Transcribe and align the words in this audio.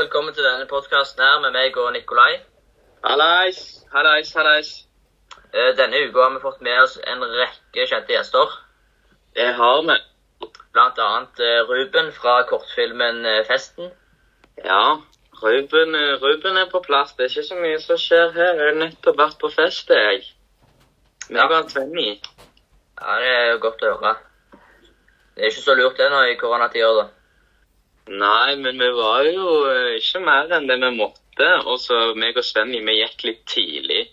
velkommen 0.00 0.34
til 0.34 0.44
denne 0.44 0.64
podkasten 0.64 1.20
her 1.20 1.40
med 1.42 1.52
meg 1.52 1.74
og 1.76 1.90
Nikolai. 1.92 2.38
Hallais, 3.04 3.58
hallais, 3.92 4.30
hallais. 4.32 4.68
Eh, 5.52 5.74
Denne 5.76 5.98
uka 6.06 6.22
har 6.22 6.30
vi 6.36 6.40
fått 6.40 6.62
med 6.64 6.78
oss 6.80 6.94
en 7.12 7.24
rekke 7.24 7.84
kjente 7.90 8.14
gjester. 8.14 8.54
Det 9.36 9.50
har 9.58 9.82
vi. 9.90 9.98
Blant 10.72 11.02
annet 11.04 11.42
eh, 11.44 11.60
Ruben 11.68 12.08
fra 12.16 12.38
kortfilmen 12.48 13.26
eh, 13.28 13.42
Festen. 13.50 13.92
Ja, 14.64 15.02
Ruben, 15.42 15.92
Ruben 16.24 16.56
er 16.56 16.72
på 16.72 16.80
plass. 16.86 17.12
Det 17.18 17.26
er 17.26 17.34
ikke 17.34 17.48
så 17.50 17.60
mye 17.60 17.84
som 17.84 18.00
skjer 18.00 18.32
her. 18.38 18.56
Jeg 18.56 18.72
har 18.72 18.80
nettopp 18.80 19.20
vært 19.20 19.38
på 19.44 19.52
fest, 19.52 19.92
jeg. 19.92 20.24
Ja. 21.28 21.44
Meg 21.44 21.58
og 21.58 21.70
Svenny. 21.76 22.10
Ja, 22.96 23.20
Det 23.20 23.36
er 23.36 23.64
godt 23.68 23.84
å 23.84 23.92
høre. 23.98 24.16
Det 25.36 25.44
er 25.44 25.52
ikke 25.52 25.68
så 25.68 25.76
lurt 25.76 26.00
det 26.00 26.08
nå 26.08 26.24
i 26.30 26.40
koronatida, 26.40 26.94
da. 27.02 27.08
Nei, 28.08 28.56
men 28.56 28.78
vi 28.78 28.88
var 28.96 29.26
jo 29.28 29.50
eh, 29.70 29.98
ikke 30.00 30.22
mer 30.24 30.50
enn 30.56 30.66
det 30.70 30.78
vi 30.80 30.90
måtte. 30.96 31.50
Og 31.66 31.76
så 31.80 31.98
meg 32.18 32.38
og 32.38 32.44
Svenny, 32.44 32.80
vi 32.86 32.96
gikk 33.00 33.26
litt 33.28 33.44
tidlig. 33.48 34.06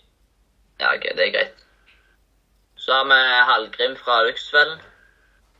Ja, 0.78 0.92
ok, 0.94 1.08
det 1.16 1.24
er 1.24 1.34
greit. 1.34 1.64
Så 2.78 2.92
har 2.94 3.08
vi 3.10 3.18
Hallgrim 3.48 3.96
fra 3.98 4.22
Lyksfellen. 4.26 4.78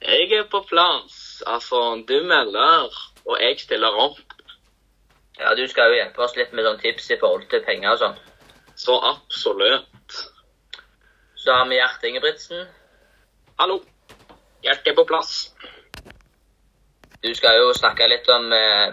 Jeg 0.00 0.30
er 0.32 0.46
på 0.50 0.62
plass. 0.68 1.42
Altså, 1.46 2.04
du 2.08 2.22
melder, 2.22 2.94
og 3.24 3.40
jeg 3.42 3.58
stiller 3.60 3.98
opp. 4.06 4.20
Ja, 5.38 5.54
Du 5.54 5.66
skal 5.68 5.90
jo 5.90 5.98
hjelpe 5.98 6.22
oss 6.22 6.36
litt 6.36 6.52
med 6.52 6.66
sånn 6.66 6.80
tips 6.82 7.10
i 7.10 7.18
forhold 7.18 7.48
til 7.50 7.62
penger 7.66 7.92
og 7.94 8.00
sånn. 8.02 8.16
Så 8.78 8.94
absolutt. 9.10 10.22
Så 11.38 11.54
har 11.54 11.66
vi 11.70 11.78
Gjert 11.78 12.04
Ingebrigtsen. 12.06 12.66
Hallo. 13.58 13.80
Gjert 14.62 14.86
er 14.86 14.94
på 14.94 15.06
plass. 15.06 15.50
Du 17.22 17.34
skal 17.34 17.58
jo 17.58 17.72
snakke 17.74 18.06
litt 18.06 18.28
om 18.30 18.52
eh, 18.54 18.92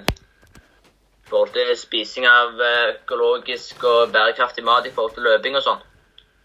forhold 1.30 1.52
til 1.54 1.74
spising 1.78 2.26
av 2.30 2.62
eh, 2.62 2.94
økologisk 2.96 3.84
og 3.86 4.14
bærekraftig 4.14 4.64
mat 4.66 4.88
i 4.88 4.94
forhold 4.94 5.14
til 5.18 5.28
løping 5.30 5.58
og 5.58 5.66
sånn. 5.66 5.84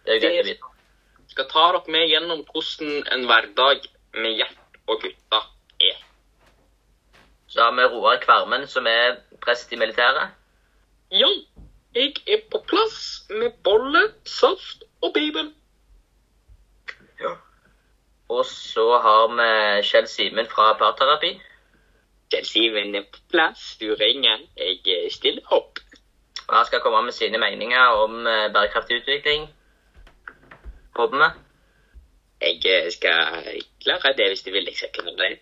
Det 0.05 0.13
er 0.13 0.19
jo 0.19 0.23
greit 0.25 0.43
å 0.43 0.49
vite. 0.49 0.71
skal 1.31 1.49
ta 1.49 1.65
dere 1.73 1.95
med 1.95 2.09
gjennom 2.11 2.43
hvordan 2.51 3.09
en 3.15 3.27
hverdag 3.31 3.89
med 4.19 4.37
Gjert 4.41 4.79
og 4.91 5.01
gutta 5.05 5.41
er. 5.81 5.99
Så 7.49 7.63
har 7.63 7.77
vi 7.77 7.89
Roar 7.93 8.21
Kvermen, 8.23 8.67
som 8.69 8.87
er 8.87 9.21
prest 9.45 9.73
i 9.73 9.79
militæret. 9.81 10.37
Ja, 11.11 11.31
jeg 11.95 12.21
er 12.27 12.45
på 12.51 12.61
plass 12.69 13.27
med 13.31 13.57
bolle, 13.65 14.03
saft 14.25 14.85
og 15.03 15.15
bibel. 15.15 15.53
Ja. 17.21 17.37
Og 18.29 18.45
så 18.47 18.87
har 19.03 19.31
vi 19.33 19.49
Kjell 19.87 20.11
Simen 20.11 20.51
fra 20.51 20.73
parterapi. 20.79 21.39
Er 22.33 23.03
på 23.13 23.19
plass. 23.31 23.77
Du 23.81 23.95
ringer. 23.95 24.39
Jeg 24.57 24.81
eh, 24.87 25.11
stiller 25.11 25.43
opp. 25.53 25.79
Og 26.49 26.57
han 26.57 26.67
skal 26.67 26.81
komme 26.81 27.03
med 27.03 27.13
sine 27.13 27.39
meninger 27.39 27.79
om 28.05 28.27
eh, 28.27 28.53
bærekraftig 28.53 29.01
utvikling. 29.01 29.49
Håper 30.97 31.19
vi. 31.19 31.29
Jeg 32.41 32.85
eh, 32.85 32.91
skal 32.93 33.63
klare 33.83 34.15
det 34.17 34.29
hvis 34.29 34.43
du 34.43 34.51
vil. 34.51 34.65
Jeg 34.65 34.77
skal 34.77 34.93
klare 34.95 35.17
det. 35.17 35.39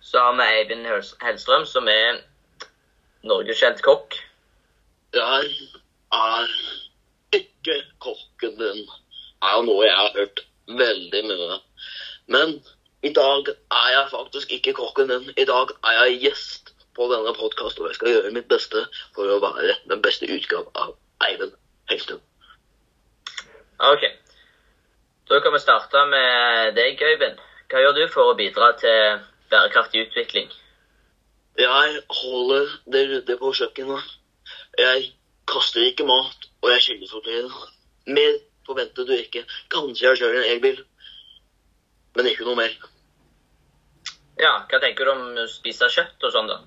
Så 0.00 0.18
har 0.18 0.36
vi 0.38 0.46
Eivind 0.58 0.86
Hellstrøm, 1.22 1.66
som 1.66 1.88
er 1.88 2.22
norgeskjent 3.22 3.82
kokk. 3.82 4.14
Jeg 5.14 5.50
er 6.12 6.54
ikke 7.32 7.76
kokken 7.98 8.58
din. 8.58 8.86
Det 9.42 9.50
er 9.50 9.66
noe 9.66 9.86
jeg 9.86 9.96
har 9.98 10.14
hørt 10.16 10.46
veldig 10.68 11.24
mye. 11.26 11.58
Men 12.26 12.54
i 13.02 13.12
dag 13.12 13.48
er 13.50 13.88
jeg 13.90 14.10
faktisk 14.10 14.52
ikke 14.52 14.72
kokken 14.78 15.08
din. 15.10 15.30
I 15.36 15.44
dag 15.44 15.74
er 15.84 16.04
jeg 16.04 16.20
gjest 16.20 16.74
på 16.94 17.08
denne 17.10 17.34
podkasten, 17.34 17.82
og 17.82 17.90
jeg 17.90 17.94
skal 17.98 18.12
gjøre 18.14 18.34
mitt 18.36 18.48
beste 18.48 18.84
for 19.14 19.26
å 19.26 19.40
være 19.42 19.74
den 19.90 20.02
beste 20.04 20.28
utgave 20.30 20.70
av 20.78 20.94
Eivind 21.26 21.56
Hellstrøm. 21.90 22.20
OK. 23.82 24.04
Da 25.28 25.40
kan 25.40 25.54
vi 25.54 25.58
starte 25.58 26.04
med 26.06 26.76
deg, 26.76 27.02
Øyvind. 27.02 27.40
Hva 27.70 27.80
gjør 27.82 27.96
du 27.96 28.02
for 28.12 28.30
å 28.30 28.36
bidra 28.38 28.70
til 28.78 29.18
bærekraftig 29.50 30.06
utvikling? 30.06 30.50
Jeg 31.58 32.02
holder 32.08 32.70
det 32.92 33.02
ryddig 33.08 33.38
på 33.40 33.52
kjøkkenet. 33.58 34.14
Jeg 34.78 35.10
kaster 35.48 35.88
ikke 35.88 36.06
mat, 36.06 36.48
og 36.62 36.70
jeg 36.70 36.86
kildesorterer. 36.86 37.58
Mer 38.06 38.38
forventer 38.66 39.08
du 39.08 39.12
ikke. 39.16 39.44
Kanskje 39.72 40.08
jeg 40.08 40.22
kjører 40.22 40.42
en 40.42 40.50
elbil, 40.54 40.82
men 42.16 42.30
ikke 42.30 42.46
noe 42.46 42.60
mer. 42.62 42.76
Ja, 44.40 44.52
hva 44.68 44.80
tenker 44.80 45.04
du 45.04 45.12
om 45.12 45.24
å 45.42 45.48
spise 45.50 45.88
kjøtt 45.92 46.24
og 46.24 46.32
sånn, 46.34 46.48
da? 46.50 46.60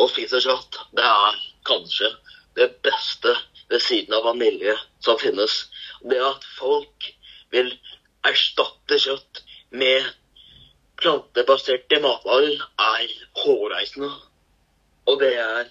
Å 0.00 0.08
spise 0.08 0.40
kjøtt, 0.40 0.78
det 0.96 1.04
er 1.04 1.40
kanskje 1.68 2.08
det 2.56 2.68
beste 2.84 3.34
ved 3.68 3.82
siden 3.84 4.16
av 4.16 4.24
vanilje 4.30 4.74
som 5.04 5.20
finnes. 5.20 5.66
Det 6.00 6.20
at 6.24 6.44
folk 6.56 7.12
vil 7.52 7.72
erstatte 8.28 8.98
kjøtt 9.04 9.42
med 9.76 10.08
plantebaserte 11.02 12.00
matvarer, 12.02 12.60
er 12.80 13.14
hårreisende. 13.42 14.10
Og 15.10 15.18
det 15.20 15.32
er 15.36 15.70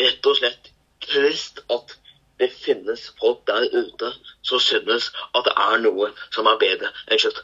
rett 0.00 0.26
og 0.30 0.38
slett 0.38 0.70
trist 1.04 1.60
at 1.72 1.96
det 2.40 2.48
finnes 2.54 3.10
folk 3.20 3.42
der 3.48 3.66
ute 3.72 4.12
som 4.46 4.62
synes 4.62 5.10
at 5.34 5.44
det 5.44 5.56
er 5.60 5.82
noe 5.84 6.08
som 6.32 6.48
er 6.48 6.60
bedre 6.60 6.92
enn 7.08 7.20
kjøtt. 7.20 7.42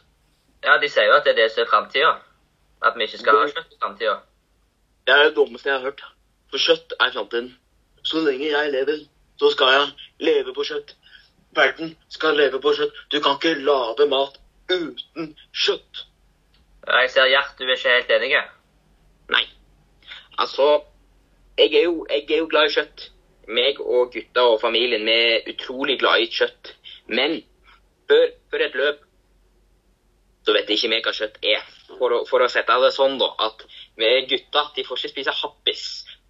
Ja, 0.64 0.78
de 0.80 0.88
sier 0.90 1.10
jo 1.10 1.18
at 1.18 1.26
det 1.26 1.34
er 1.34 1.42
det 1.42 1.50
som 1.52 1.66
er 1.66 1.70
framtida. 1.70 2.14
At 2.82 2.96
vi 2.96 3.06
ikke 3.06 3.18
skal 3.18 3.38
ha 3.40 3.46
kjøtt 3.50 3.72
i 3.72 3.78
framtida. 3.82 4.16
Det 5.06 5.14
er 5.14 5.22
det 5.24 5.36
dummeste 5.36 5.70
jeg 5.70 5.78
har 5.78 5.86
hørt. 5.88 6.02
For 6.50 6.62
kjøtt 6.62 6.94
er 7.00 7.12
framtiden. 7.14 7.54
Så 8.04 8.20
lenge 8.22 8.50
jeg 8.50 8.72
lever, 8.72 8.98
så 9.38 9.50
skal 9.50 9.72
jeg 9.74 9.86
leve 10.28 10.54
på 10.54 10.64
kjøtt. 10.68 10.96
Verden 11.56 11.96
skal 12.08 12.36
leve 12.36 12.60
på 12.60 12.74
kjøtt. 12.76 13.00
Du 13.12 13.20
kan 13.20 13.38
ikke 13.38 13.54
lage 13.64 14.06
mat 14.10 14.38
uten 14.70 15.32
kjøtt. 15.54 16.04
Jeg 16.86 17.10
ser 17.10 17.26
Gjert, 17.32 17.58
du 17.58 17.64
er 17.64 17.74
ikke 17.74 17.94
helt 17.96 18.10
enig. 18.16 18.42
Nei. 19.34 19.44
Altså, 20.38 20.84
jeg 21.58 21.74
er 21.74 21.82
jo, 21.88 22.06
jeg 22.10 22.30
er 22.30 22.42
jo 22.44 22.48
glad 22.50 22.70
i 22.70 22.74
kjøtt. 22.76 23.08
Meg 23.48 23.80
og 23.80 24.12
gutta 24.12 24.42
og 24.42 24.60
familien 24.60 25.06
vi 25.06 25.14
er 25.14 25.50
utrolig 25.50 25.98
glad 25.98 26.22
i 26.22 26.30
kjøtt. 26.30 26.74
Men 27.08 27.40
før, 28.10 28.28
før 28.50 28.64
et 28.66 28.78
løp 28.78 29.02
så 30.46 30.54
vet 30.54 30.70
ikke 30.70 30.90
vi 30.92 31.02
hva 31.02 31.14
kjøtt 31.14 31.38
er. 31.42 31.62
For 31.86 32.12
å, 32.12 32.22
for 32.28 32.42
å 32.42 32.48
sette 32.50 32.76
det 32.82 32.92
sånn, 32.94 33.18
da, 33.20 33.30
at 33.46 33.62
vi 33.98 34.12
gutta 34.30 34.66
de 34.76 34.84
får 34.86 35.00
ikke 35.00 35.12
spise 35.14 35.34
happis, 35.40 35.84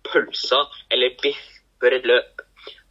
pølser 0.07 0.83
eller 0.93 1.17
biff 1.23 1.41
før 1.81 1.97
et 1.97 2.09
løp. 2.09 2.43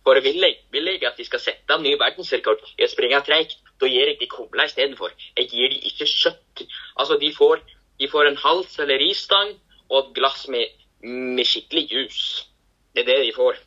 For 0.05 0.21
vil 0.21 0.41
jeg, 0.41 0.57
vil 0.73 0.89
jeg 0.91 1.05
at 1.07 1.17
de 1.17 1.25
skal 1.25 1.41
sette 1.41 1.73
en 1.73 1.81
ny 1.85 1.95
verdensrekord 1.97 2.61
i 2.77 2.85
å 2.85 2.89
springe 2.91 3.21
treigt, 3.25 3.57
da 3.81 3.89
gir 3.89 4.11
jeg 4.11 4.19
de 4.21 4.29
kumler 4.31 4.69
istedenfor. 4.69 5.13
Jeg 5.37 5.49
gir 5.51 5.71
de 5.73 5.79
ikke 5.89 6.07
kjøtt. 6.09 6.65
Altså, 6.95 7.17
de 7.21 7.31
får, 7.33 7.63
de 7.99 8.09
får 8.11 8.29
en 8.29 8.41
halv 8.43 8.67
selleristang 8.71 9.55
og 9.89 9.97
et 10.01 10.11
glass 10.19 10.45
med, 10.53 10.75
med 11.01 11.45
skikkelig 11.49 11.87
juice. 11.91 12.45
Det 12.93 13.03
er 13.03 13.09
det 13.11 13.17
de 13.25 13.33
får. 13.35 13.57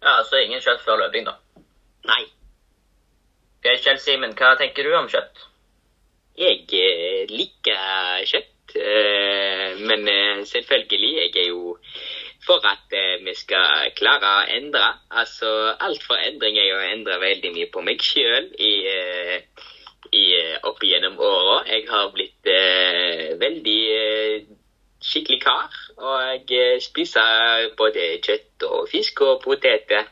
Ja, 0.00 0.22
Så 0.24 0.40
ingen 0.40 0.62
kjøtt 0.62 0.86
før 0.86 1.02
løping, 1.02 1.26
da. 1.26 1.36
Nei. 2.08 2.22
Ok, 3.60 3.66
Kjell 3.84 3.98
Simen, 4.00 4.32
hva 4.38 4.54
tenker 4.56 4.86
du 4.86 4.94
om 4.96 5.10
kjøtt? 5.10 5.42
Jeg 6.40 6.62
liker 7.28 8.24
kjøtt, 8.30 8.74
eh, 8.76 9.76
men 9.78 10.08
eh, 10.08 10.44
selvfølgelig, 10.46 11.10
jeg 11.16 11.42
er 11.42 11.48
jo 11.48 11.76
for 12.46 12.64
at 12.66 12.94
eh, 12.96 13.18
vi 13.24 13.34
skal 13.36 13.90
klare 13.96 14.30
å 14.30 14.46
endre. 14.56 14.86
Altså, 15.10 15.50
alt 15.78 16.02
for 16.06 16.16
endring 16.16 16.58
er 16.58 16.70
jo 16.70 16.78
å 16.78 16.86
endre 16.88 17.20
veldig 17.20 17.52
mye 17.56 17.68
på 17.72 17.84
meg 17.84 18.02
sjøl 18.04 18.48
opp 20.66 20.80
igjennom 20.82 21.20
åra. 21.22 21.60
Jeg 21.68 21.84
har 21.88 22.08
blitt 22.14 22.48
veldig 23.38 23.82
skikkelig 25.00 25.40
kar, 25.44 25.76
og 25.96 26.50
jeg 26.50 26.80
spiser 26.82 27.68
både 27.78 28.16
kjøtt 28.24 28.66
og 28.68 28.88
fisk 28.90 29.22
og 29.28 29.44
poteter. 29.44 30.08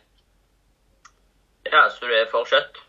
Ja, 1.72 1.88
Så 1.90 2.06
du 2.06 2.14
er 2.14 2.28
for 2.30 2.48
kjøtt? 2.48 2.87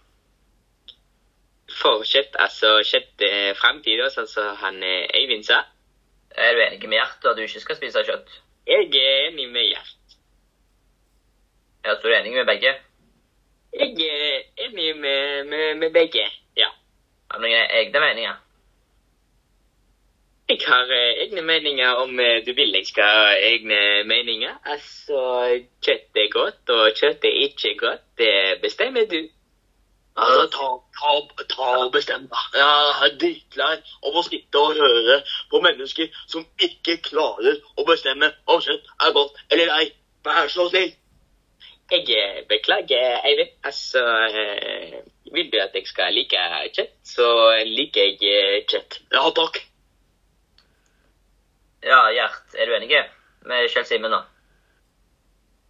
For 1.69 2.03
kjøtt, 2.07 2.35
altså 2.41 2.79
kjøtt 2.81 3.23
eh, 3.25 3.51
framtida, 3.57 4.09
sånn 4.13 4.29
som 4.29 4.55
han 4.61 4.81
Eivind 4.83 5.45
sa. 5.45 5.63
Er 6.35 6.55
du 6.55 6.61
enig 6.63 6.89
med 6.89 6.97
Gjert 6.97 7.25
at 7.29 7.37
du 7.37 7.43
ikke 7.45 7.61
skal 7.63 7.77
spise 7.77 8.03
kjøtt? 8.07 8.35
Jeg 8.69 8.89
er 8.89 9.29
enig 9.29 9.47
med 9.53 9.69
Gjert. 9.69 9.95
Ja, 11.85 11.95
Så 11.95 12.01
du 12.03 12.09
er 12.11 12.19
enig 12.19 12.33
med 12.33 12.45
begge? 12.45 12.75
Jeg 13.73 13.95
er 14.01 14.43
enig 14.65 14.95
med, 14.97 15.45
med, 15.45 15.77
med 15.77 15.93
begge, 15.93 16.25
ja. 16.57 16.69
Har 17.31 17.39
du 17.39 17.45
noen 17.45 17.73
egne 17.81 18.01
meninger? 18.01 18.37
Jeg 20.49 20.63
har 20.65 20.89
eh, 20.89 21.19
egne 21.23 21.41
meninger 21.45 21.99
om 22.01 22.19
eh, 22.19 22.39
du 22.45 22.53
vil 22.57 22.73
jeg 22.73 22.87
skal 22.89 23.09
ha 23.15 23.33
egne 23.51 23.81
meninger. 24.09 24.55
Altså, 24.65 25.19
kjøtt 25.85 26.17
er 26.17 26.31
godt, 26.33 26.63
og 26.73 26.95
kjøtt 26.97 27.27
er 27.29 27.37
ikke 27.45 27.75
godt. 27.77 28.05
Det 28.17 28.61
bestemmer 28.63 29.05
du. 29.11 29.19
Ta, 30.19 30.69
ta, 30.99 31.11
ta 31.53 31.67
og 31.79 31.91
bestem 31.93 32.25
deg. 32.27 32.55
Jeg 32.59 32.95
er 33.05 33.13
dritlei 33.21 33.75
av 33.79 34.17
å 34.19 34.23
sitte 34.25 34.63
og 34.63 34.79
høre 34.79 35.19
på 35.51 35.61
mennesker 35.63 36.09
som 36.27 36.43
ikke 36.65 36.97
klarer 37.05 37.61
å 37.79 37.85
bestemme 37.87 38.31
om 38.51 38.59
kjøtt 38.63 38.89
er 39.05 39.13
godt 39.15 39.39
eller 39.49 39.71
ei. 39.77 39.85
Vær 40.27 40.51
så 40.51 40.67
snill. 40.67 40.91
Jeg 41.89 42.05
eh, 42.13 42.41
beklager, 42.49 43.21
Eivind. 43.25 43.55
Altså, 43.65 44.03
eh, 44.27 44.99
vil 45.33 45.47
du 45.51 45.57
at 45.63 45.73
jeg 45.73 45.87
skal 45.89 46.13
like 46.13 46.43
kjøtt, 46.75 46.93
så 47.07 47.29
liker 47.65 48.11
jeg 48.11 48.19
eh, 48.29 48.59
kjøtt. 48.69 48.99
Ja 49.15 49.23
takk. 49.39 49.63
Ja, 51.85 52.03
Gjert, 52.11 52.43
er 52.59 52.67
du 52.67 52.75
enig 52.75 52.91
med 53.47 53.69
Kjell 53.71 53.87
Simen 53.87 54.11
nå? 54.11 54.19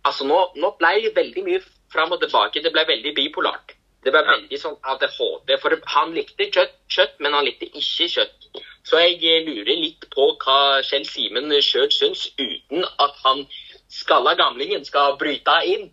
Altså, 0.10 0.26
nå, 0.26 0.40
nå 0.58 0.74
ble 0.80 0.96
det 1.06 1.14
veldig 1.16 1.46
mye 1.46 1.62
fram 1.94 2.16
og 2.16 2.24
tilbake. 2.24 2.64
Det 2.66 2.74
ble 2.74 2.88
veldig 2.90 3.14
bipolart. 3.16 3.79
Det 4.04 4.14
ble 4.16 4.22
veldig 4.24 4.60
sånn 4.62 4.78
ADHD. 4.94 5.56
For 5.60 5.76
han 5.96 6.14
likte 6.16 6.48
kjøtt, 6.48 6.76
kjøtt, 6.92 7.18
men 7.24 7.36
han 7.36 7.48
likte 7.48 7.68
ikke 7.68 8.08
kjøtt. 8.14 8.50
Så 8.88 9.02
jeg 9.04 9.20
eh, 9.28 9.44
lurer 9.46 9.76
litt 9.76 10.08
på 10.14 10.30
hva 10.42 10.80
Kjell 10.88 11.06
Simen 11.08 11.52
sjøl 11.62 11.90
syns, 11.94 12.30
uten 12.40 12.86
at 13.04 13.20
han 13.26 13.44
skalla 13.92 14.36
gamlingen 14.40 14.86
skal 14.88 15.18
bryte 15.20 15.56
inn. 15.68 15.90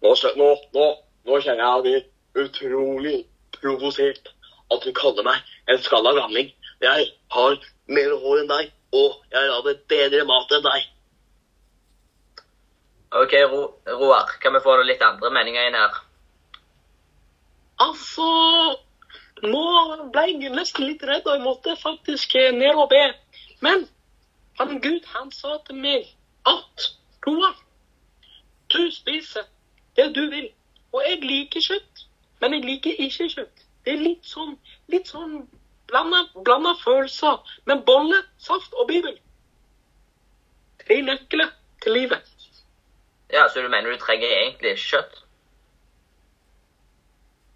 Nå, 0.00 0.14
nå, 0.40 0.48
nå, 0.74 0.86
nå 1.28 1.40
kjenner 1.44 1.84
jeg 1.84 1.84
meg 1.84 2.46
utrolig 2.46 3.16
provosert 3.58 4.32
at 4.72 4.86
du 4.86 4.92
kaller 4.96 5.26
meg 5.26 5.52
en 5.68 5.82
skalla 5.84 6.14
gamling. 6.16 6.48
Jeg 6.80 7.10
har 7.34 7.58
mer 7.90 8.14
hår 8.22 8.42
enn 8.42 8.50
deg, 8.50 8.72
og 8.96 9.18
jeg 9.34 9.50
lager 9.52 9.80
bedre 9.92 10.24
mat 10.30 10.56
enn 10.56 10.64
deg. 10.64 10.88
OK, 13.10 13.32
Ro 13.50 13.80
Roar, 13.86 14.26
kan 14.40 14.54
vi 14.54 14.60
få 14.62 14.76
noen 14.76 14.86
litt 14.86 15.02
andre 15.02 15.30
meninger 15.34 15.66
inn 15.66 15.78
her? 15.78 15.96
Altså 17.82 18.26
Nå 19.42 19.62
ble 20.12 20.26
jeg 20.28 20.52
nesten 20.52 20.84
litt 20.84 21.02
redd, 21.08 21.24
og 21.24 21.32
jeg 21.32 21.42
måtte 21.42 21.74
faktisk 21.80 22.34
eh, 22.36 22.52
ned 22.52 22.76
og 22.76 22.90
be. 22.92 23.00
Men 23.64 23.86
han 24.60 24.76
Gud, 24.84 25.06
han 25.14 25.30
sa 25.32 25.56
til 25.64 25.80
meg 25.80 26.10
at 26.46 26.90
Roar, 27.26 27.56
du 28.70 28.82
spiser 28.92 29.48
det 29.96 30.10
du 30.14 30.26
vil. 30.30 30.50
Og 30.92 31.02
jeg 31.06 31.22
liker 31.24 31.64
kjøtt, 31.64 32.04
men 32.40 32.58
jeg 32.58 32.66
liker 32.68 33.00
ikke 33.06 33.30
kjøtt. 33.32 33.64
Det 33.86 33.94
er 33.94 34.04
litt 34.04 34.28
sånn 34.28 34.54
litt 34.92 35.08
sånn 35.08 35.48
blanda, 35.90 36.74
følelser. 36.84 37.40
Men 37.64 37.82
bolle, 37.88 38.20
saft 38.38 38.76
og 38.76 38.86
Bibel 38.92 39.16
Tre 40.84 41.00
nøkler 41.06 41.50
til 41.82 41.96
livet. 41.96 42.28
Ja, 43.32 43.48
Så 43.48 43.62
du 43.62 43.68
mener 43.68 43.90
du 43.90 43.98
trenger 43.98 44.28
egentlig 44.28 44.70
ikke 44.70 44.88
kjøtt? 44.90 45.22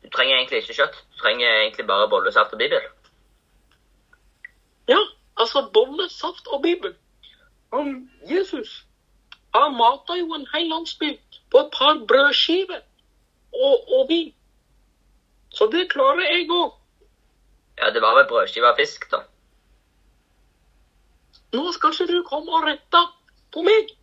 Du 0.02 0.08
trenger 0.10 0.36
egentlig 0.36 0.62
ikke 0.62 0.74
kjøtt. 0.74 1.00
Du 1.12 1.18
trenger 1.18 1.48
egentlig 1.60 1.86
bare 1.86 2.08
bolle, 2.08 2.32
saft 2.32 2.52
og 2.52 2.58
bibel. 2.58 2.80
Ja, 4.88 5.00
altså 5.36 5.70
bolle, 5.72 6.08
saft 6.08 6.46
og 6.46 6.62
Bibel. 6.62 6.94
Han, 7.72 8.10
Jesus 8.30 8.84
han 9.54 9.76
mata 9.78 10.16
jo 10.18 10.34
en 10.34 10.46
hel 10.52 10.66
landsby 10.68 11.12
på 11.50 11.60
et 11.62 11.70
par 11.72 12.00
brødskiver 12.08 12.80
og, 13.54 13.92
og 13.98 14.08
vin. 14.08 14.32
Så 15.54 15.68
det 15.72 15.90
klarer 15.92 16.24
jeg 16.26 16.48
òg. 16.50 16.72
Ja, 17.78 17.90
det 17.94 18.02
var 18.02 18.16
vel 18.18 18.26
brødskive 18.28 18.72
og 18.72 18.78
fisk, 18.78 19.06
da. 19.12 19.22
Nå 21.54 21.70
skal 21.72 21.94
ikke 21.94 22.10
du 22.10 22.22
komme 22.26 22.50
og 22.50 22.66
rette 22.66 23.02
på 23.54 23.62
meg. 23.62 23.94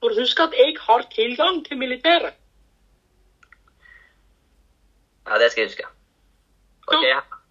For 0.00 0.16
husk 0.20 0.40
at 0.44 0.56
jeg 0.56 0.76
har 0.80 1.06
tilgang 1.12 1.62
til 1.66 1.78
militæret. 1.80 2.34
Ja, 5.26 5.38
det 5.42 5.50
skal 5.50 5.62
jeg 5.62 5.70
huske. 5.70 5.86
OK, 6.86 7.06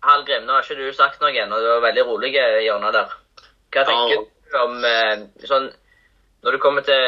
Hallgrim, 0.05 0.45
nå 0.45 0.53
har 0.55 0.63
ikke 0.63 0.77
du 0.79 0.93
sagt 0.95 1.21
noe 1.21 1.33
ennå. 1.33 1.59
Du 1.59 1.67
var 1.73 1.83
veldig 1.89 2.05
rolig 2.07 2.31
i 2.37 2.63
hjørnet 2.67 2.95
der. 2.95 3.15
Hva 3.73 3.83
tenker 3.89 4.21
oh. 4.21 4.27
du 4.29 4.59
om 4.61 4.85
eh, 4.87 5.25
sånn 5.49 5.65
Når 6.45 6.55
det 6.55 6.61
kommer 6.63 6.85
til 6.85 7.01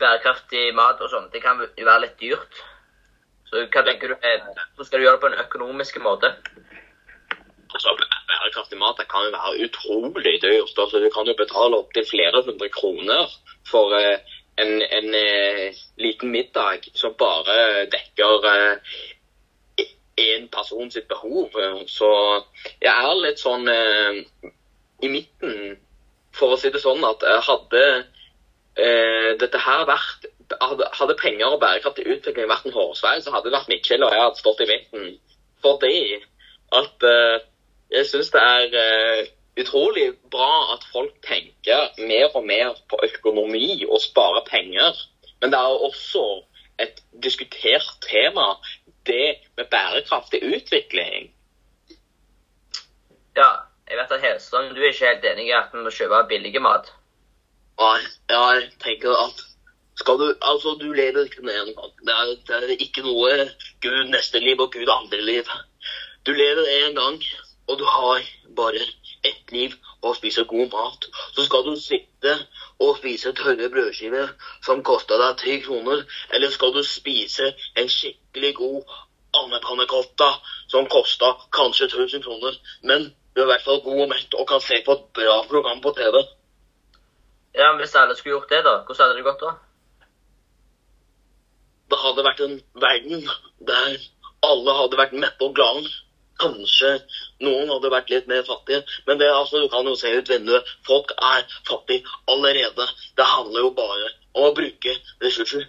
bærekraftig 0.00 0.70
mat 0.74 1.02
og 1.02 1.10
sånn, 1.12 1.26
det 1.32 1.42
kan 1.42 1.60
jo 1.60 1.86
være 1.88 2.04
litt 2.06 2.16
dyrt. 2.22 2.60
Så 3.50 3.66
hva 3.66 3.82
tenker 3.86 4.12
du 4.12 4.14
så 4.16 4.32
Hvordan 4.46 4.88
skal 4.88 4.98
du 4.98 5.04
gjøre 5.04 5.18
det 5.18 5.24
på 5.24 5.30
en 5.32 5.40
økonomisk 5.42 5.98
måte? 6.06 6.32
Altså, 7.74 7.92
Bærekraftig 8.30 8.78
mat 8.80 9.02
det 9.02 9.08
kan 9.10 9.26
jo 9.26 9.34
være 9.34 9.66
utrolig 9.66 10.36
dyrt. 10.42 10.78
Altså, 10.78 11.02
du 11.02 11.10
kan 11.12 11.28
jo 11.28 11.36
betale 11.36 11.82
opptil 11.82 12.08
flere 12.08 12.42
hundre 12.46 12.70
kroner 12.72 13.36
for 13.68 13.98
eh, 13.98 14.35
en, 14.62 14.72
en 14.82 15.14
eh, 15.14 15.76
liten 16.00 16.32
middag 16.32 16.88
som 16.96 17.16
bare 17.18 17.86
dekker 17.92 18.48
én 20.16 20.46
person 20.48 20.90
sitt 20.90 21.08
behov. 21.08 21.52
Så 21.92 22.10
jeg 22.80 22.92
er 22.92 23.18
litt 23.20 23.42
sånn 23.42 23.68
eh, 23.68 24.22
i 25.04 25.10
midten, 25.12 25.76
for 26.36 26.54
å 26.54 26.60
si 26.60 26.72
det 26.72 26.80
sånn, 26.80 27.04
at 27.04 27.24
hadde 27.48 27.84
eh, 28.80 29.36
dette 29.40 29.60
her 29.60 29.84
vært 29.88 30.30
hadde, 30.60 30.86
hadde 30.94 31.18
penger 31.20 31.54
og 31.56 31.60
bærekraftig 31.62 32.06
utvikling 32.06 32.48
vært 32.50 32.68
en 32.68 32.76
hårsvei, 32.76 33.18
så 33.20 33.32
hadde 33.34 33.50
det 33.50 33.56
vært 33.56 33.70
Mikkel 33.72 34.04
og 34.06 34.14
jeg 34.14 34.22
hadde 34.22 34.40
stått 34.42 34.62
i 34.62 34.68
midten. 34.70 35.06
Fordi 35.64 35.96
at 36.76 37.06
eh, 37.10 37.46
jeg 37.96 38.08
syns 38.10 38.32
det 38.34 38.42
er 38.42 38.76
eh, 38.82 39.32
utrolig 39.60 40.10
bra 40.30 40.74
at 40.74 40.84
folk 40.92 41.14
tenker 41.26 41.94
mer 41.98 42.34
og 42.34 42.44
mer 42.46 42.74
på 42.90 42.98
økonomi 43.08 43.84
og 43.88 44.00
sparer 44.04 44.44
penger. 44.50 44.98
Men 45.40 45.52
det 45.52 45.60
er 45.60 45.86
også 45.88 46.26
et 46.82 47.00
diskutert 47.22 47.88
tema, 48.04 48.56
det 49.06 49.38
med 49.56 49.70
bærekraftig 49.70 50.42
utvikling. 50.44 51.32
Ja, 53.36 53.50
jeg 53.88 53.98
vet 53.98 54.12
at 54.12 54.24
Helstrøm, 54.24 54.74
du 54.74 54.80
er 54.80 54.92
ikke 54.92 55.08
helt 55.08 55.26
enig 55.32 55.50
i 55.50 55.56
at 55.56 55.72
vi 55.72 55.84
må 55.84 55.92
kjøpe 55.94 56.24
billig 56.28 56.62
mat. 56.62 56.88
Nei, 57.80 58.00
jeg 58.32 58.70
tenker 58.82 59.12
at 59.20 59.44
skal 60.00 60.18
du 60.20 60.26
Altså, 60.42 60.76
du 60.80 60.92
lever 60.92 61.24
ikke 61.24 61.44
med 61.44 61.56
en 61.60 61.74
gang. 61.76 61.92
Det 62.04 62.14
er, 62.14 62.32
det 62.48 62.56
er 62.56 62.84
ikke 62.84 63.04
noe 63.04 63.48
Gud 63.84 64.10
neste 64.12 64.40
liv 64.40 64.60
og 64.60 64.72
Gud 64.72 64.90
andre 64.92 65.20
liv. 65.24 65.48
Du 66.26 66.32
lever 66.32 66.68
en 66.86 66.96
gang, 66.96 67.20
og 67.68 67.78
du 67.78 67.84
har 67.84 68.24
bare 68.56 68.82
ett 69.28 69.52
liv 69.52 69.74
og 70.02 70.16
spise 70.16 70.44
god 70.44 70.72
mat. 70.74 71.08
Så 71.34 71.44
skal 71.46 71.64
du 71.66 71.74
sitte 71.80 72.34
og 72.78 72.96
spise 72.98 73.32
tørre 73.32 73.68
brødskiver 73.72 74.32
som 74.64 74.82
kosta 74.86 75.18
deg 75.22 75.42
ti 75.42 75.58
kroner, 75.66 76.04
eller 76.34 76.54
skal 76.54 76.74
du 76.76 76.82
spise 76.86 77.52
en 77.76 77.90
skikkelig 77.90 78.54
god 78.60 78.96
andepannekotta 79.36 80.30
som 80.72 80.88
kosta 80.92 81.34
kanskje 81.52 81.90
1000 81.90 82.24
kroner, 82.24 82.56
men 82.82 83.10
du 83.34 83.42
er 83.42 83.46
i 83.46 83.52
hvert 83.52 83.68
fall 83.68 83.82
god 83.84 84.02
og 84.06 84.10
mett 84.14 84.34
og 84.34 84.48
kan 84.48 84.64
se 84.64 84.80
på 84.84 84.96
et 84.96 85.06
bra 85.20 85.42
program 85.50 85.80
på 85.84 85.92
TV. 85.98 86.22
Ja, 87.56 87.72
men 87.72 87.80
Hvis 87.80 87.94
alle 87.94 88.16
skulle 88.16 88.38
gjort 88.38 88.50
det, 88.50 88.64
da, 88.64 88.82
hvordan 88.84 89.08
hadde 89.08 89.16
det 89.16 89.28
gått 89.30 89.44
da? 89.44 89.56
det 91.90 91.98
hadde 92.02 92.24
vært 92.26 92.42
en 92.44 92.56
verden 92.82 93.28
der 93.68 93.96
alle 94.46 94.74
hadde 94.80 94.98
vært 94.98 95.14
mette 95.16 95.46
og 95.46 95.54
glade. 95.56 95.90
Kanskje 96.40 96.90
noen 97.44 97.70
hadde 97.72 97.92
vært 97.92 98.10
litt 98.12 98.26
mer 98.28 98.42
fattige, 98.46 98.82
men 99.06 99.20
det, 99.20 99.30
altså, 99.32 99.62
du 99.62 99.70
kan 99.72 99.86
jo 99.88 99.94
se 99.96 100.12
ut 100.12 100.28
vinduet. 100.28 100.68
Folk 100.86 101.14
er 101.16 101.46
fattige 101.68 102.04
allerede. 102.28 102.88
Det 103.16 103.28
handler 103.30 103.68
jo 103.68 103.72
bare 103.76 104.12
om 104.36 104.50
å 104.50 104.54
bruke 104.56 104.96
ressurser. 105.24 105.64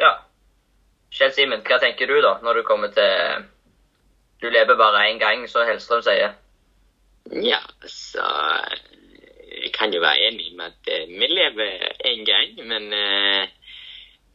Ja. 0.00 0.16
Kjell 1.14 1.32
Simen, 1.34 1.62
hva 1.66 1.78
tenker 1.82 2.10
du 2.10 2.20
da, 2.22 2.36
når 2.42 2.60
du 2.60 2.66
kommer 2.66 2.92
til 2.94 3.48
Du 4.40 4.48
lever 4.48 4.76
bare 4.78 5.04
én 5.10 5.18
gang, 5.20 5.42
som 5.52 5.66
Hellstrøm 5.68 6.00
sier. 6.00 6.32
Ja, 7.44 7.60
så 7.84 8.24
Jeg 9.60 9.72
kan 9.74 9.92
jo 9.92 10.00
være 10.00 10.30
enig 10.30 10.54
med 10.56 10.70
at 10.72 10.88
eh, 10.88 11.08
vi 11.08 11.26
lever 11.28 11.90
én 12.08 12.24
gang, 12.24 12.54
men 12.64 12.92
eh, 12.96 13.48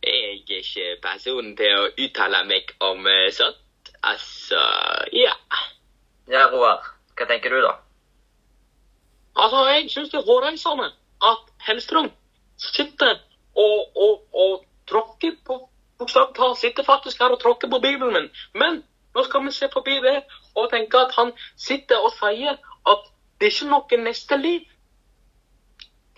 jeg 0.03 0.19
er 0.21 0.33
ikke 0.59 0.89
personen 1.01 1.55
til 1.57 1.73
å 1.73 1.87
uttale 1.89 2.43
meg 2.45 2.75
om 2.83 3.07
eh, 3.09 3.31
sånt. 3.33 3.64
Altså, 4.05 4.61
ja. 5.13 5.33
Ja, 6.29 6.47
Roar, 6.53 6.85
hva 7.17 7.27
tenker 7.29 7.53
du 7.53 7.61
da? 7.65 7.75
Altså, 9.35 9.63
jeg 9.73 9.89
syns 9.91 10.11
det 10.13 10.19
er 10.21 10.27
hårreisende 10.27 10.91
at 11.25 11.47
Hellstrøm 11.67 12.11
sitter 12.61 13.17
og, 13.55 13.97
og, 13.97 14.21
og 14.33 14.65
tråkker 14.89 15.39
på 15.45 15.59
Bokstavelig 15.97 16.35
talt 16.35 16.59
sitter 16.59 16.83
faktisk 16.83 17.21
her 17.23 17.31
og 17.31 17.39
tråkker 17.39 17.69
på 17.71 17.79
Bibelen 17.79 18.13
min. 18.13 18.25
Men 18.53 18.81
nå 19.15 19.23
skal 19.23 19.45
vi 19.45 19.51
se 19.55 19.69
forbi 19.73 19.95
det 20.03 20.17
og 20.55 20.69
tenke 20.73 20.99
at 20.99 21.13
han 21.15 21.31
sitter 21.55 22.03
og 22.03 22.11
sier 22.17 22.57
at 22.91 23.05
det 23.39 23.47
er 23.47 23.53
ikke 23.53 23.69
noe 23.71 23.99
neste 24.03 24.37
liv. 24.39 24.65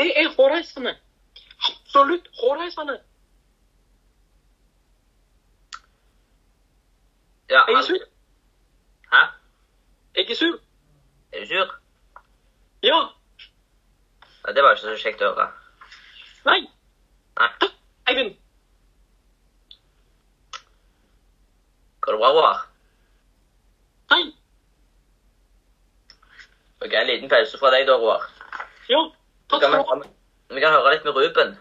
Det 0.01 0.09
er 0.17 0.33
hårreisende. 0.33 0.95
Absolutt 1.69 2.25
hårreisende. 2.41 2.97
Ja, 7.49 7.61
Jeg 7.67 7.75
er 7.77 7.81
sur. 7.81 8.03
Hæ? 9.13 9.21
Jeg 10.15 10.29
er 10.31 10.35
sur. 10.35 10.59
Er 11.33 11.39
du 11.39 11.47
sur? 11.47 11.75
Ja. 12.83 12.97
Ja, 14.47 14.51
det 14.53 14.63
var 14.63 14.71
ikke 14.75 14.81
så 14.81 14.95
kjekt 15.03 15.21
å 15.21 15.29
høre. 15.33 15.47
Nei. 16.47 16.59
Nei. 17.39 17.49
Eivind. 18.07 18.35
Går 22.01 22.11
det 22.15 22.19
bra, 22.21 22.29
Roar? 22.37 22.59
Hei. 24.11 24.21
Ok, 26.81 26.93
En 26.93 27.07
liten 27.07 27.29
pause 27.29 27.59
fra 27.59 27.71
deg, 27.73 27.87
da, 27.87 27.97
Roar. 27.99 28.23
Ja, 28.89 29.01
takk 29.49 29.63
skal 29.63 29.73
du 29.73 29.89
ha. 29.89 29.97
vi 30.55 30.61
kan 30.63 30.71
høre 30.77 30.93
litt 30.93 31.03
med 31.07 31.15
Ruben. 31.19 31.57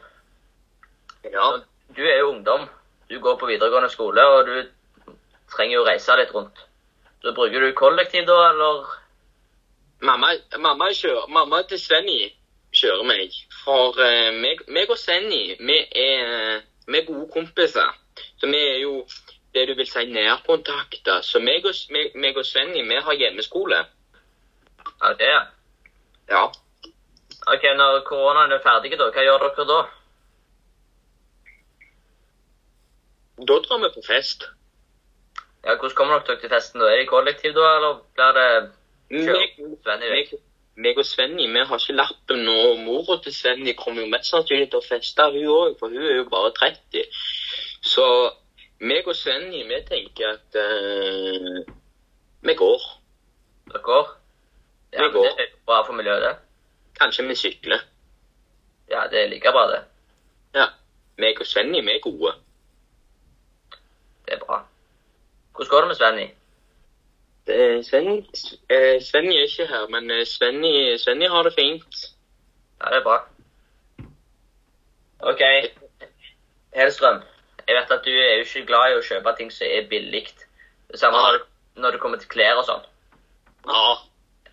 Ja, 1.33 1.49
Du 1.97 2.03
er 2.03 2.19
jo 2.19 2.31
ungdom. 2.31 2.69
Du 3.11 3.21
går 3.21 3.37
på 3.39 3.47
videregående 3.47 3.89
skole, 3.91 4.23
og 4.27 4.47
du 4.47 4.71
trenger 5.53 5.79
jo 5.79 5.85
reise 5.87 6.17
litt 6.19 6.33
rundt. 6.35 6.63
Så 7.23 7.33
bruker 7.35 7.61
du 7.61 7.73
kollektiv, 7.75 8.27
da, 8.27 8.39
eller? 8.51 8.91
Mamma, 10.05 10.35
mamma, 10.59 10.91
kjører, 10.93 11.31
mamma 11.33 11.63
til 11.69 11.81
Svenny 11.81 12.19
kjører 12.77 13.07
meg. 13.09 13.37
For 13.65 13.97
uh, 13.97 14.33
meg, 14.37 14.61
meg 14.69 14.91
og 14.93 14.99
Svenny, 15.01 15.57
vi 15.61 15.79
er, 16.03 16.61
vi 16.87 17.01
er 17.01 17.09
gode 17.09 17.29
kompiser. 17.33 17.95
Så 18.41 18.51
vi 18.53 18.61
er 18.61 18.79
jo 18.83 19.01
det 19.57 19.67
du 19.69 19.75
vil 19.79 19.89
si 19.89 20.05
nærkontakter. 20.13 21.23
Så 21.25 21.41
meg 21.41 21.65
og, 21.65 21.75
meg, 21.95 22.13
meg 22.15 22.37
og 22.37 22.47
Svenny, 22.47 22.85
vi 22.89 23.01
har 23.09 23.21
hjemmeskole. 23.23 23.85
Ja, 25.03 25.13
det 25.19 25.31
er. 25.33 25.45
Ja. 26.31 26.45
Ok, 27.47 27.65
Når 27.77 28.01
koronaen 28.09 28.53
er 28.53 28.63
ferdig, 28.63 28.97
da, 28.99 29.11
hva 29.15 29.25
gjør 29.25 29.45
dere 29.47 29.67
da? 29.71 29.81
Da 33.47 33.59
drar 33.65 33.83
vi 33.85 33.93
på 33.95 34.03
fest. 34.07 34.49
Ja, 35.67 35.75
Hvordan 35.75 35.97
kommer 35.99 36.19
dere 36.23 36.41
til 36.41 36.51
festen? 36.51 36.81
da? 36.81 36.87
Er 36.87 37.01
det 37.03 37.09
kollektiv, 37.09 37.55
da, 37.55 37.71
eller 37.77 38.03
blir 38.15 38.37
det 38.39 38.73
Meg, 39.11 39.53
Svenny 39.83 40.11
meg, 40.11 40.31
meg 40.77 40.99
og 40.99 41.07
Svenny, 41.07 41.47
vi 41.47 41.63
har 41.69 41.79
ikke 41.79 41.95
lappen, 41.95 42.49
og 42.49 42.81
mora 42.83 43.17
til 43.23 43.35
Svenny 43.35 43.75
kommer 43.79 44.03
jo 44.03 44.11
mest 44.11 44.31
sannsynlig 44.31 44.67
til 44.71 44.81
å 44.81 44.87
feste, 44.87 45.27
hun 45.35 45.47
òg, 45.55 45.77
for 45.79 45.95
hun 45.95 46.03
er 46.03 46.17
jo 46.21 46.29
bare 46.31 46.51
30. 46.59 47.07
Så 47.87 48.07
meg 48.83 49.07
og 49.07 49.15
Svenny, 49.17 49.63
vi 49.67 49.81
tenker 49.89 50.35
at 50.35 50.59
uh, 50.59 51.63
vi 52.47 52.55
går. 52.55 52.87
Dere 53.71 53.83
går? 53.83 54.15
Ja, 54.93 55.07
Vi 55.07 55.13
går. 55.13 55.31
Det 55.39 55.47
er 55.47 55.55
bra 55.67 55.83
for 55.87 55.99
miljøet, 55.99 56.23
det. 56.23 56.35
Kanskje 57.01 57.27
vi 57.29 57.35
sykler. 57.35 57.83
Ja, 58.91 59.07
det 59.11 59.23
er 59.23 59.29
like 59.31 59.55
bra, 59.55 59.67
det. 59.71 59.83
Ja. 60.55 60.71
Meg 61.19 61.41
og 61.41 61.47
Svenny, 61.47 61.83
vi 61.83 61.95
er 61.95 62.03
gode. 62.03 62.35
Det 64.27 64.35
er 64.35 64.43
bra. 64.47 64.65
Hvordan 65.57 65.71
går 65.71 65.81
det 65.81 65.89
med 65.89 65.97
Svenny? 65.97 66.27
Eh, 67.47 67.85
Svenny, 67.85 68.17
eh, 68.71 69.03
Svenny 69.03 69.37
er 69.37 69.43
ikke 69.43 69.67
her, 69.67 69.87
men 69.89 70.11
eh, 70.11 70.27
Svenny, 70.27 70.99
Svenny 70.99 71.29
har 71.29 71.43
det 71.43 71.55
fint. 71.55 71.95
Ja, 72.81 72.91
det 72.91 72.99
er 72.99 73.03
bra. 73.03 73.19
OK. 75.21 75.43
Helstrøm, 76.77 77.23
jeg 77.69 77.77
vet 77.77 77.95
at 77.97 78.05
du 78.05 78.11
er 78.11 78.35
jo 78.35 78.45
ikke 78.45 78.67
glad 78.67 78.91
i 78.91 78.99
å 78.99 79.07
kjøpe 79.07 79.33
ting 79.39 79.53
som 79.53 79.71
er 79.71 79.89
billig. 79.91 80.27
Samme 80.95 81.23
når, 81.23 81.41
når 81.81 81.97
det 81.97 82.03
kommer 82.03 82.21
til 82.21 82.29
klær 82.35 82.61
og 82.61 82.69
sånn. 82.69 82.85
ja. 83.71 83.87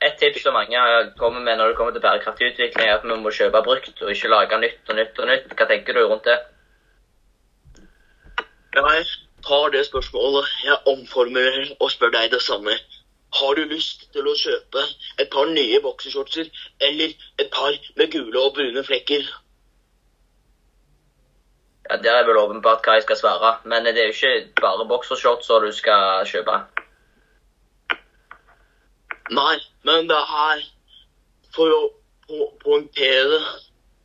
Et 0.04 0.16
tips 0.20 0.42
som 0.44 0.54
mange 0.54 0.80
kommer 1.16 1.40
med 1.40 1.58
når 1.58 1.68
det 1.72 1.76
kommer 1.78 1.94
til 1.96 2.02
bærekraftig 2.04 2.50
utvikling, 2.52 2.88
er 2.88 2.98
at 2.98 3.06
vi 3.08 3.16
må 3.16 3.32
kjøpe 3.32 3.62
brukt 3.64 4.02
og 4.02 4.10
ikke 4.12 4.32
lage 4.32 4.58
nytt 4.60 4.90
og 4.90 4.98
nytt 5.00 5.20
og 5.20 5.30
nytt. 5.30 5.54
Hva 5.56 5.68
tenker 5.70 5.96
du 5.96 6.02
rundt 6.04 6.28
det? 6.28 6.40
Jeg 8.76 8.84
tar 9.48 9.70
det 9.70 9.86
spørsmålet, 9.86 10.50
jeg 10.64 10.78
omformulerer 10.88 11.72
og 11.80 11.92
spør 11.92 12.14
deg 12.16 12.32
det 12.32 12.42
samme. 12.42 12.76
Har 13.34 13.56
du 13.58 13.64
lyst 13.66 14.06
til 14.14 14.28
å 14.30 14.36
kjøpe 14.38 14.84
et 15.20 15.30
par 15.34 15.50
nye 15.50 15.80
boksershortser 15.82 16.50
eller 16.88 17.16
et 17.42 17.50
par 17.54 17.74
med 17.98 18.12
gule 18.14 18.40
og 18.40 18.54
brune 18.58 18.84
flekker? 18.84 19.26
Ja, 21.90 21.98
Der 21.98 22.20
er 22.20 22.28
vel 22.28 22.38
åpenbart 22.38 22.86
hva 22.86 22.94
jeg 22.98 23.04
skal 23.08 23.20
svare, 23.20 23.58
men 23.66 23.86
det 23.86 23.98
er 23.98 24.12
jo 24.12 24.16
ikke 24.16 24.62
bare 24.62 24.88
boksershortser 24.88 25.66
du 25.66 25.72
skal 25.72 26.26
kjøpe. 26.30 26.62
Nei, 29.32 29.58
men 29.84 30.08
det 30.08 30.20
er 30.20 30.64
for 31.56 31.74
å 31.74 31.82
po 32.28 32.48
poengtere 32.64 33.42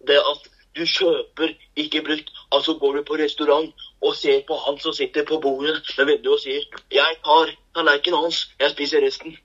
det 0.09 0.19
at 0.19 0.49
du 0.77 0.85
kjøper 0.87 1.55
ikke 1.77 2.03
brukt. 2.07 2.33
Altså 2.55 2.75
går 2.81 2.97
du 2.97 3.03
på 3.07 3.19
restaurant 3.21 3.88
og 4.01 4.15
ser 4.17 4.43
på 4.47 4.57
han 4.67 4.79
som 4.79 4.93
sitter 4.93 5.25
på 5.27 5.41
bordet 5.43 5.83
med 5.99 6.07
vinduet 6.07 6.35
og 6.35 6.41
sier 6.41 6.63
'Jeg 6.91 7.17
tar 7.25 7.55
tallerkenen 7.75 8.23
hans, 8.23 8.51
jeg 8.61 8.71
spiser 8.71 9.01
resten'. 9.07 9.39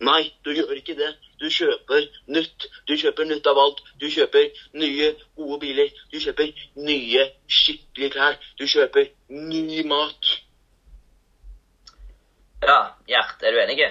Nei, 0.00 0.32
du 0.44 0.50
gjør 0.52 0.76
ikke 0.76 0.94
det. 0.96 1.14
Du 1.40 1.48
kjøper 1.48 2.04
nytt. 2.26 2.66
Du 2.88 2.96
kjøper 2.96 3.24
nytt 3.24 3.46
av 3.46 3.58
alt. 3.58 3.80
Du 4.00 4.06
kjøper 4.12 4.50
nye, 4.74 5.14
gode 5.36 5.60
biler. 5.60 5.88
Du 6.12 6.18
kjøper 6.20 6.52
nye, 6.76 7.22
skikkelige 7.48 8.10
klær. 8.10 8.36
Du 8.58 8.66
kjøper 8.66 9.08
ny 9.28 9.82
mat. 9.88 10.32
Ja, 12.66 12.80
Gjert, 13.08 13.42
er 13.42 13.52
du 13.52 13.60
enig? 13.62 13.88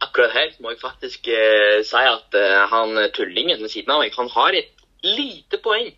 Akkurat 0.00 0.34
her 0.34 0.50
må 0.62 0.70
jeg 0.70 0.80
faktisk 0.82 1.28
eh, 1.28 1.80
si 1.86 2.02
at 2.10 2.34
eh, 2.38 2.66
han 2.70 2.98
eh, 2.98 3.10
tullingen 3.14 3.62
ved 3.62 3.70
siden 3.72 3.90
av 3.90 4.04
meg, 4.04 4.14
han 4.14 4.30
har 4.30 4.54
et 4.54 4.70
lite 5.02 5.58
poeng. 5.62 5.90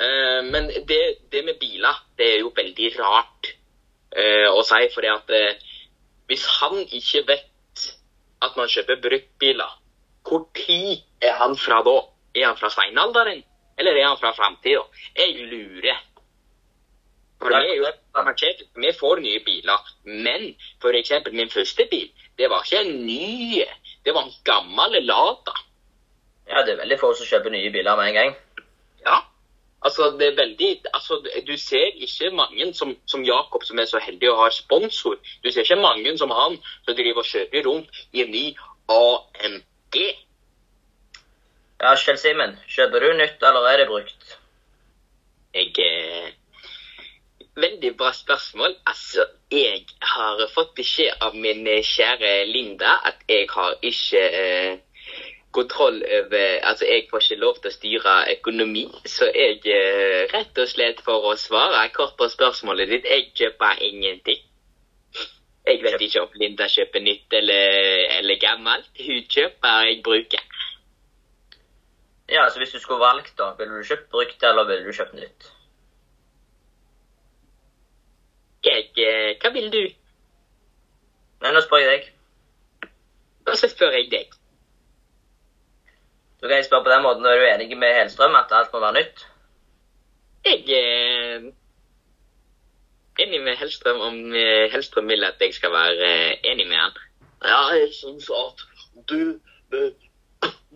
Eh, 0.00 0.40
men 0.50 0.66
det, 0.88 1.02
det 1.32 1.44
med 1.44 1.58
biler, 1.60 2.00
det 2.18 2.32
er 2.32 2.40
jo 2.42 2.52
veldig 2.56 2.90
rart 2.98 3.50
eh, 4.16 4.48
å 4.50 4.62
si, 4.66 4.80
fordi 4.94 5.10
at 5.12 5.30
eh, 5.30 5.60
hvis 6.30 6.46
han 6.58 6.80
ikke 6.82 7.22
vet 7.28 7.84
at 8.44 8.56
man 8.58 8.70
kjøper 8.70 9.02
bruktbiler, 9.04 9.76
hvor 10.24 10.48
tid 10.56 11.04
er 11.22 11.36
han 11.38 11.54
fra 11.60 11.82
da? 11.86 11.98
Er 12.34 12.48
han 12.48 12.58
fra 12.58 12.70
steinalderen, 12.72 13.44
eller 13.78 13.94
er 13.94 14.08
han 14.08 14.18
fra 14.18 14.32
framtida? 14.34 14.82
Jeg 15.14 15.46
lurer. 15.52 16.00
For 17.38 17.52
vi, 17.52 17.68
er 17.68 17.76
jo, 17.76 18.66
vi 18.80 18.92
får 18.98 19.20
nye 19.20 19.42
biler, 19.44 19.90
men 20.08 20.54
for 20.82 20.96
eksempel 20.96 21.34
min 21.36 21.52
første 21.52 21.86
bil, 21.90 22.08
det 22.38 22.48
var 22.50 22.64
ikke 22.64 22.80
en 22.82 23.04
ny, 23.06 23.62
det 24.04 24.14
var 24.16 24.26
en 24.26 24.38
gammel 24.48 24.98
Lada. 25.04 25.54
Ja, 26.48 26.64
det 26.64 26.74
er 26.74 26.82
veldig 26.82 26.98
få 27.00 27.12
som 27.14 27.28
kjøper 27.28 27.52
nye 27.52 27.70
biler 27.72 28.00
med 28.00 28.10
en 28.10 28.18
gang. 28.18 28.34
Ja. 29.04 29.20
Altså, 29.84 30.10
det 30.18 30.26
er 30.26 30.36
veldig, 30.36 30.68
altså, 30.94 31.18
du 31.46 31.56
ser 31.60 31.90
ikke 32.06 32.30
mange 32.32 32.70
som, 32.74 32.94
som 33.06 33.24
Jakob, 33.24 33.64
som 33.68 33.78
er 33.78 33.88
så 33.90 34.00
heldig 34.00 34.30
å 34.32 34.38
ha 34.38 34.46
sponsor. 34.50 35.18
Du 35.44 35.50
ser 35.52 35.66
ikke 35.66 35.76
mange 35.82 36.14
som 36.18 36.32
han, 36.32 36.56
som 36.86 36.96
driver 36.96 37.20
og 37.20 37.28
kjører 37.28 37.66
rundt 37.66 37.98
i 38.12 38.22
en 38.24 38.32
ny 38.32 38.44
AMG. 38.94 39.98
Ja, 41.82 41.92
Kjell 42.00 42.16
Simen, 42.22 42.56
kjøper 42.70 43.04
du 43.04 43.12
nytt, 43.18 43.44
eller 43.44 43.68
er 43.68 43.82
det 43.82 43.90
brukt? 43.90 44.32
Jeg 45.54 45.76
eh, 45.84 46.32
Veldig 47.60 47.92
bra 47.98 48.10
spørsmål. 48.12 48.72
Altså, 48.86 49.28
jeg 49.52 49.84
har 50.00 50.40
fått 50.54 50.72
beskjed 50.74 51.20
av 51.22 51.36
min 51.38 51.68
kjære 51.86 52.32
Linda 52.48 52.96
at 53.06 53.20
jeg 53.28 53.46
har 53.52 53.76
ikke 53.84 54.22
eh, 54.40 54.80
kontroll 55.54 56.00
over 56.18 56.58
Altså, 56.68 56.84
jeg 56.88 57.06
får 57.10 57.22
ikke 57.22 57.40
lov 57.40 57.60
til 57.60 57.70
å 57.70 57.74
styre 57.74 58.14
økonomi, 58.34 58.84
så 59.06 59.28
jeg 59.30 59.60
eh, 59.70 60.24
rett 60.32 60.58
og 60.58 60.70
slett 60.70 61.00
for 61.06 61.30
å 61.30 61.36
svare 61.40 61.86
kort 61.94 62.16
på 62.18 62.28
spørsmålet 62.32 62.90
ditt, 62.90 63.08
jeg 63.10 63.30
kjøper 63.38 63.82
ingenting. 63.88 64.42
Jeg 65.64 65.80
vet 65.80 66.02
ikke 66.04 66.22
om 66.26 66.34
Linda 66.36 66.66
kjøper 66.68 67.00
nytt 67.00 67.32
eller, 67.38 68.04
eller 68.18 68.40
gammelt. 68.40 68.90
Hun 69.00 69.22
kjøper, 69.32 69.86
jeg 69.88 70.02
bruker. 70.04 70.42
Ja, 72.28 72.48
så 72.50 72.60
hvis 72.60 72.74
du 72.74 72.80
skulle 72.80 73.00
valgt, 73.00 73.32
da, 73.38 73.54
ville 73.58 73.78
du 73.78 73.86
kjøpt 73.88 74.10
brukt, 74.12 74.42
eller 74.42 74.68
ville 74.68 74.84
du 74.84 74.92
kjøpt 74.92 75.16
nytt? 75.16 75.50
Jeg, 78.64 78.90
eh, 78.96 79.32
hva 79.40 79.52
vil 79.56 79.70
du? 79.72 79.82
Nei, 81.44 81.52
nå 81.52 81.60
spør 81.64 81.84
jeg 81.84 81.90
deg. 81.92 82.10
Og 83.48 83.58
så 83.60 83.68
spør 83.68 83.96
jeg 83.96 84.10
deg. 84.12 84.32
Så 86.44 86.48
kan 86.48 86.56
jeg 86.56 86.64
spørre 86.64 86.84
på 86.84 86.90
den 86.90 87.02
måten, 87.02 87.26
er 87.26 87.38
du 87.40 87.44
enig 87.44 87.76
med 87.78 87.94
Helstrøm 87.98 88.34
at 88.36 88.50
alt 88.52 88.72
må 88.72 88.80
være 88.80 88.96
nytt? 88.98 89.20
Jeg 90.44 90.64
er 90.78 91.46
enig 93.22 93.40
med 93.46 93.56
Hellstrøm 93.56 94.00
om 94.00 94.18
Helstrøm 94.32 94.68
Hellstrøm 94.72 95.08
vil 95.08 95.24
at 95.24 95.40
jeg 95.40 95.54
skal 95.54 95.72
være 95.72 96.10
eh, 96.10 96.36
enig 96.50 96.66
med 96.68 96.76
han. 96.76 96.92
Ja, 97.44 97.62
Jeg 97.80 97.88
syns 98.00 98.28
at 98.42 98.60
du 99.08 99.40
bør 99.70 99.88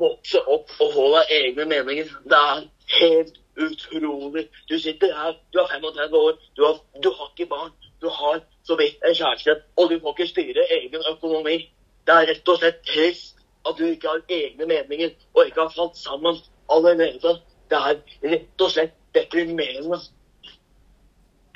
vokse 0.06 0.40
opp 0.56 0.72
og 0.80 0.92
holde 0.96 1.22
egne 1.36 1.64
meninger. 1.74 2.16
Det 2.32 2.40
er 2.48 2.64
helt 3.00 3.36
utrolig. 3.66 4.48
Du 4.70 4.78
sitter 4.78 5.16
her, 5.20 5.32
du 5.52 5.58
er 5.58 5.68
35 5.74 6.16
år, 6.16 6.32
du 6.56 6.64
har, 6.64 6.76
du 7.04 7.10
har 7.18 7.32
ikke 7.36 7.50
barn. 7.54 7.72
Du 8.00 8.08
har 8.08 8.40
så 8.64 8.76
vidt 8.76 9.04
en 9.04 9.14
kjæreste, 9.14 9.62
og 9.76 9.90
du 9.90 10.00
får 10.00 10.16
ikke 10.16 10.32
styre 10.32 10.70
egen 10.80 11.02
økonomi. 11.12 11.58
Det 12.06 12.14
er 12.14 12.32
rett 12.32 12.48
og 12.48 12.58
slett 12.62 12.86
trist 12.88 13.37
at 13.66 13.78
du 13.78 13.84
ikke 13.86 14.08
har 14.08 14.22
egne 14.28 14.66
meninger 14.66 15.10
og 15.34 15.46
ikke 15.46 15.60
har 15.60 15.72
falt 15.76 15.96
sammen 15.96 16.36
allerede. 16.70 17.34
Det 17.70 17.78
er 17.78 17.98
rett 18.24 18.64
og 18.64 18.70
slett 18.70 18.94
deprimerende. 19.14 20.00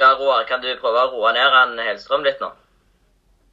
Ja, 0.01 0.13
Roar, 0.19 0.45
kan 0.49 0.63
du 0.63 0.69
prøve 0.81 1.05
å 1.07 1.11
roe 1.13 1.33
ned 1.37 1.55
han 1.57 1.79
Helstrøm 1.79 2.25
litt 2.27 2.41
nå? 2.43 2.51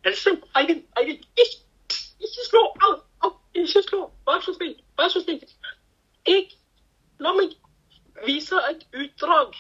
Hellstrøm, 0.08 0.40
Eivind, 0.58 0.86
Eivind, 0.98 1.26
ikke, 1.36 2.00
ikke 2.20 2.48
slå! 2.48 2.64
Au, 2.88 2.94
au, 3.28 3.34
ikke 3.54 3.84
slå! 3.86 4.06
Vær 4.28 4.42
så 4.46 4.56
snill, 4.56 4.78
vær 4.98 5.12
så 5.14 5.22
snill. 5.24 5.44
Jeg 6.28 6.48
La 7.20 7.34
meg 7.36 7.56
vise 8.24 8.60
et 8.70 8.86
utdrag. 8.96 9.56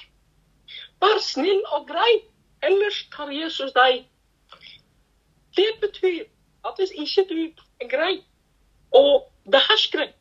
Vær 1.04 1.18
snill 1.24 1.64
og 1.76 1.88
grei. 1.88 2.24
ellers 2.64 3.08
tar 3.16 3.30
Jesus 3.32 3.72
deg. 3.72 4.06
Det 5.56 5.68
betyr 5.82 6.26
at 6.68 6.80
hvis 6.80 6.92
ikke 6.92 7.24
du 7.30 7.38
er 7.80 7.88
grei 7.88 8.16
og 8.96 9.30
behersker 9.52 10.06
det, 10.06 10.14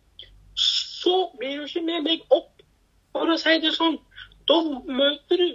så 0.54 1.30
blir 1.38 1.58
du 1.58 1.66
ikke 1.66 1.84
med 1.86 2.04
meg 2.06 2.34
opp. 2.34 2.52
For 3.12 3.30
å 3.30 3.38
si 3.40 3.54
det 3.62 3.72
sånn, 3.76 3.96
da 4.48 4.58
møter 4.84 5.40
du 5.40 5.48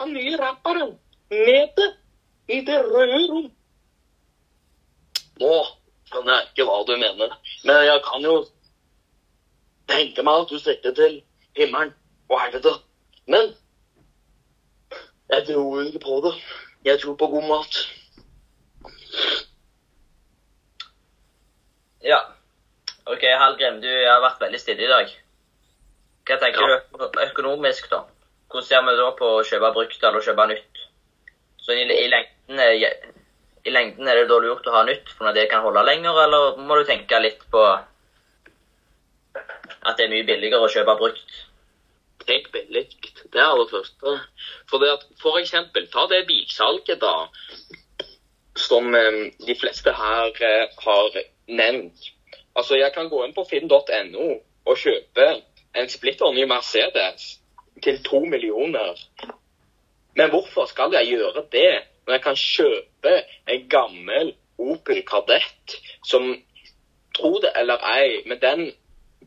han 0.00 0.12
nye 0.14 0.36
rapperen 0.40 0.94
nede 1.30 1.88
i 2.48 2.60
det 2.66 2.78
røde 2.86 3.20
rom. 3.30 3.50
Nå 5.40 5.52
skjønner 6.10 6.38
jeg 6.38 6.48
ikke 6.50 6.66
hva 6.68 6.78
du 6.86 6.94
mener, 6.98 7.36
men 7.64 7.84
jeg 7.86 8.02
kan 8.06 8.24
jo 8.26 8.34
tenke 9.90 10.24
meg 10.26 10.44
at 10.44 10.52
du 10.52 10.58
strekker 10.58 10.94
til 10.96 11.20
himmelen 11.58 11.94
og 12.30 12.40
helvete. 12.42 12.74
Men 13.30 13.54
jeg 15.30 15.46
tror 15.46 15.82
ikke 15.82 16.02
på 16.02 16.20
det. 16.26 16.34
Jeg 16.84 17.00
tror 17.00 17.14
på 17.14 17.26
god 17.26 17.48
mat. 17.48 17.80
Ja. 22.02 22.18
OK, 23.10 23.24
Hallgrim, 23.40 23.80
du 23.82 23.88
har 24.06 24.20
vært 24.22 24.40
veldig 24.44 24.60
stille 24.62 24.84
i 24.86 24.90
dag. 24.90 25.12
Hva 26.28 26.36
tenker 26.38 26.60
Ja. 26.68 26.78
du 26.92 27.20
økonomisk, 27.26 27.88
da? 27.90 28.04
Hvordan 28.50 28.66
ser 28.68 28.82
vi 28.86 28.96
da 28.98 29.10
på 29.18 29.26
å 29.38 29.44
kjøpe 29.46 29.72
brukt 29.74 30.02
eller 30.04 30.20
kjøpe 30.26 30.46
nytt? 30.50 30.82
Så 31.62 31.72
i, 31.74 31.82
i, 31.82 32.08
lengden, 32.08 32.60
er- 32.60 33.08
I 33.66 33.70
lengden 33.70 34.08
er 34.08 34.14
det 34.20 34.28
da 34.30 34.38
lurt 34.40 34.66
å 34.66 34.72
ha 34.72 34.82
nytt, 34.84 35.08
for 35.12 35.24
når 35.26 35.34
det 35.34 35.50
kan 35.50 35.62
holde 35.62 35.82
lenger, 35.84 36.16
eller 36.24 36.56
må 36.56 36.78
du 36.78 36.84
tenke 36.88 37.18
litt 37.20 37.42
på 37.52 37.60
at 39.82 39.96
det 39.96 40.04
er 40.06 40.12
mye 40.12 40.26
billigere 40.28 40.64
å 40.64 40.70
kjøpe 40.72 40.94
brukt? 40.98 41.34
Tenk 42.26 42.50
billig. 42.52 42.86
Det 43.32 43.40
er 43.40 43.56
det 43.56 43.70
første. 43.70 44.14
For, 44.70 44.78
det 44.78 44.90
at, 44.92 45.04
for 45.20 45.38
eksempel, 45.40 45.86
ta 45.92 46.06
det 46.06 46.26
bilsalget, 46.28 47.00
da. 47.00 47.28
Som 48.56 48.94
eh, 48.94 49.30
de 49.46 49.54
fleste 49.56 49.92
her 49.96 50.30
eh, 50.42 50.66
har 50.84 51.20
nevnt. 51.48 52.10
Altså, 52.54 52.76
jeg 52.76 52.92
kan 52.92 53.08
gå 53.08 53.24
inn 53.24 53.34
på 53.34 53.44
finn.no 53.48 54.26
og 54.66 54.78
kjøpe 54.78 55.26
en 55.76 55.88
splitter 55.88 56.32
ny 56.34 56.44
Mercedes 56.50 57.36
til 57.82 58.02
to 58.04 58.24
millioner. 58.24 58.98
Men 60.18 60.30
hvorfor 60.30 60.66
skal 60.66 60.92
jeg 60.98 61.12
gjøre 61.14 61.46
det 61.52 61.72
når 62.06 62.16
jeg 62.16 62.22
kan 62.22 62.36
kjøpe 62.36 63.16
en 63.48 63.68
gammel 63.70 64.34
Opel 64.60 65.02
Kadett 65.06 65.76
som, 66.04 66.34
tro 67.16 67.38
det 67.40 67.52
eller 67.56 67.80
ei, 67.94 68.20
med 68.28 68.42
den 68.42 68.72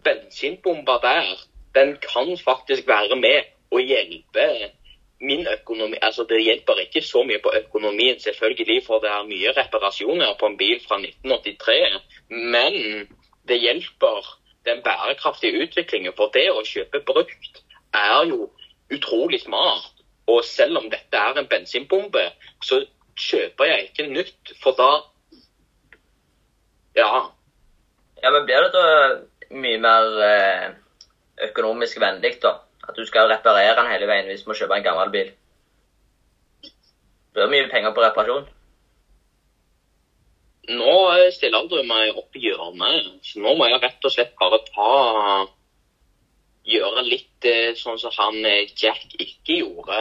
bensinbomba 0.03 0.99
der, 1.01 1.31
den 1.75 1.95
kan 2.03 2.37
faktisk 2.37 2.87
være 2.87 3.15
med 3.15 3.49
og 3.71 3.81
hjelpe 3.81 4.47
min 5.23 5.47
økonomi. 5.47 5.97
Altså 6.01 6.25
det 6.29 6.43
hjelper 6.43 6.81
ikke 6.83 7.01
så 7.01 7.23
mye 7.23 7.39
på 7.43 7.53
økonomien, 7.57 8.19
selvfølgelig, 8.19 8.83
for 8.85 8.99
det 9.03 9.09
er 9.09 9.27
mye 9.29 9.53
reparasjoner 9.57 10.35
på 10.39 10.49
en 10.51 10.57
bil 10.57 10.79
fra 10.87 10.99
1983. 10.99 12.01
Men 12.29 12.73
det 13.47 13.59
hjelper 13.61 14.33
den 14.65 14.83
bærekraftige 14.83 15.63
utviklingen. 15.63 16.13
For 16.17 16.31
det 16.33 16.49
å 16.51 16.63
kjøpe 16.67 17.03
brukt 17.07 17.63
er 17.93 18.27
jo 18.31 18.49
utrolig 18.93 19.41
smart. 19.41 19.89
Og 20.27 20.43
selv 20.47 20.77
om 20.79 20.89
dette 20.91 21.19
er 21.19 21.39
en 21.39 21.49
bensinbombe, 21.51 22.29
så 22.63 22.83
kjøper 23.19 23.69
jeg 23.69 23.89
ikke 23.89 24.11
nytt, 24.11 24.53
for 24.63 24.77
da 24.77 24.91
Ja. 26.95 27.29
Ja, 28.23 28.29
men 28.31 28.45
blir 28.45 28.61
det 28.63 28.73
da 28.73 28.87
mye 29.49 29.77
mer 29.81 30.19
eh, 30.23 30.67
økonomisk 31.49 31.99
vennlig, 31.99 32.37
da? 32.41 32.53
At 32.83 32.97
du 32.97 33.05
skal 33.07 33.29
reparere 33.31 33.77
den 33.79 33.91
hele 33.91 34.09
veien 34.09 34.27
hvis 34.27 34.43
du 34.43 34.51
må 34.51 34.57
kjøpe 34.59 34.75
en 34.77 34.85
gammel 34.85 35.13
bil? 35.13 35.31
Det 36.63 37.39
blir 37.39 37.51
mye 37.53 37.71
penger 37.71 37.95
på 37.95 38.03
reparasjon. 38.03 38.45
Nå 40.77 40.95
stiller 41.35 41.65
du 41.67 41.79
meg 41.87 42.15
opp 42.15 42.37
i 42.39 42.45
hjørnet, 42.45 43.09
så 43.25 43.41
nå 43.43 43.55
må 43.59 43.67
jeg 43.67 43.81
rett 43.83 44.07
og 44.07 44.13
slett 44.13 44.35
bare 44.39 44.61
ta 44.69 44.93
Gjøre 46.63 47.01
litt 47.03 47.43
eh, 47.43 47.73
sånn 47.75 47.97
som 47.99 48.13
han 48.15 48.37
eh, 48.47 48.69
Jack 48.79 49.01
ikke 49.19 49.57
gjorde 49.57 49.97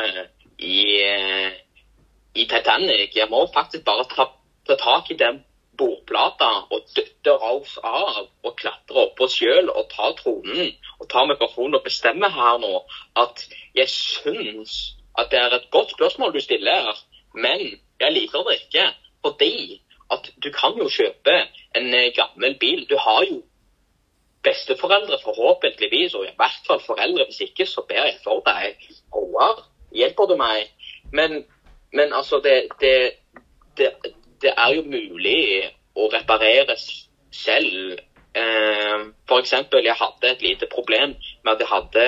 i, 0.63 0.77
eh, 1.03 1.57
i 2.39 2.45
Titanic. 2.47 3.17
Jeg 3.19 3.27
må 3.33 3.41
faktisk 3.51 3.83
bare 3.89 4.05
ta, 4.13 4.29
ta 4.69 4.77
tak 4.79 5.11
i 5.11 5.17
den 5.19 5.41
bordplata 5.79 6.51
og 6.71 6.89
dytter 6.97 7.39
Rolf 7.43 7.77
av 7.83 8.27
og 8.45 8.57
klatre 8.61 9.07
oppå 9.07 9.29
sjøl 9.31 9.71
og 9.71 9.89
ta 9.93 10.11
tronen 10.19 10.75
og 11.01 11.09
ta 11.11 11.25
mikrofonen 11.29 11.79
og 11.79 11.87
bestemme 11.87 12.29
her 12.31 12.59
nå 12.63 12.75
at 13.23 13.47
jeg 13.75 13.89
syns 13.89 14.77
at 15.19 15.31
det 15.31 15.39
er 15.39 15.55
et 15.57 15.71
godt 15.71 15.91
spørsmål 15.91 16.35
du 16.35 16.41
stiller, 16.41 16.93
men 17.35 17.61
jeg 18.01 18.13
liker 18.13 18.45
det 18.49 18.59
ikke. 18.61 18.85
Fordi 19.23 19.83
at 20.11 20.31
du 20.45 20.51
kan 20.51 20.77
jo 20.79 20.89
kjøpe 20.89 21.35
en 21.77 21.95
eh, 21.95 22.13
gammel 22.17 22.57
bil. 22.59 22.87
Du 22.91 22.97
har 22.99 23.25
jo 23.31 23.43
besteforeldre 24.43 25.19
forhåpentligvis, 25.23 26.15
og 26.15 26.25
i 26.25 26.35
hvert 26.37 26.61
fall 26.67 26.81
foreldre. 26.87 27.25
Hvis 27.25 27.41
ikke, 27.41 27.67
så 27.67 27.85
ber 27.89 28.05
jeg 28.09 28.19
for 28.25 28.43
deg. 28.47 28.89
Roar, 29.15 29.69
hjelper 29.95 30.27
du 30.27 30.37
meg? 30.37 30.73
Men, 31.13 31.45
men 31.93 32.13
altså, 32.13 32.41
det, 32.45 32.57
det, 32.81 33.13
det, 33.79 33.93
det 34.43 34.53
er 34.57 34.75
jo 34.77 34.83
mulig 34.87 35.43
å 35.95 36.09
reparere 36.13 36.77
selv. 36.79 38.01
Eh, 38.35 39.05
eksempel, 39.39 39.85
jeg 39.85 39.99
hadde 39.99 40.31
et 40.31 40.43
lite 40.43 40.69
problem 40.73 41.15
med 41.45 41.53
at 41.53 41.63
jeg 41.63 41.71
hadde 41.71 42.07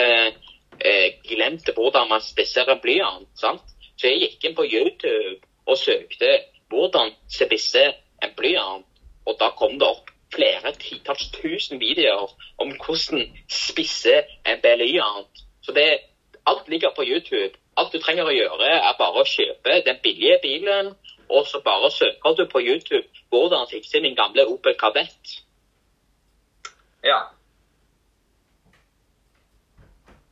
eh, 0.81 1.09
glemt 1.29 1.69
hvordan 1.77 2.09
man 2.11 2.25
spisser 2.25 2.69
en 2.71 2.81
blyant. 2.81 3.29
sant? 3.39 3.75
Så 3.97 4.11
jeg 4.11 4.23
gikk 4.25 4.49
inn 4.49 4.57
på 4.59 4.67
YouTube 4.67 5.39
og 5.67 5.79
søkte 5.79 6.33
hvordan 6.73 7.15
spisse 7.31 7.85
en 8.23 8.35
blyant. 8.37 8.89
Og 9.25 9.39
da 9.41 9.51
kom 9.57 9.79
det 9.81 9.89
opp 9.89 10.11
flere 10.35 10.73
titalls 10.81 11.29
tusen 11.37 11.81
videoer 11.81 12.33
om 12.59 12.75
hvordan 12.81 13.29
spisse 13.49 14.23
en 14.45 14.65
blyant. 14.65 15.45
Så 15.63 15.73
det, 15.73 15.89
alt 16.47 16.69
ligger 16.69 16.93
på 16.97 17.07
YouTube. 17.07 17.55
Alt 17.77 17.95
du 17.95 17.99
trenger 17.99 18.29
å 18.29 18.35
gjøre, 18.35 18.69
er 18.71 18.99
bare 18.99 19.23
å 19.23 19.27
kjøpe 19.27 19.81
den 19.87 19.97
billige 20.03 20.37
bilen, 20.43 20.93
og 21.29 21.47
så 21.47 21.61
bare 21.65 21.91
søker 21.91 22.35
du 22.39 22.49
på 22.53 22.59
YouTube 22.61 23.09
hvordan 23.29 23.67
fikse 23.71 24.01
min 24.01 24.17
gamle 24.17 24.47
Opel 24.47 24.75
Kadett. 24.79 25.41
Ja. 27.05 27.21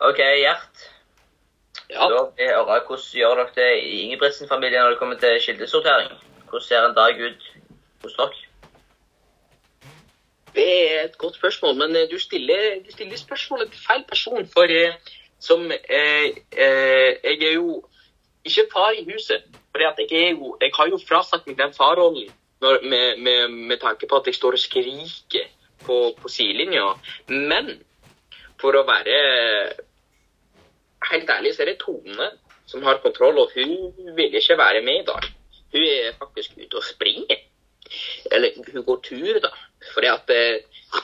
OK, 0.00 0.18
Gjert. 0.18 0.76
Ja. 1.90 2.08
Da 2.08 2.22
vil 2.36 2.44
jeg 2.44 2.54
høre 2.54 2.64
hvordan 2.86 3.10
gjør 3.12 3.34
dere 3.34 3.54
det 3.54 3.82
i 3.82 4.00
Ingebrigtsen-familien 4.00 4.82
når 4.82 4.90
det 4.90 4.98
kommer 4.98 5.18
til 5.18 5.40
kildesortering? 5.46 6.12
Hvordan 6.48 6.66
ser 6.66 6.86
en 6.86 6.96
dag 6.96 7.20
ut 7.20 7.42
hos 8.02 8.14
dere? 8.18 8.32
Det 10.54 10.94
er 10.94 11.04
et 11.04 11.18
godt 11.18 11.34
spørsmål, 11.34 11.74
men 11.74 11.96
eh, 11.96 12.08
du 12.10 12.18
stiller, 12.18 12.82
du 12.86 12.92
stiller 12.92 13.16
spørsmålet 13.16 13.70
til 13.72 13.80
feil 13.86 14.04
person. 14.08 14.48
For 14.54 14.62
eh, 14.62 14.94
som 15.40 15.70
eh, 15.70 16.24
eh, 16.52 17.10
Jeg 17.24 17.42
er 17.42 17.52
jo 17.54 17.84
ikke 18.44 18.68
far 18.72 18.92
i 18.96 19.04
huset. 19.08 19.44
For 19.72 19.82
jeg, 19.82 20.06
jeg 20.10 20.72
har 20.76 20.90
jo 20.90 21.00
frasagt 21.08 21.46
meg 21.48 21.58
den 21.58 21.74
farrollen 21.76 22.30
med, 22.62 23.18
med, 23.18 23.48
med 23.48 23.78
tanke 23.82 24.06
på 24.06 24.20
at 24.20 24.28
jeg 24.28 24.38
står 24.38 24.58
og 24.58 24.62
skriker 24.62 25.48
på, 25.86 25.96
på 26.18 26.30
sidelinja. 26.30 26.92
Men 27.28 27.74
for 28.60 28.78
å 28.78 28.84
være 28.86 29.16
helt 31.10 31.30
ærlig, 31.30 31.54
så 31.54 31.64
er 31.64 31.72
det 31.72 31.80
Tone 31.82 32.30
som 32.70 32.84
har 32.86 33.02
kontroll, 33.04 33.40
og 33.42 33.50
hun 33.56 34.14
vil 34.16 34.34
ikke 34.38 34.58
være 34.58 34.82
med 34.86 35.02
i 35.02 35.06
dag. 35.08 35.26
Hun 35.72 35.88
er 35.88 36.14
faktisk 36.18 36.54
ute 36.60 36.78
og 36.78 36.86
springer. 36.86 37.40
Eller 38.32 38.54
hun 38.72 38.84
går 38.86 39.00
tur, 39.04 39.40
da. 39.42 39.50
Fordi 39.94 40.08
at 40.08 40.30
eh, 40.32 41.02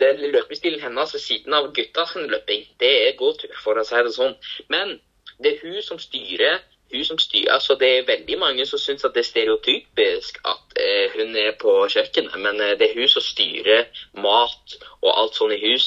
den 0.00 0.24
løpestilen 0.32 0.82
hennes 0.82 1.14
ved 1.14 1.22
siden 1.22 1.54
av 1.54 1.70
gutta 1.76 2.06
sin 2.10 2.26
løping, 2.32 2.66
det 2.80 2.90
er 3.06 3.16
gåtur, 3.16 3.54
for 3.64 3.78
å 3.78 3.86
si 3.86 4.02
det 4.04 4.12
sånn. 4.16 4.36
Men 4.72 4.98
det 5.42 5.54
er 5.54 5.62
hun 5.62 5.82
som 5.82 5.98
styrer. 5.98 6.60
Hun 6.92 7.04
som 7.04 7.18
styrer, 7.18 7.52
altså 7.52 7.74
Det 7.74 7.98
er 7.98 8.06
veldig 8.06 8.38
mange 8.38 8.66
som 8.66 8.78
syns 8.78 9.04
at 9.04 9.14
det 9.14 9.20
er 9.20 9.28
stereotypisk 9.30 10.40
at 10.44 10.78
eh, 10.80 11.10
hun 11.14 11.36
er 11.36 11.52
på 11.60 11.86
kjøkkenet, 11.88 12.34
men 12.40 12.60
eh, 12.60 12.78
det 12.78 12.90
er 12.90 12.98
hun 12.98 13.08
som 13.08 13.22
styrer 13.22 13.86
mat 14.14 14.78
og 15.00 15.10
alt 15.14 15.38
sånn 15.38 15.54
i 15.54 15.60
hus 15.62 15.86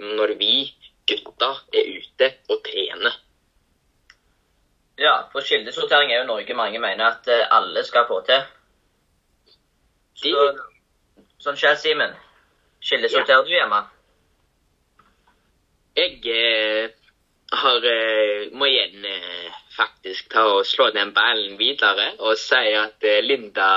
når 0.00 0.32
vi 0.40 0.52
gutta 1.08 1.50
er 1.74 1.90
ute 1.98 2.30
og 2.48 2.62
trener. 2.64 3.18
Ja, 4.98 5.28
for 5.32 5.46
kildesortering 5.46 6.10
er 6.12 6.22
jo 6.22 6.30
noe 6.30 6.56
mange 6.58 6.80
mener 6.82 7.12
at 7.12 7.28
eh, 7.28 7.44
alle 7.54 7.84
skal 7.84 8.08
få 8.08 8.22
til. 8.26 8.40
Så, 10.18 10.32
sånn 11.44 11.60
skjer, 11.60 11.76
Simen. 11.78 12.16
Kildesorterer 12.82 13.44
du 13.46 13.52
hjemme? 13.52 13.84
Jeg 15.98 16.18
eh, 16.32 16.97
har, 17.50 17.84
eh, 17.84 18.48
må 18.52 18.66
igjen 18.68 19.04
eh, 19.04 19.52
faktisk 19.76 20.28
ta 20.32 20.44
og 20.58 20.66
slå 20.66 20.90
den 20.92 21.14
ballen 21.16 21.56
videre 21.60 22.10
og 22.18 22.36
si 22.40 22.74
at 22.76 23.04
eh, 23.06 23.22
Linda 23.24 23.68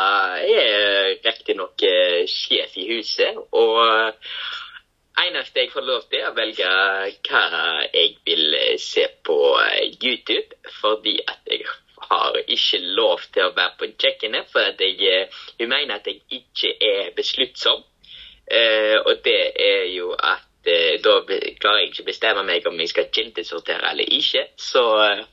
er 0.43 1.13
riktignok 1.23 1.85
sjef 2.27 2.75
i 2.81 2.87
huset. 2.91 3.37
Og 3.51 3.79
eneste 5.21 5.63
jeg 5.63 5.71
får 5.71 5.87
lov 5.87 6.03
til, 6.09 6.19
er 6.19 6.31
å 6.31 6.35
velge 6.35 6.73
hva 7.29 7.45
jeg 7.93 8.17
vil 8.25 8.57
se 8.81 9.07
på 9.23 9.37
YouTube, 10.01 10.59
fordi 10.81 11.19
at 11.27 11.47
jeg 11.47 11.63
har 12.11 12.41
ikke 12.41 12.81
lov 12.97 13.23
til 13.31 13.47
å 13.47 13.55
være 13.55 13.77
på 13.79 13.91
kjøkkenet, 13.93 14.51
for 14.51 14.67
at 14.67 14.81
jeg, 14.81 14.99
jeg, 14.99 15.67
mener 15.69 15.99
at 15.99 16.09
jeg 16.09 16.23
ikke 16.41 16.75
er 16.75 17.11
besluttsom. 17.15 17.85
Og 19.05 19.13
det 19.23 19.41
er 19.63 19.85
jo 19.93 20.09
at 20.17 20.50
eh, 20.67 20.99
da 21.03 21.17
klarer 21.25 21.81
jeg 21.81 21.91
ikke 21.91 22.05
å 22.05 22.09
bestemme 22.11 22.45
meg 22.47 22.67
om 22.69 22.79
jeg 22.79 22.91
skal 22.91 23.09
kildesortere 23.13 23.91
eller 23.91 24.13
ikke. 24.19 24.45
Så 24.59 24.83
eh, 25.05 25.23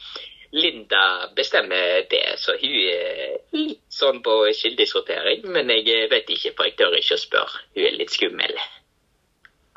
Linda 0.53 1.29
bestemmer 1.37 2.07
det, 2.09 2.25
så 2.41 2.55
hun 2.57 2.77
er 2.88 3.37
litt 3.53 3.83
sånn 3.93 4.23
på 4.25 4.38
kildesortering. 4.57 5.45
Men 5.53 5.71
jeg 5.75 5.87
eh, 5.93 6.09
vet 6.11 6.31
ikke, 6.33 6.55
for 6.57 6.69
jeg 6.69 6.79
tør 6.81 6.97
ikke 6.97 7.19
å 7.19 7.25
spørre. 7.25 7.62
Hun 7.77 7.85
er 7.91 7.99
litt 8.01 8.14
skummel. 8.14 8.57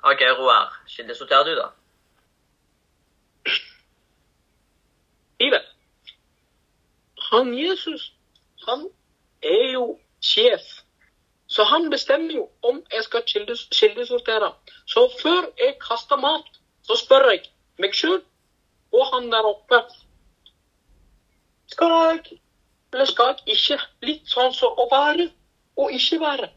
OK, 0.02 0.24
Roar. 0.40 0.72
Kildesorterer 0.90 1.52
du, 1.52 1.60
da? 1.60 1.70
Iver, 5.42 5.66
han 7.32 7.54
Jesus, 7.58 8.12
han 8.68 8.86
er 9.42 9.72
jo 9.74 9.86
sjef. 10.22 10.81
Så 11.52 11.64
han 11.68 11.90
bestemmer 11.92 12.34
jo 12.34 12.50
om 12.64 12.80
jeg 12.94 13.04
skal 13.04 13.24
kildes, 13.28 13.68
kildesortere. 13.76 14.54
Så 14.88 15.10
før 15.22 15.50
jeg 15.60 15.76
kaster 15.84 16.16
mat, 16.16 16.48
så 16.88 16.96
spør 16.96 17.28
jeg 17.34 17.50
meg 17.80 17.96
sjøl 17.96 18.22
og 18.92 19.08
han 19.14 19.32
der 19.32 19.48
oppe 19.48 19.82
Skal 21.72 21.92
jeg, 21.92 22.40
eller 22.94 23.06
skal 23.06 23.36
jeg 23.46 23.56
ikke? 23.56 23.78
Litt 24.04 24.28
sånn 24.28 24.52
som 24.56 24.80
å 24.80 24.88
være 24.92 25.30
og 25.80 25.94
ikke 25.96 26.20
være. 26.20 26.50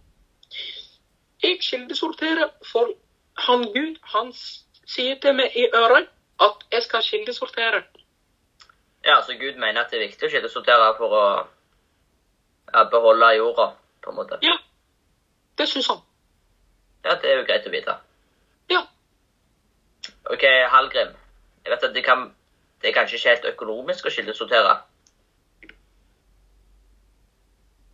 Jeg 1.42 1.60
kildesorterer 1.62 2.50
for 2.66 2.90
han 3.46 3.62
Gud, 3.74 4.00
han 4.14 4.32
sier 4.34 5.18
til 5.22 5.36
meg 5.38 5.54
i 5.54 5.68
øret 5.74 6.10
at 6.42 6.66
jeg 6.72 6.82
skal 6.82 7.06
kildesortere. 7.06 7.84
Ja, 9.04 9.20
så 9.22 9.38
Gud 9.38 9.54
mener 9.54 9.84
at 9.84 9.90
det 9.90 10.00
er 10.00 10.06
viktig 10.08 10.26
å 10.28 10.34
kildesortere 10.34 10.90
for 10.98 11.18
å 11.18 11.24
beholde 12.90 13.30
jorda, 13.36 13.68
på 14.02 14.10
en 14.10 14.18
måte. 14.18 14.38
Ja, 14.42 14.56
det 15.58 15.68
syns 15.68 15.88
han. 15.88 16.00
Ja, 17.04 17.14
det 17.20 17.30
er 17.30 17.36
jo 17.40 17.44
greit 17.48 17.66
å 17.66 17.70
vite. 17.72 17.94
Ja. 18.72 18.80
OK, 20.30 20.44
Hallgrim. 20.72 21.12
Jeg 21.64 21.72
vet 21.72 21.84
at 21.84 21.94
det, 21.94 22.04
kan, 22.04 22.34
det 22.82 22.90
er 22.90 22.96
kanskje 22.96 23.18
ikke 23.18 23.28
helt 23.34 23.48
økonomisk 23.54 24.06
å 24.06 24.12
kildesortere. 24.12 24.74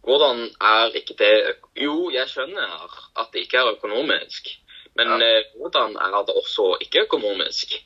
Hvordan 0.06 0.46
er 0.60 0.96
ikke 0.96 1.14
det 1.18 1.56
Jo, 1.76 2.10
jeg 2.10 2.28
skjønner 2.28 2.72
at 3.20 3.28
det 3.32 3.44
ikke 3.44 3.58
er 3.60 3.74
økonomisk. 3.76 4.48
Men 4.96 5.08
Ja. 5.08 5.18
eh, 5.38 5.44
hvordan 5.56 5.96
er 5.96 6.22
det 6.26 6.34
også 6.34 6.76
ikke 6.80 7.04
økonomisk? 7.06 7.76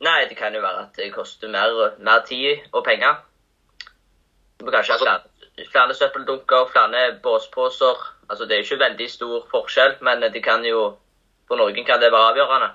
Nei, 0.00 0.24
det 0.28 0.36
kan 0.36 0.54
jo 0.54 0.60
være 0.60 0.82
at 0.86 0.96
det 0.96 1.12
koster 1.12 1.48
mer, 1.48 1.96
mer 1.98 2.20
tid 2.28 2.58
og 2.72 2.84
penger. 2.84 3.16
Du 4.58 4.64
må 4.64 4.70
kanskje 4.70 4.92
ha 4.92 4.98
Altså- 4.98 5.04
flere, 5.04 5.22
flere 5.64 5.94
søppeldunker, 5.94 6.68
flere 6.72 7.18
båsposer. 7.22 7.96
Altså, 8.30 8.44
det 8.44 8.52
er 8.52 8.56
jo 8.56 8.68
ikke 8.68 8.84
veldig 8.84 9.10
stor 9.10 9.46
forskjell, 9.50 9.96
men 10.00 10.22
det 10.22 10.42
kan 10.44 10.64
jo 10.64 10.96
For 11.46 11.54
noen 11.54 11.84
kan 11.86 12.00
det 12.02 12.10
være 12.10 12.28
avgjørende. 12.32 12.68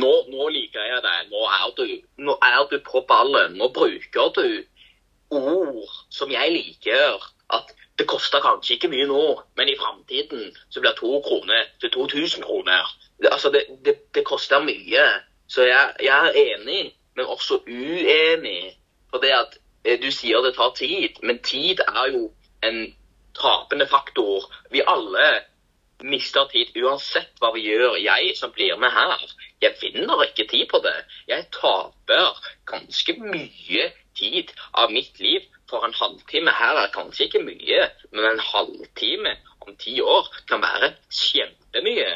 Nå, 0.00 0.12
nå 0.32 0.46
liker 0.48 0.80
jeg 0.80 1.02
deg. 1.04 1.26
Nå 1.28 1.42
er, 1.44 1.66
du, 1.76 1.82
nå 2.24 2.36
er 2.40 2.62
du 2.70 2.78
på 2.86 3.02
ballen. 3.08 3.58
Nå 3.60 3.68
bruker 3.68 4.30
du 4.38 4.46
ord 5.28 5.90
som 6.08 6.32
jeg 6.32 6.54
liker. 6.54 7.20
At 7.52 7.74
det 8.00 8.06
koster 8.08 8.40
kanskje 8.40 8.78
ikke 8.78 8.88
mye 8.88 9.10
nå, 9.10 9.24
men 9.60 9.68
i 9.68 9.76
framtiden 9.76 10.56
så 10.72 10.80
blir 10.80 10.96
to 10.96 11.20
kroner 11.26 11.68
til 11.84 11.92
2000 11.92 12.46
kroner. 12.48 12.88
Altså, 13.30 13.52
det, 13.52 13.66
det, 13.84 13.98
det 14.14 14.24
koster 14.24 14.64
mye. 14.64 15.04
Så 15.52 15.68
jeg, 15.68 15.92
jeg 16.00 16.32
er 16.32 16.40
enig, 16.56 16.94
men 17.16 17.28
også 17.28 17.60
uenig. 17.68 18.72
For 19.12 19.20
det 19.20 19.36
at 19.36 19.58
du 19.84 20.10
sier 20.14 20.42
det 20.42 20.54
tar 20.56 20.74
tid, 20.78 21.18
men 21.22 21.40
tid 21.42 21.80
er 21.86 22.12
jo 22.14 22.28
en 22.62 22.84
tapende 23.34 23.86
faktor. 23.90 24.46
Vi 24.70 24.82
alle 24.86 25.26
mister 26.02 26.46
tid 26.50 26.74
uansett 26.82 27.32
hva 27.40 27.52
vi 27.54 27.64
gjør. 27.66 27.96
Jeg 28.02 28.34
som 28.38 28.52
blir 28.54 28.76
med 28.80 28.92
her, 28.94 29.22
jeg 29.62 29.76
vinner 29.80 30.24
ikke 30.26 30.46
tid 30.50 30.68
på 30.70 30.82
det. 30.84 30.94
Jeg 31.28 31.48
taper 31.54 32.38
ganske 32.70 33.16
mye 33.22 33.88
tid 34.18 34.52
av 34.74 34.92
mitt 34.94 35.20
liv. 35.20 35.48
For 35.70 35.86
en 35.86 35.96
halvtime 35.96 36.52
her 36.52 36.82
er 36.82 36.92
kanskje 36.92 37.28
ikke 37.28 37.44
mye, 37.46 37.86
men 38.12 38.28
en 38.28 38.42
halvtime 38.44 39.38
om 39.64 39.76
ti 39.80 40.00
år 40.04 40.28
kan 40.50 40.60
være 40.62 40.92
kjempemye. 41.08 42.10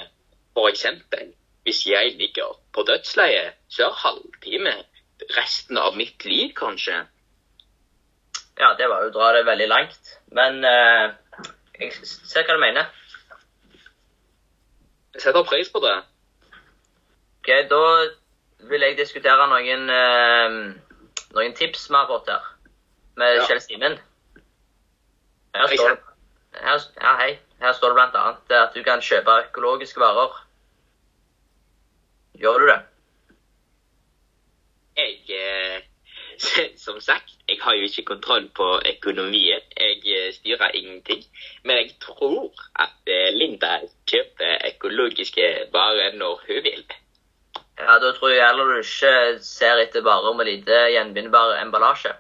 For 0.53 0.69
eksempel, 0.69 1.33
hvis 1.65 1.87
jeg 1.87 2.17
ligger 2.19 2.59
på 2.75 2.85
dødsleiet, 2.87 3.57
så 3.73 3.89
er 3.89 4.01
halvtime 4.03 4.75
resten 5.39 5.79
av 5.81 5.97
mitt 5.97 6.25
liv, 6.29 6.53
kanskje. 6.59 7.07
Ja, 8.57 8.73
det 8.79 8.89
var 8.89 9.05
jo 9.05 9.11
å 9.11 9.15
dra 9.15 9.33
det 9.37 9.45
veldig 9.47 9.69
langt. 9.69 10.13
Men 10.33 10.65
eh, 10.65 11.11
jeg 11.77 11.93
ser 12.07 12.47
hva 12.47 12.57
du 12.57 12.63
mener. 12.63 12.89
Jeg 15.17 15.25
setter 15.27 15.45
pris 15.49 15.69
på 15.73 15.83
det. 15.85 15.97
Ok, 17.41 17.51
Da 17.71 17.83
vil 18.71 18.85
jeg 18.87 18.97
diskutere 18.99 19.49
noen, 19.51 19.91
eh, 19.93 20.59
noen 21.37 21.57
tips 21.57 21.89
vi 21.91 21.97
har 21.99 22.09
fått 22.09 22.33
her. 22.33 22.53
Med 23.17 23.37
Ja. 23.37 23.47
Kjell 23.49 23.61
Simen. 23.61 23.99
Her 25.57 25.67
står, 25.73 25.99
her, 26.61 26.81
ja, 27.01 27.13
hei. 27.21 27.39
Her 27.61 27.73
står 27.73 27.95
det 27.95 28.03
annet 28.03 28.51
at 28.53 28.75
du 28.75 28.83
kan 28.85 29.01
kjøpe 29.01 29.39
økologiske 29.47 30.01
varer. 30.01 30.35
Gjør 32.37 32.59
du 32.61 32.67
det? 32.69 32.81
Jeg 34.97 35.39
eh, 35.39 35.83
Som 36.87 37.01
sagt, 37.01 37.31
jeg 37.49 37.59
har 37.63 37.75
jo 37.75 37.83
ikke 37.89 38.05
kontroll 38.05 38.49
på 38.49 38.67
økonomien. 38.93 39.63
Jeg 39.77 40.03
eh, 40.05 40.33
styrer 40.35 40.75
ingenting. 40.75 41.25
Men 41.65 41.77
jeg 41.77 41.91
tror 42.01 42.53
at 42.75 42.97
eh, 43.07 43.33
Linda 43.35 43.79
kjøper 44.11 44.67
økologiske 44.75 45.49
varer 45.73 46.17
når 46.17 46.43
hun 46.49 46.63
vil. 46.69 46.85
Ja, 47.79 47.99
Da 48.03 48.13
tror 48.13 48.29
jeg 48.29 48.47
heller 48.47 48.65
du 48.65 48.77
ikke 48.81 49.43
ser 49.45 49.83
etter 49.83 50.05
varer 50.05 50.37
med 50.37 50.49
lite 50.51 50.79
gjenvinnbar 50.95 51.59
emballasje. 51.63 52.15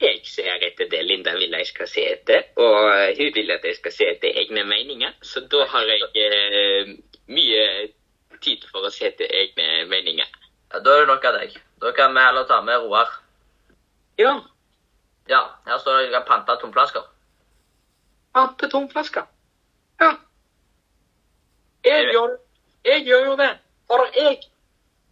Jeg 0.00 0.20
ser 0.24 0.62
etter 0.62 0.88
det 0.90 1.04
Linda 1.04 1.32
vil 1.34 1.54
jeg 1.58 1.66
skal 1.66 1.88
se 1.90 2.04
etter, 2.12 2.42
og 2.56 2.90
eh, 2.94 3.14
hun 3.18 3.32
vil 3.34 3.50
at 3.50 3.64
jeg 3.64 3.76
skal 3.80 3.92
se 3.92 4.10
etter 4.14 4.42
egne 4.44 4.64
meninger. 4.64 5.14
Så 5.22 5.40
da 5.40 5.64
har 5.66 5.88
jeg 6.14 6.98
mye 7.28 7.64
tid 8.40 8.68
for 8.70 8.86
å 8.86 8.92
se 8.94 9.08
etter 9.10 9.32
egne 9.42 9.88
meninger. 9.90 10.28
Ja, 10.72 10.78
Da 10.84 10.94
er 10.94 11.00
det 11.04 11.10
nok 11.10 11.24
av 11.24 11.40
deg. 11.40 11.56
Da 11.80 11.92
kan 11.92 12.14
vi 12.14 12.20
heller 12.20 12.44
ta 12.44 12.60
med 12.62 12.80
Roar. 12.82 13.08
Ja, 14.18 14.40
Ja, 15.28 15.40
her 15.66 15.78
står 15.78 15.96
det 15.98 16.04
at 16.04 16.08
du 16.08 16.12
kan 16.12 16.24
pante 16.26 16.54
tomflasker. 16.60 17.02
pante 18.34 18.68
tomflasker. 18.70 19.26
Ja. 20.00 20.10
Jeg 21.84 22.06
gjør, 22.12 22.36
jeg 22.84 23.04
gjør 23.04 23.24
jo 23.26 23.36
det. 23.36 23.50
For 23.86 24.06
jeg, 24.16 24.38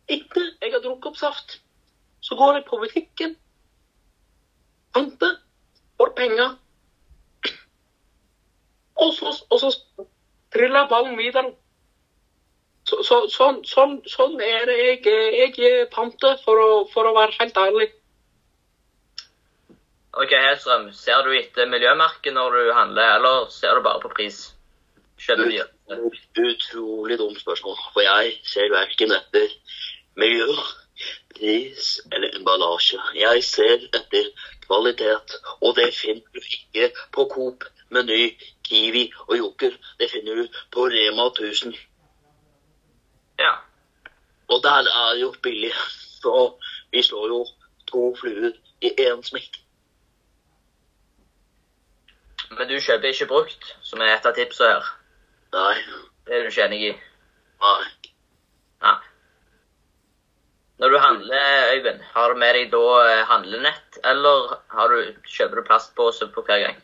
etter 0.08 0.46
jeg 0.62 0.72
har 0.72 0.80
drukket 0.84 1.06
opp 1.06 1.16
saft, 1.16 1.60
så 2.20 2.34
går 2.36 2.54
jeg 2.54 2.64
på 2.64 2.76
butikken, 2.80 3.36
panter, 4.94 5.36
får 5.96 6.12
penger, 6.16 6.56
og 8.96 9.12
så, 9.14 9.32
og 9.50 9.60
så 9.60 9.70
triller 10.52 10.88
ballen 10.88 11.18
videre. 11.18 11.52
Så, 12.86 13.00
så, 13.02 13.16
sånn, 13.32 13.62
sånn, 13.66 13.96
sånn 14.06 14.36
er 14.40 14.66
det 14.68 14.76
jeg, 14.78 15.54
jeg 15.58 15.86
panter, 15.90 16.36
for 16.44 16.60
å, 16.62 16.68
for 16.92 17.08
å 17.08 17.14
være 17.16 17.34
helt 17.40 17.56
ærlig. 17.58 17.88
Ok, 20.16 20.30
Hedstrøm, 20.32 20.86
ser 20.96 21.26
du 21.26 21.32
etter 21.36 21.66
miljømerket 21.68 22.32
når 22.32 22.54
du 22.56 22.68
handler, 22.72 23.16
eller 23.18 23.50
ser 23.52 23.74
du 23.76 23.82
bare 23.84 24.00
på 24.04 24.12
pris? 24.14 24.38
Skjønner 25.20 25.50
du 25.50 25.56
Ut- 26.06 26.40
Utrolig 26.46 27.18
dumt 27.18 27.40
spørsmål. 27.40 27.76
For 27.94 28.04
jeg 28.06 28.32
ser 28.46 28.70
verken 28.72 29.12
etter 29.16 29.52
miljø, 30.18 30.46
pris 31.34 31.90
eller 32.12 32.38
emballasje. 32.38 32.98
Jeg 33.18 33.44
ser 33.44 33.84
etter 33.98 34.30
kvalitet, 34.64 35.36
og 35.60 35.76
det 35.76 35.90
finner 35.94 36.24
du 36.32 36.40
ikke 36.40 36.88
på 37.12 37.26
Coop, 37.34 37.66
Meny, 37.90 38.30
Kiwi 38.66 39.04
og 39.26 39.36
Joker. 39.38 39.76
Det 40.00 40.10
finner 40.10 40.40
du 40.42 40.58
på 40.74 40.88
Rema 40.90 41.28
1000. 41.34 41.76
Ja. 43.38 43.52
Og 44.48 44.62
der 44.62 44.90
er 44.90 45.14
jo 45.20 45.34
billig. 45.42 45.72
Så 46.22 46.58
vi 46.92 47.02
slår 47.02 47.28
jo 47.28 47.40
to 47.86 48.14
fluer 48.20 48.52
i 48.80 48.92
én 49.06 49.22
smekk. 49.24 49.58
Men 52.50 52.68
du 52.68 52.78
kjøper 52.78 53.10
ikke 53.10 53.28
brukt, 53.30 53.72
som 53.82 54.00
er 54.00 54.14
et 54.14 54.26
av 54.26 54.36
tipsene 54.36 54.76
her. 54.76 54.94
Nei. 55.56 55.74
Det 56.26 56.34
er 56.34 56.42
du 56.46 56.50
ikke 56.50 56.64
enig 56.66 56.80
i? 56.88 56.94
Nei. 57.62 58.10
Nei. 58.84 58.96
Når 60.78 60.92
du 60.92 60.98
handler, 60.98 61.70
Øyvind, 61.74 62.02
har 62.14 62.32
du 62.32 62.38
med 62.38 62.54
deg 62.54 62.72
da 62.72 62.82
eh, 63.08 63.22
handlenett, 63.30 63.98
eller 64.04 64.58
har 64.74 64.92
du, 64.92 65.14
kjøper 65.24 65.60
du 65.60 65.66
plastpose 65.68 66.28
på 66.34 66.44
hver 66.44 66.66
gang? 66.66 66.82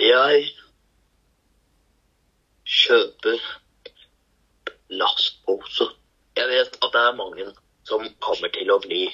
Jeg 0.00 0.53
kjøper 2.74 3.38
plastpose. 4.88 5.86
Jeg 6.36 6.48
vet 6.48 6.78
at 6.82 6.90
det 6.94 7.02
er 7.02 7.20
mange 7.20 7.46
som 7.88 8.06
kommer 8.24 8.50
til 8.54 8.72
å 8.72 8.80
bli 8.82 9.04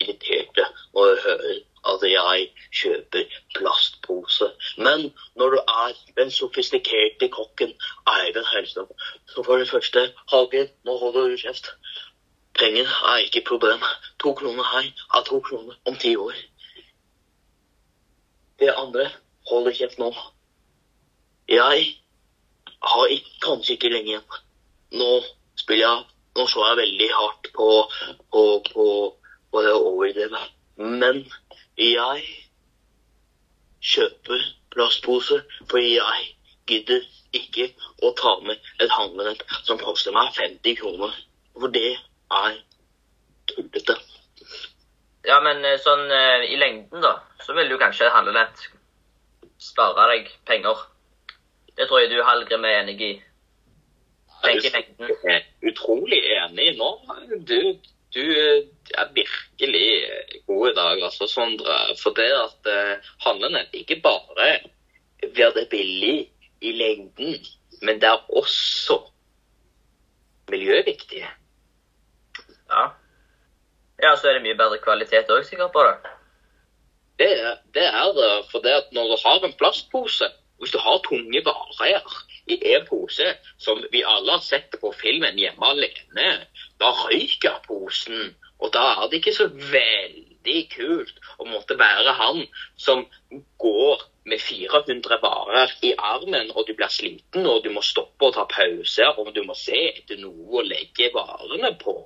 irriterte 0.00 0.66
når 0.94 1.10
de 1.10 1.22
hører 1.24 1.58
at 1.90 2.04
jeg 2.04 2.46
kjøper 2.80 3.36
plastpose. 3.56 4.50
Men 4.78 5.08
når 5.36 5.56
du 5.56 5.58
er 5.60 5.96
den 6.20 6.30
sofistikerte 6.30 7.30
kokken 7.32 7.72
Eivind 8.06 8.48
Helstad, 8.52 8.92
så 9.32 9.42
for 9.42 9.56
det 9.58 9.70
første 9.70 10.10
Hagen, 10.32 10.68
nå 10.84 10.96
holder 11.00 11.32
du 11.32 11.36
kjeft. 11.40 11.72
Penger 12.58 12.88
er 13.12 13.24
ikke 13.24 13.44
problem. 13.48 13.80
To 14.20 14.34
kroner 14.34 14.66
her 14.74 14.90
er 15.16 15.24
to 15.26 15.40
kroner 15.40 15.78
om 15.84 15.96
ti 15.96 16.16
år. 16.16 16.36
Det 18.60 18.74
andre 18.76 19.08
holder 19.48 19.72
kjeft 19.72 19.98
nå. 19.98 20.12
Jeg 21.48 21.86
har 22.80 23.12
ikke, 23.12 23.36
kanskje 23.44 23.76
ikke 23.76 23.92
lenge 23.92 24.14
igjen. 24.14 24.40
Nå 25.00 25.10
spiller 25.58 25.86
jeg 25.86 26.08
Nå 26.38 26.44
så 26.46 26.62
jeg 26.62 26.76
veldig 26.78 27.06
hardt 27.10 27.48
på, 27.56 27.66
på, 28.30 28.42
på, 28.70 28.84
på 29.50 29.62
det 29.64 29.72
overdrevet. 29.74 30.52
Men 30.78 31.24
jeg 31.74 32.22
kjøper 33.82 34.44
plastposer 34.70 35.42
fordi 35.64 35.96
jeg 35.96 36.28
gidder 36.70 37.02
ikke 37.36 37.66
å 38.06 38.12
ta 38.18 38.36
med 38.46 38.70
et 38.78 38.94
handlenett 38.94 39.42
som 39.66 39.82
koster 39.82 40.14
meg 40.14 40.30
50 40.38 40.78
kroner. 40.78 41.18
For 41.58 41.74
det 41.74 41.96
er 41.98 42.60
tullete. 43.50 43.98
Ja, 45.26 45.40
men 45.44 45.64
eh, 45.66 45.80
sånn 45.82 46.06
eh, 46.14 46.46
i 46.48 46.56
lengden, 46.60 47.02
da, 47.04 47.18
så 47.44 47.54
vil 47.58 47.68
du 47.68 47.76
kanskje 47.80 48.06
et 48.06 48.14
handlenett 48.14 48.70
spare 49.60 50.06
deg 50.14 50.30
penger. 50.48 50.86
Det 51.76 51.86
tror 51.88 52.00
jeg 52.02 52.10
du, 52.10 52.22
Hallgrim, 52.26 52.64
er 52.64 52.80
enig 52.82 53.00
i. 53.00 53.12
Tenk 54.44 54.64
i 54.64 54.72
lengden. 54.74 55.10
Jeg 55.28 55.36
er 55.36 55.70
utrolig 55.70 56.20
enig 56.36 56.70
nå. 56.78 56.90
Du, 57.48 57.58
du 58.16 58.22
er 58.98 59.12
virkelig 59.16 59.86
god 60.46 60.70
i 60.70 60.74
dag, 60.78 61.02
altså, 61.08 61.28
Sondre. 61.28 61.76
For 62.02 62.16
det 62.16 62.30
at 62.36 62.70
uh, 62.72 63.10
handlenett 63.26 63.74
ikke 63.76 64.00
bare 64.04 64.50
blir 65.20 65.52
det 65.56 65.66
billig 65.72 66.30
i 66.60 66.72
lengden, 66.76 67.36
men 67.82 68.00
det 68.00 68.08
er 68.08 68.24
også 68.36 68.98
miljøviktige. 70.50 71.28
Ja. 72.70 72.86
ja, 74.02 74.16
så 74.16 74.28
er 74.28 74.32
det 74.38 74.42
mye 74.44 74.56
bedre 74.58 74.78
kvalitet 74.82 75.30
òg, 75.32 75.44
sikkert, 75.46 75.72
på 75.74 75.84
det. 75.86 75.94
Det, 77.20 77.30
er- 77.40 77.58
det 77.76 77.86
er 77.86 78.12
det. 78.16 78.30
For 78.50 78.62
det 78.64 78.72
at 78.80 78.92
når 78.96 79.10
du 79.12 79.16
har 79.24 79.44
en 79.46 79.56
plastpose, 79.60 80.28
hvis 80.60 80.74
du 80.74 80.78
har 80.78 81.00
tunge 81.06 81.40
varer 81.44 82.04
i 82.50 82.58
en 82.74 82.86
pose, 82.88 83.26
som 83.58 83.80
vi 83.92 84.02
alle 84.06 84.36
har 84.36 84.44
sett 84.44 84.76
på 84.80 84.92
filmen 85.00 85.38
Hjemme 85.38 85.72
alene, 85.72 86.28
da 86.80 86.92
røyker 87.04 87.60
posen. 87.66 88.34
Og 88.60 88.72
da 88.74 88.82
er 88.92 89.08
det 89.08 89.20
ikke 89.20 89.36
så 89.36 89.48
veldig 89.72 90.60
kult 90.74 91.20
å 91.40 91.48
måtte 91.48 91.78
være 91.80 92.12
han 92.18 92.42
som 92.76 93.06
går 93.62 94.04
med 94.28 94.40
400 94.44 95.18
varer 95.22 95.72
i 95.86 95.94
armen, 95.96 96.52
og 96.52 96.66
du 96.68 96.74
blir 96.76 96.92
sliten, 96.92 97.46
og 97.46 97.64
du 97.64 97.70
må 97.72 97.82
stoppe 97.84 98.28
og 98.28 98.36
ta 98.36 98.44
pause, 98.50 99.06
og 99.16 99.32
du 99.34 99.42
må 99.48 99.56
se 99.56 99.80
etter 99.94 100.20
noe 100.20 100.60
å 100.60 100.66
legge 100.66 101.08
varene 101.14 101.72
på. 101.80 101.96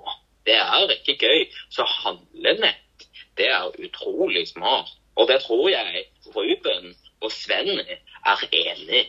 Det 0.46 0.56
er 0.60 0.92
ikke 0.94 1.18
gøy. 1.26 1.46
Så 1.74 1.86
handlenett, 1.88 3.08
det 3.38 3.50
er 3.50 3.74
utrolig 3.82 4.46
smart. 4.52 4.92
Og 5.18 5.28
det 5.30 5.40
tror 5.42 5.68
jeg 5.70 6.06
Ruben 6.34 6.94
og 7.24 7.32
Sven 7.32 7.70
er 7.80 8.46
enig. 8.52 9.04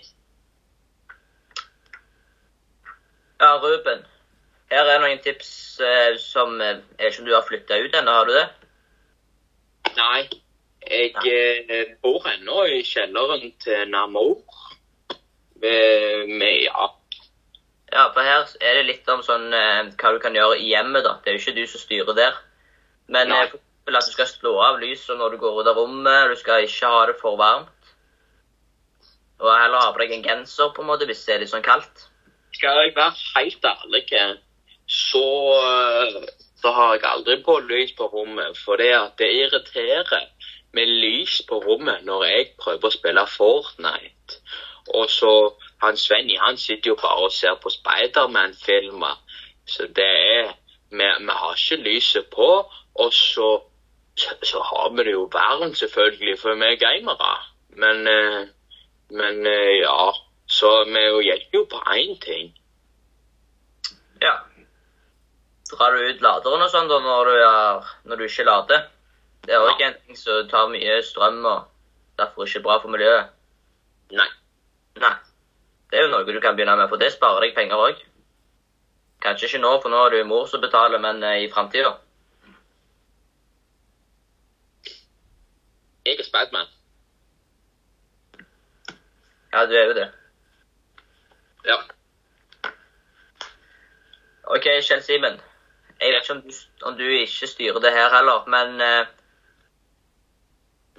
Ja, 3.42 3.58
Ruben. 3.60 4.06
Her 4.72 4.90
er 4.90 5.02
noen 5.04 5.22
tips 5.22 5.52
eh, 5.84 6.16
som 6.18 6.56
eh, 6.64 6.80
Er 6.98 7.12
ikke 7.12 7.22
om 7.22 7.28
du 7.28 7.36
har 7.36 7.46
flytta 7.46 7.78
ut 7.84 7.96
ennå, 8.00 8.14
har 8.16 8.26
du 8.26 8.34
det? 8.34 8.46
Nei, 9.96 10.24
jeg 10.90 11.14
eh, 11.70 11.92
bor 12.02 12.26
ennå 12.32 12.64
i 12.74 12.82
kjelleren 12.86 13.52
til 13.62 13.90
Namor. 13.92 14.42
Med, 15.62 16.32
med 16.32 16.64
ja. 16.66 16.90
Ja, 17.94 18.10
for 18.12 18.26
her 18.26 18.50
er 18.60 18.80
det 18.80 18.88
litt 18.90 19.12
om 19.12 19.22
sånn 19.24 19.54
eh, 19.56 19.92
hva 20.00 20.16
du 20.16 20.20
kan 20.24 20.36
gjøre 20.36 20.58
i 20.60 20.72
hjemmet, 20.74 21.06
da. 21.06 21.18
Det 21.22 21.32
er 21.32 21.38
jo 21.38 21.44
ikke 21.44 21.60
du 21.60 21.64
som 21.70 21.84
styrer 21.84 22.18
der. 22.18 22.42
Men 23.08 23.32
Nei. 23.32 23.44
eh, 23.46 23.54
for 23.54 23.62
eksempel 23.62 24.00
at 24.00 24.10
du 24.10 24.16
skal 24.18 24.32
slå 24.32 24.56
av 24.66 24.82
lyset 24.82 25.20
når 25.20 25.36
du 25.36 25.42
går 25.44 25.62
ut 25.62 25.72
av 25.72 25.80
rommet. 25.80 26.34
Du 26.34 26.42
skal 26.42 26.66
ikke 26.66 26.92
ha 26.92 27.06
det 27.12 27.20
for 27.22 27.40
varmt. 27.40 27.72
Og 29.40 29.52
heller 29.52 29.84
ha 29.84 29.92
på 29.92 30.02
deg 30.02 30.14
en 30.16 30.26
genser 30.26 30.72
på 30.76 30.84
en 30.84 30.90
måte 30.90 31.08
hvis 31.10 31.24
det 31.28 31.36
er 31.36 31.44
litt 31.44 31.52
sånn 31.52 31.66
kaldt. 31.66 32.06
Skal 32.56 32.80
jeg 32.80 32.96
være 32.96 33.16
helt 33.36 33.66
ærlig, 33.68 34.04
så, 34.88 35.26
eh, 35.60 36.28
så 36.62 36.72
har 36.72 36.94
jeg 36.94 37.10
aldri 37.10 37.36
på 37.44 37.58
lys 37.68 37.92
på 37.98 38.08
rommet. 38.14 38.58
For 38.58 38.80
det 38.80 38.94
at 38.96 39.18
det 39.20 39.32
irriterer 39.34 40.30
med 40.76 40.94
lys 41.04 41.42
på 41.50 41.60
rommet 41.64 42.06
når 42.08 42.26
jeg 42.30 42.54
prøver 42.62 42.88
å 42.88 42.96
spille 42.96 43.28
Fortnite. 43.28 44.40
Og 44.94 45.10
så 45.10 45.34
han 45.82 45.98
Svenny, 45.98 46.38
han 46.40 46.58
sitter 46.58 46.94
jo 46.94 46.98
bare 47.02 47.28
og 47.28 47.34
ser 47.34 47.58
på 47.62 47.70
Spiderman-filmer. 47.74 49.18
Så 49.68 49.88
det 49.88 50.06
er 50.06 50.54
vi, 50.92 51.08
vi 51.28 51.38
har 51.42 51.56
ikke 51.56 51.84
lyset 51.84 52.28
på. 52.34 52.50
Og 52.96 53.14
så, 53.14 53.50
så, 54.18 54.36
så 54.44 54.62
har 54.62 54.94
vi 54.96 55.04
det 55.04 55.16
jo 55.18 55.30
varmt, 55.34 55.78
selvfølgelig, 55.78 56.40
for 56.40 56.56
vi 56.56 56.70
er 56.70 56.84
gamere. 56.86 57.34
Men, 57.82 58.08
eh, 58.08 58.46
men 59.10 59.46
eh, 59.46 59.82
ja. 59.82 60.14
Så 60.46 60.70
vi 60.86 61.06
hjelper 61.26 61.58
jo 61.58 61.66
på 61.66 61.80
én 61.98 62.20
ting. 62.22 62.52
Ja. 64.22 64.36
Drar 65.72 65.96
du 65.96 66.10
ut 66.10 66.22
laderen 66.22 66.62
og 66.62 66.70
sånn 66.70 66.90
da 66.90 67.00
når 67.02 67.30
du, 67.32 67.38
er, 67.42 67.88
når 68.06 68.22
du 68.22 68.26
ikke 68.28 68.46
lader? 68.46 68.84
Det 69.46 69.54
er 69.54 69.66
òg 69.66 69.82
en 69.82 69.96
ting 70.02 70.18
som 70.18 70.50
tar 70.50 70.70
mye 70.70 71.00
strøm 71.06 71.42
og 71.46 71.66
derfor 72.18 72.46
ikke 72.46 72.62
bra 72.66 72.78
for 72.82 72.94
miljøet. 72.94 73.34
Nei. 74.14 74.30
Nei. 75.02 75.16
Det 75.90 75.98
er 75.98 76.06
jo 76.06 76.12
noe 76.14 76.26
du 76.30 76.42
kan 76.42 76.58
begynne 76.58 76.78
med, 76.78 76.90
for 76.90 77.02
det 77.02 77.12
sparer 77.14 77.46
deg 77.46 77.58
penger 77.58 77.82
òg. 77.82 78.00
Kanskje 79.26 79.50
ikke 79.50 79.62
nå, 79.64 79.74
for 79.82 79.94
nå 79.94 80.06
er 80.06 80.14
det 80.14 80.26
mor 80.30 80.46
som 80.50 80.62
betaler, 80.62 81.02
men 81.02 81.24
eh, 81.24 81.46
i 81.46 81.52
framtida. 81.52 81.96
Jeg 86.06 86.20
er 86.20 86.28
Spiderman. 86.28 86.70
Ja, 89.56 89.66
du 89.66 89.74
er 89.80 89.86
jo 89.88 89.94
det. 89.96 90.06
Ja. 91.64 91.76
OK, 94.44 94.66
Kjell 94.84 95.04
Simen. 95.04 95.38
Jeg 96.02 96.12
vet 96.12 96.26
ikke 96.26 96.34
om 96.34 96.42
du, 96.44 96.58
om 96.90 96.98
du 96.98 97.06
ikke 97.08 97.48
styrer 97.48 97.80
det 97.80 97.94
her 97.96 98.12
heller, 98.12 98.44
men 98.52 98.82
eh, 98.84 99.14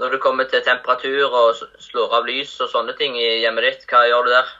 når 0.00 0.14
det 0.14 0.20
kommer 0.24 0.48
til 0.48 0.64
temperatur 0.64 1.36
og 1.42 1.60
slår 1.84 2.16
av 2.16 2.24
lys 2.30 2.54
og 2.64 2.72
sånne 2.72 2.96
ting 2.96 3.18
i 3.20 3.28
hjemmet 3.42 3.68
ditt, 3.68 3.84
hva 3.92 4.06
gjør 4.08 4.24
du 4.24 4.32
der? 4.38 4.56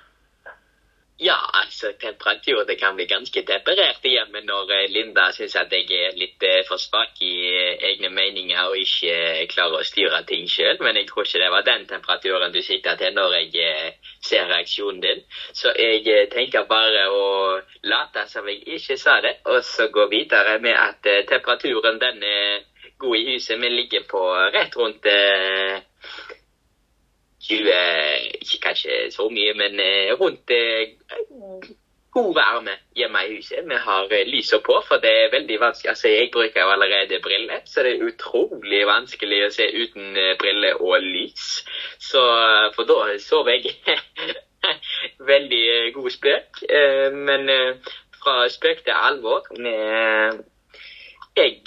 Ja, 1.19 1.37
altså 1.53 1.93
temperatur 2.01 2.65
det 2.69 2.77
kan 2.79 2.97
bli 2.97 3.07
ganske 3.09 3.43
temperert 3.43 4.05
hjemme 4.05 4.43
når 4.45 4.73
eh, 4.77 4.89
Linda 4.93 5.31
syns 5.33 5.55
at 5.57 5.73
jeg 5.73 5.89
er 5.89 6.13
litt 6.13 6.45
eh, 6.45 6.59
for 6.69 6.77
svak 6.77 7.23
i 7.25 7.31
eh, 7.49 7.79
egne 7.89 8.11
meninger 8.13 8.69
og 8.69 8.77
ikke 8.77 9.47
klarer 9.49 9.81
å 9.81 9.87
styre 9.89 10.21
ting 10.29 10.45
sjøl. 10.45 10.77
Men 10.85 11.01
jeg 11.01 11.09
tror 11.09 11.25
ikke 11.25 11.41
det 11.41 11.49
var 11.55 11.65
den 11.65 11.89
temperaturen 11.89 12.53
du 12.53 12.61
sikta 12.61 12.99
til 13.01 13.17
når 13.17 13.39
jeg 13.39 13.97
ser 14.29 14.45
reaksjonen 14.53 15.01
din. 15.07 15.25
Så 15.57 15.73
jeg 15.73 16.29
tenker 16.37 16.69
bare 16.69 17.09
å 17.09 17.25
late 17.89 18.29
som 18.29 18.53
jeg 18.53 18.61
ikke 18.77 19.01
sa 19.01 19.17
det, 19.25 19.39
og 19.49 19.65
så 19.65 19.89
gå 19.89 20.11
videre 20.13 20.59
med 20.61 20.77
at 20.77 21.01
temperaturen 21.33 21.97
den 22.03 22.21
er 22.29 22.61
god 23.01 23.17
i 23.17 23.29
huset. 23.33 23.57
Vi 23.57 23.73
ligger 23.73 24.05
på 24.13 24.27
rett 24.53 24.77
rundt 24.77 25.09
20 27.49 28.41
Ikke 28.41 28.61
kanskje 28.63 29.11
så 29.11 29.29
mye, 29.29 29.55
men 29.55 29.81
eh, 29.81 30.13
rundt 30.21 30.51
eh, 30.51 30.97
god 32.17 32.35
varme 32.35 32.75
hjemme 32.97 33.23
i 33.27 33.37
huset. 33.37 33.65
Vi 33.69 33.79
har 33.89 34.09
eh, 34.11 34.27
lyset 34.27 34.63
på, 34.67 34.79
for 34.89 35.03
det 35.03 35.13
er 35.13 35.33
veldig 35.35 35.61
vanskelig. 35.61 35.91
Altså, 35.91 36.09
jeg 36.09 36.31
bruker 36.33 36.63
jo 36.63 36.73
allerede 36.75 37.21
briller, 37.23 37.61
så 37.65 37.83
det 37.83 37.93
er 37.95 38.07
utrolig 38.09 38.87
vanskelig 38.87 39.43
å 39.47 39.53
se 39.55 39.69
uten 39.83 40.19
briller 40.41 40.81
og 40.83 40.97
lys. 41.03 41.47
Så, 41.99 42.23
for 42.77 42.89
da 42.89 43.19
sover 43.23 43.59
jeg 43.59 43.77
veldig 45.33 45.93
god 45.95 46.11
spøk. 46.11 46.65
Men 47.15 47.51
fra 48.23 48.49
spøk 48.51 48.83
til 48.85 48.97
alvor 48.97 49.47
Jeg 51.37 51.61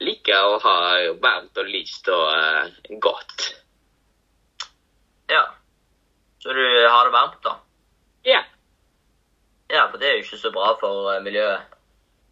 liker 0.00 0.48
å 0.48 0.58
ha 0.64 0.78
varmt 1.22 1.60
og 1.60 1.70
lyst 1.70 2.08
og 2.12 2.98
godt. 3.04 3.52
Ja. 5.26 5.54
Så 6.38 6.52
du 6.52 6.88
har 6.88 7.04
det 7.04 7.10
varmt, 7.10 7.42
da? 7.42 7.58
Ja. 8.22 8.44
Ja, 9.68 9.88
for 9.90 9.98
det 9.98 10.08
er 10.08 10.12
jo 10.18 10.24
ikke 10.24 10.38
så 10.38 10.52
bra 10.54 10.74
for 10.80 11.10
eh, 11.14 11.22
miljøet. 11.22 11.74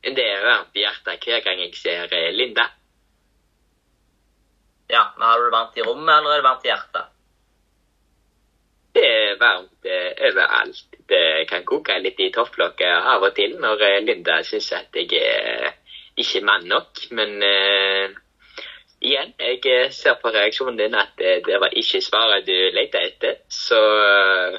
Det 0.05 0.23
er 0.23 0.45
varmt 0.45 0.77
i 0.77 0.85
hjertet 0.85 1.25
hver 1.25 1.43
gang 1.43 1.63
jeg 1.65 1.75
ser 1.79 2.13
eh, 2.13 2.31
Linda. 2.35 2.69
Ja, 4.89 5.09
men 5.17 5.27
Har 5.27 5.39
du 5.39 5.45
det 5.45 5.57
varmt 5.57 5.79
i 5.79 5.83
rommet, 5.83 6.15
eller 6.15 6.31
er 6.31 6.43
det 6.43 6.47
varmt 6.47 6.67
i 6.67 6.71
hjertet? 6.71 7.11
Det 8.95 9.07
er 9.11 9.39
varmt 9.41 9.89
eh, 9.91 10.13
overalt. 10.29 10.99
Det 11.09 11.49
kan 11.51 11.65
koke 11.67 11.99
litt 11.99 12.21
i 12.21 12.31
topplokket 12.33 13.09
av 13.15 13.25
og 13.27 13.35
til 13.35 13.57
når 13.61 13.83
Linda 14.05 14.39
syns 14.47 14.71
at 14.77 14.95
jeg 14.95 15.19
er 15.19 15.73
ikke 16.15 16.45
mann 16.47 16.69
nok. 16.71 17.03
Men 17.11 17.43
jeg 19.65 19.93
ser 19.95 20.19
på 20.23 20.33
reaksjonen 20.35 20.79
din 20.79 20.95
at 20.99 21.15
det, 21.19 21.41
det 21.47 21.61
var 21.61 21.73
ikke 21.77 22.03
svaret 22.05 22.47
du 22.47 22.55
lette 22.75 23.01
etter. 23.01 23.41
Så 23.49 23.81
eh, 24.05 24.59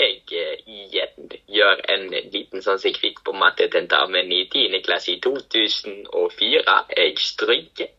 jeg 0.00 0.22
eh, 0.32 0.62
igjen 0.66 1.30
gjør 1.48 1.82
en 1.94 2.06
liten 2.12 2.62
sånn 2.62 2.78
som 2.78 2.88
jeg 2.90 3.00
fikk 3.00 3.22
på 3.26 3.34
mattetentamen 3.36 4.32
i 4.32 4.44
10. 4.52 4.80
klasse 4.86 5.14
i 5.14 5.20
2004. 5.24 6.76
Jeg 6.96 7.16
stryker. 7.22 7.92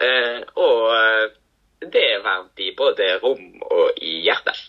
Eh, 0.00 0.40
og 0.60 1.90
det 1.92 2.04
er 2.12 2.24
varmt 2.24 2.60
i 2.60 2.72
både 2.76 3.14
rom 3.22 3.62
og 3.70 3.98
i 4.02 4.20
hjertet. 4.26 4.60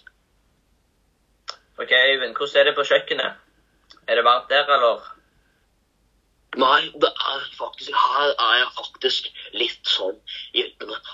Ok, 1.78 1.91
Øyvind, 1.91 2.34
hvordan 2.34 2.62
er 2.62 2.65
det 2.65 2.76
på 2.76 2.88
kjøkkenet? 2.89 3.43
Er 4.08 4.15
det 4.15 4.23
varmt 4.26 4.50
der, 4.50 4.65
eller? 4.76 5.13
Nei, 6.58 6.82
det 7.02 7.10
er 7.32 7.43
faktisk 7.58 7.91
Her 7.93 8.32
er 8.34 8.54
jeg 8.62 8.69
faktisk 8.78 9.28
litt 9.54 9.89
sånn. 9.91 10.17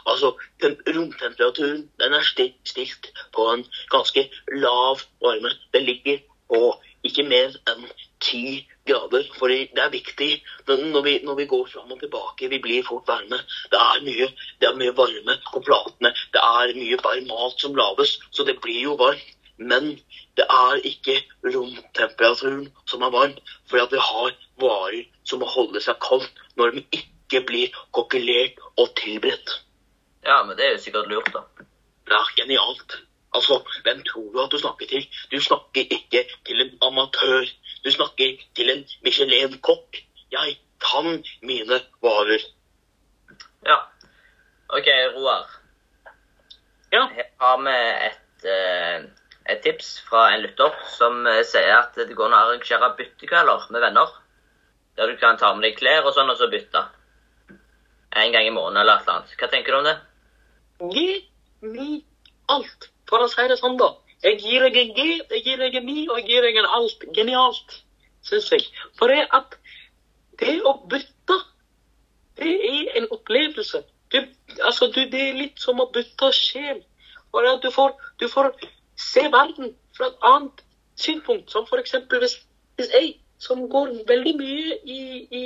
Altså, 0.06 0.34
romtemperaturen 0.64 1.90
den 2.00 2.14
er 2.14 2.26
stilt, 2.66 3.12
på 3.36 3.50
en 3.54 3.66
ganske 3.92 4.30
lav 4.52 5.00
varme. 5.22 5.52
Den 5.74 5.84
ligger 5.84 6.20
på 6.50 6.62
ikke 7.04 7.24
mer 7.28 7.56
enn 7.72 7.86
ti 8.24 8.64
grader. 8.88 9.28
For 9.38 9.52
det 9.52 9.84
er 9.84 9.94
viktig 9.94 10.32
når 10.68 11.02
vi, 11.06 11.14
når 11.24 11.40
vi 11.42 11.46
går 11.54 11.70
fram 11.74 11.92
og 11.92 12.00
tilbake. 12.00 12.50
Vi 12.50 12.60
blir 12.64 12.84
fort 12.88 13.08
varme. 13.08 13.40
Det 13.72 13.80
er 13.80 14.04
mye, 14.08 14.28
det 14.60 14.70
er 14.70 14.80
mye 14.80 14.96
varme 14.98 15.38
på 15.52 15.64
platene. 15.68 16.14
Det 16.34 16.44
er 16.44 16.76
mye 16.80 17.00
bare 17.04 17.26
mat 17.30 17.64
som 17.64 17.76
lages, 17.76 18.18
så 18.32 18.44
det 18.48 18.60
blir 18.62 18.82
jo 18.90 18.98
varmt. 19.00 19.32
Men 19.58 19.92
det 20.38 20.46
er 20.50 20.80
ikke 20.90 21.20
romtemperaturen 21.46 22.72
som 22.90 23.04
er 23.06 23.12
varm, 23.14 23.36
fordi 23.70 23.96
vi 23.96 24.02
har 24.02 24.32
varer 24.64 25.04
som 25.30 25.44
må 25.44 25.50
holde 25.50 25.82
seg 25.84 26.00
kaldt 26.04 26.42
når 26.58 26.74
de 26.74 26.84
ikke 26.98 27.44
blir 27.48 27.78
kokkelert 27.96 28.58
og 28.82 28.96
tilberedt. 28.98 29.54
Ja, 30.26 30.44
men 30.44 30.58
det 30.58 30.66
er 30.66 30.78
jo 30.78 30.84
sikkert 30.84 31.10
lurt, 31.12 31.34
da. 31.34 31.44
Det 32.08 32.16
er 32.16 32.36
genialt. 32.38 32.98
Altså, 33.34 33.60
hvem 33.84 34.04
tror 34.08 34.32
du 34.32 34.42
at 34.44 34.52
du 34.52 34.58
snakker 34.58 34.88
til? 34.88 35.08
Du 35.32 35.40
snakker 35.42 35.90
ikke 35.98 36.26
til 36.46 36.62
en 36.62 36.78
amatør. 36.82 37.50
Du 37.86 37.92
snakker 37.92 38.38
til 38.56 38.70
en 38.70 38.86
Michelin-kokk. 39.04 39.98
Jeg 40.32 40.58
kan 40.84 41.24
mine 41.42 41.80
varer. 42.02 42.46
Ja. 43.66 43.78
OK, 44.70 44.88
Roar. 45.16 45.50
Ja. 46.92 47.08
Her 47.16 47.30
har 47.40 47.58
vi 47.66 47.76
et, 48.08 48.46
eh, 48.46 49.06
et 49.50 49.62
tips 49.64 50.04
fra 50.10 50.28
en 50.34 50.42
lytter 50.46 50.78
som 50.98 51.28
eh, 51.28 51.44
sier 51.44 51.78
at 51.80 51.96
det 51.96 52.16
går 52.16 52.30
an 52.30 52.38
å 52.38 52.42
arrangere 52.46 52.94
byttekvelder 52.98 53.68
med 53.74 53.82
venner. 53.82 54.18
Der 54.98 55.10
du 55.10 55.18
kan 55.18 55.38
ta 55.38 55.54
med 55.54 55.66
deg 55.66 55.78
klær 55.80 56.06
og 56.06 56.14
sånn, 56.14 56.30
og 56.30 56.38
så 56.38 56.52
bytte. 56.52 56.86
En 58.14 58.32
gang 58.32 58.46
i 58.46 58.54
måneden 58.54 58.84
eller 58.84 59.00
et 59.00 59.08
eller 59.08 59.24
annet. 59.24 59.38
Hva 59.40 59.50
tenker 59.50 59.74
du 59.74 59.82
om 59.82 59.88
det? 59.90 59.98
Gi 60.94 61.08
mi 61.62 62.04
alt, 62.52 62.90
for 63.10 63.24
å 63.24 63.30
si 63.32 63.46
det 63.50 63.60
sånn, 63.60 63.78
da. 63.80 63.94
Jeg 64.24 64.40
gir 64.40 64.64
deg 64.64 64.78
en 64.80 64.94
G, 64.96 65.08
jeg 65.20 65.44
gir 65.44 65.60
deg 65.60 65.76
en 65.80 65.86
mi, 65.86 66.06
og 66.08 66.20
jeg 66.22 66.30
gir 66.32 66.46
deg 66.48 66.60
en 66.62 66.70
alt. 66.78 67.04
Genialt, 67.16 67.80
syns 68.24 68.50
jeg. 68.52 68.68
For 69.00 69.12
det 69.12 69.26
at 69.36 69.58
det 70.40 70.60
å 70.68 70.78
bytte, 70.92 71.40
det 72.40 72.54
er 72.70 72.98
en 73.00 73.10
opplevelse. 73.12 73.84
Du, 74.14 74.20
altså, 74.64 74.88
du, 74.88 75.02
det 75.12 75.22
er 75.30 75.40
litt 75.40 75.60
som 75.60 75.82
å 75.84 75.90
bytte 75.94 76.32
sjel. 76.36 76.82
For 77.34 77.48
at 77.50 77.66
du 77.66 77.70
får, 77.74 77.96
du 78.22 78.28
får 78.30 78.54
se 79.00 79.26
verden 79.34 79.74
fra 79.98 80.10
et 80.12 80.26
annet 80.30 80.64
synspunkt. 80.96 81.52
Som 81.52 81.68
eksempel 81.80 82.24
hvis, 82.24 82.38
hvis 82.78 82.92
jeg, 82.94 83.14
som 83.44 83.66
går 83.70 83.92
veldig 84.08 84.36
mye 84.40 84.78
i, 84.88 85.00
i, 85.28 85.46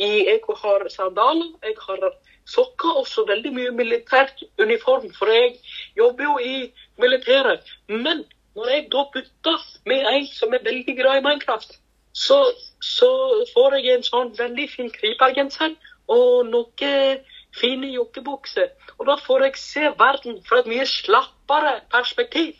i 0.00 0.08
Jeg 0.26 0.40
har 0.62 0.88
sandaler, 0.88 1.52
jeg 1.62 1.76
har 1.86 2.06
sokker 2.50 3.00
og 3.00 3.06
så 3.08 3.24
veldig 3.28 3.52
mye 3.54 3.72
militært 3.74 4.42
uniform, 4.58 5.10
for 5.18 5.32
jeg 5.32 5.56
jobber 5.96 6.24
jo 6.24 6.38
i 6.38 6.72
militæret. 6.98 7.66
Men 7.88 8.24
når 8.56 8.68
jeg 8.74 8.88
da 8.92 9.04
bytter 9.14 9.66
med 9.86 10.06
ei 10.12 10.26
som 10.34 10.54
er 10.54 10.64
veldig 10.64 10.96
glad 10.96 11.20
i 11.20 11.26
Minecraft, 11.26 11.78
så, 12.12 12.38
så 12.82 13.10
får 13.54 13.78
jeg 13.78 13.94
en 13.94 14.06
sånn 14.06 14.32
veldig 14.38 14.66
fin 14.70 14.90
krypergenser 14.90 15.76
og 16.10 16.48
noen 16.50 17.22
fine 17.56 17.92
jokkebukser. 17.94 18.72
Og 18.98 19.06
da 19.06 19.16
får 19.26 19.46
jeg 19.46 19.60
se 19.60 19.92
verden 19.98 20.42
fra 20.48 20.60
et 20.60 20.70
mye 20.70 20.86
slappere 20.86 21.80
perspektiv. 21.92 22.58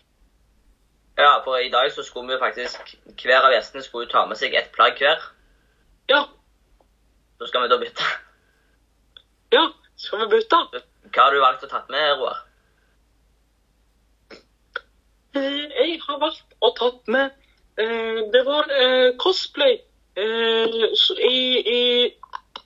Ja, 1.18 1.42
for 1.44 1.58
i 1.60 1.70
dag 1.70 1.90
så 1.92 2.02
skulle 2.02 2.32
vi 2.32 2.40
faktisk 2.40 2.94
Hver 3.22 3.44
av 3.44 3.52
gjestene 3.52 3.82
skulle 3.84 4.08
ta 4.08 4.22
med 4.26 4.38
seg 4.40 4.54
ett 4.56 4.70
plagg 4.72 4.96
hver. 4.98 5.20
Ja, 6.08 6.24
Så 7.40 7.46
skal 7.46 7.62
vi 7.62 7.68
da 7.68 7.78
bytte. 7.80 8.04
ja, 9.52 9.62
skal 10.00 10.22
vi 10.24 10.28
bytte? 10.36 10.58
Hva 11.10 11.26
har 11.26 11.34
du 11.34 11.40
valgt 11.42 11.66
å 11.66 11.70
tatt 11.70 11.90
med, 11.92 12.12
Roar? 12.20 12.38
Eh, 15.36 15.66
Jeg 15.80 15.98
har 16.06 16.18
valgt 16.22 16.56
å 16.60 16.70
tatt 16.78 17.06
med 17.06 17.30
eh, 17.78 18.20
Det 18.32 18.40
var 18.46 18.70
eh, 18.74 19.10
cosplay 19.22 19.76
eh, 20.18 20.78
i, 21.28 21.36
i 21.74 21.80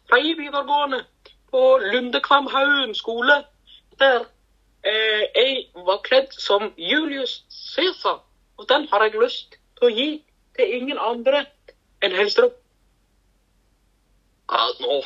Freie 0.08 0.36
videregående 0.38 1.02
på 1.50 1.62
Lundekvamhaugen 1.82 2.94
skole. 2.98 3.40
Der 4.00 4.24
eh, 4.84 5.24
jeg 5.34 5.66
var 5.86 6.00
kledd 6.06 6.32
som 6.38 6.70
Julius 6.76 7.42
Cæsar. 7.48 8.22
Og 8.56 8.68
den 8.68 8.88
har 8.92 9.04
jeg 9.06 9.20
lyst 9.20 9.58
til 9.78 9.88
å 9.88 9.92
gi 9.94 10.08
til 10.56 10.74
ingen 10.78 10.98
andre 11.02 11.44
enn 12.04 12.14
Helstrup. 12.14 12.56
Ja, 14.52 14.66
nå, 14.80 15.00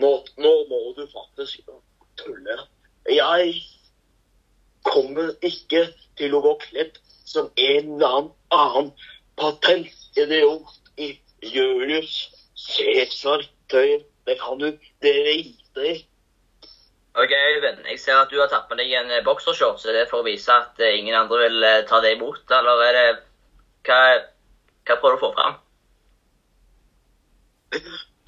nå, 0.00 0.12
nå 0.38 0.52
må 0.70 0.80
du 0.96 1.06
faktisk 1.12 1.68
tulle. 2.20 2.58
Jeg 3.10 3.54
kommer 4.86 5.32
ikke 5.42 5.86
til 6.18 6.34
å 6.36 6.42
gå 6.44 6.54
kledd 6.66 6.98
som 7.28 7.50
en 7.56 7.94
eller 7.96 8.06
annen 8.06 8.32
annen 8.52 8.92
patentidiot 9.40 10.78
i 10.96 11.14
Julius 11.42 12.30
Cæsar-tøy. 12.54 14.02
Det 14.26 14.38
kan 14.38 14.58
du 14.60 14.70
drite 15.02 15.86
i. 15.88 15.94
Ok, 17.14 17.32
Øyvind. 17.32 17.86
Jeg 17.90 17.98
ser 18.00 18.16
at 18.16 18.30
du 18.30 18.38
har 18.40 18.48
tatt 18.48 18.70
med 18.70 18.78
deg 18.80 18.92
en 18.96 19.10
eh, 19.10 19.24
boksershorts. 19.24 19.84
Er 19.84 19.96
det 19.98 20.06
for 20.10 20.22
å 20.22 20.26
vise 20.26 20.52
at 20.52 20.80
eh, 20.80 20.94
ingen 21.00 21.16
andre 21.18 21.42
vil 21.44 21.66
eh, 21.68 21.82
ta 21.88 22.00
det 22.00 22.14
imot, 22.16 22.44
eller 22.50 22.84
er 22.86 22.98
det 22.98 23.08
Hva, 23.82 23.98
hva 24.86 24.96
prøver 25.02 25.16
du 25.16 25.18
å 25.18 25.22
få 25.24 25.32
fram? 25.34 25.58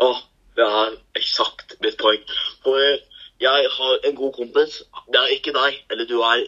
Ja, 0.03 0.11
det 0.56 0.64
er 0.64 0.96
eksakt 1.18 1.76
mitt 1.82 1.96
poeng. 1.98 2.22
For 2.62 2.78
jeg 3.40 3.70
har 3.76 3.98
en 4.04 4.16
god 4.16 4.32
kompis. 4.32 4.82
Det 5.12 5.20
er 5.20 5.34
ikke 5.36 5.52
deg, 5.56 5.80
eller 5.90 6.06
du 6.06 6.20
er, 6.20 6.44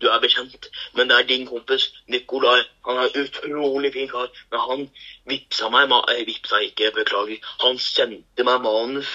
du 0.00 0.06
er 0.08 0.20
bekjent, 0.20 0.68
men 0.94 1.08
det 1.10 1.16
er 1.18 1.28
din 1.28 1.46
kompis 1.46 1.88
Nikolai. 2.08 2.60
Han 2.86 3.02
er 3.02 3.16
utrolig 3.22 3.92
fin 3.92 4.08
kar, 4.08 4.30
men 4.50 4.60
han 4.68 4.86
vippsa 5.30 5.68
meg 5.68 5.90
jeg 5.90 6.20
eh, 6.20 6.26
Vippsa 6.26 6.62
ikke, 6.68 6.92
beklager. 7.00 7.50
Han 7.64 7.78
sendte 7.78 8.44
meg 8.44 8.62
manus 8.62 9.12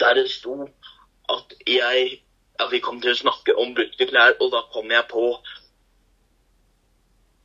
der 0.00 0.14
det 0.14 0.30
sto 0.30 0.68
at 1.30 1.54
jeg 1.66 2.20
at 2.60 2.70
vi 2.70 2.78
kom 2.78 3.00
til 3.02 3.10
å 3.10 3.18
snakke 3.18 3.56
om 3.58 3.74
brukte 3.74 4.06
klær, 4.06 4.36
og 4.40 4.52
da 4.54 4.62
kom 4.72 4.90
jeg 4.90 5.06
på 5.10 5.24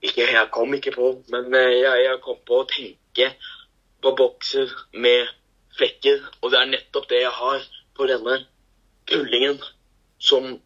Ikke 0.02 0.30
jeg 0.32 0.48
kom 0.52 0.74
ikke 0.74 0.94
på, 0.96 1.08
men 1.28 1.56
eh, 1.56 1.82
jeg, 1.82 2.04
jeg 2.06 2.20
kom 2.24 2.38
på 2.48 2.62
å 2.62 2.68
tenke 2.70 3.34
på 4.00 4.14
bokser 4.16 4.72
med 4.94 5.28
flekker, 5.80 6.24
og 6.42 6.52
det 6.52 6.60
er 6.60 6.72
nettopp 6.76 7.10
det 7.10 7.24
jeg 7.24 7.36
har 7.36 7.66
på 7.98 8.08
denne 8.10 8.40
tullingen 9.10 9.60
som 10.20 10.60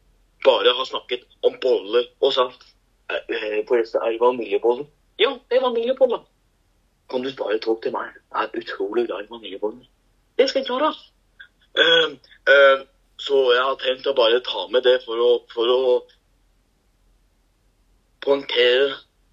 bare 0.44 0.74
har 0.78 0.86
snakket 0.86 1.24
om 1.42 1.56
boller 1.62 2.10
og 2.20 2.34
sagt 2.34 2.66
eh, 3.10 3.22
eh, 3.36 3.60
Forresten, 3.68 4.02
er 4.02 4.12
det 4.12 4.22
vaniljeboller? 4.22 4.86
Ja, 5.20 5.32
det 5.50 5.58
er 5.58 5.68
vaniljeboller. 5.68 6.24
Kan 7.10 7.24
du 7.24 7.32
spare 7.32 7.60
tog 7.60 7.82
til 7.84 7.92
meg? 7.92 8.16
Jeg 8.34 8.44
er 8.44 8.62
utrolig 8.62 9.06
glad 9.08 9.24
i 9.24 9.30
vaniljeboller. 9.30 9.86
Det 10.38 10.50
skal 10.50 10.60
jeg 10.60 10.68
klare. 10.68 10.94
Uh, 11.80 12.10
uh, 12.50 12.80
så 13.18 13.40
jeg 13.54 13.64
har 13.64 13.78
tenkt 13.82 14.08
å 14.10 14.16
bare 14.18 14.42
ta 14.46 14.68
med 14.74 14.86
det 14.86 15.00
for 15.06 15.22
å, 15.22 15.30
for 15.54 15.74
å 15.74 15.80
poengtere 18.26 18.90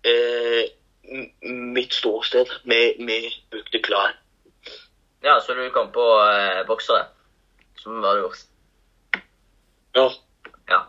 uh, 0.07 0.65
mitt 1.77 1.95
ståsted 1.95 2.53
med, 2.65 3.01
med 3.01 3.31
brukte 3.51 3.83
klær. 3.85 4.19
Ja, 5.23 5.41
så 5.41 5.55
du 5.55 5.71
kom 5.71 5.91
på 5.93 6.05
eh, 6.25 6.63
boksere, 6.67 7.05
som 7.79 8.01
var 8.03 8.17
det 8.17 8.25
verste? 8.25 8.49
Ja. 9.97 10.07
Ja. 10.71 10.81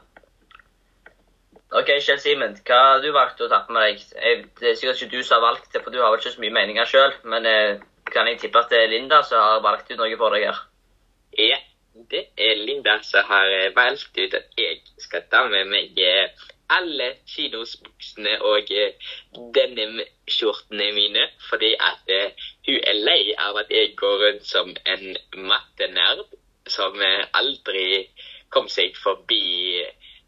OK, 1.72 1.90
Kjell 2.04 2.20
Simen, 2.20 2.56
hva 2.68 2.78
har 2.86 3.02
du 3.04 3.10
valgt 3.16 3.42
å 3.44 3.50
ta 3.52 3.64
med 3.70 3.82
deg? 3.84 4.06
Jeg, 4.16 4.46
det 4.60 4.70
er 4.70 4.78
sikkert 4.80 5.02
ikke 5.02 5.18
du 5.18 5.24
som 5.24 5.40
har 5.40 5.50
valgt 5.50 5.74
det, 5.74 5.82
for 5.84 5.92
du 5.92 6.00
har 6.00 6.14
vel 6.14 6.22
ikke 6.22 6.34
så 6.36 6.44
mye 6.44 6.56
meninger 6.56 6.88
sjøl. 6.88 7.18
Men 7.34 7.48
eh, 7.50 7.84
kan 8.12 8.28
jeg 8.28 8.40
tippe 8.44 8.64
at 8.64 8.72
det 8.72 8.86
er 8.86 8.94
Linda 8.94 9.22
som 9.28 9.44
har 9.44 9.66
valgt 9.66 9.92
ut 9.92 10.00
noe 10.00 10.18
for 10.20 10.36
deg 10.36 10.48
her? 10.48 10.64
Ja, 11.40 11.60
det 12.12 12.26
er 12.40 12.60
Linda 12.60 12.98
som 13.08 13.28
har 13.28 13.52
eh, 13.58 13.70
valgt 13.76 14.16
ut 14.20 14.40
at 14.40 14.60
jeg 14.60 14.80
skal 15.00 15.28
ta 15.32 15.44
med 15.52 15.72
meg 15.72 16.00
eh, 16.00 16.48
alle 16.72 17.08
kinosbuksene 17.28 18.38
og 18.48 18.72
eh, 18.72 19.12
denim-skjortene 19.56 20.92
mine, 20.96 21.28
fordi 21.50 21.74
at 21.76 22.12
eh, 22.16 22.51
hun 22.68 22.78
er 22.78 23.00
lei 23.08 23.34
av 23.38 23.58
at 23.58 23.72
jeg 23.74 23.96
går 23.98 24.20
rundt 24.26 24.46
som 24.48 24.70
en 24.86 25.18
mattenerd 25.50 26.28
som 26.70 26.98
aldri 27.34 28.06
kom 28.54 28.68
seg 28.70 28.96
forbi 29.00 29.82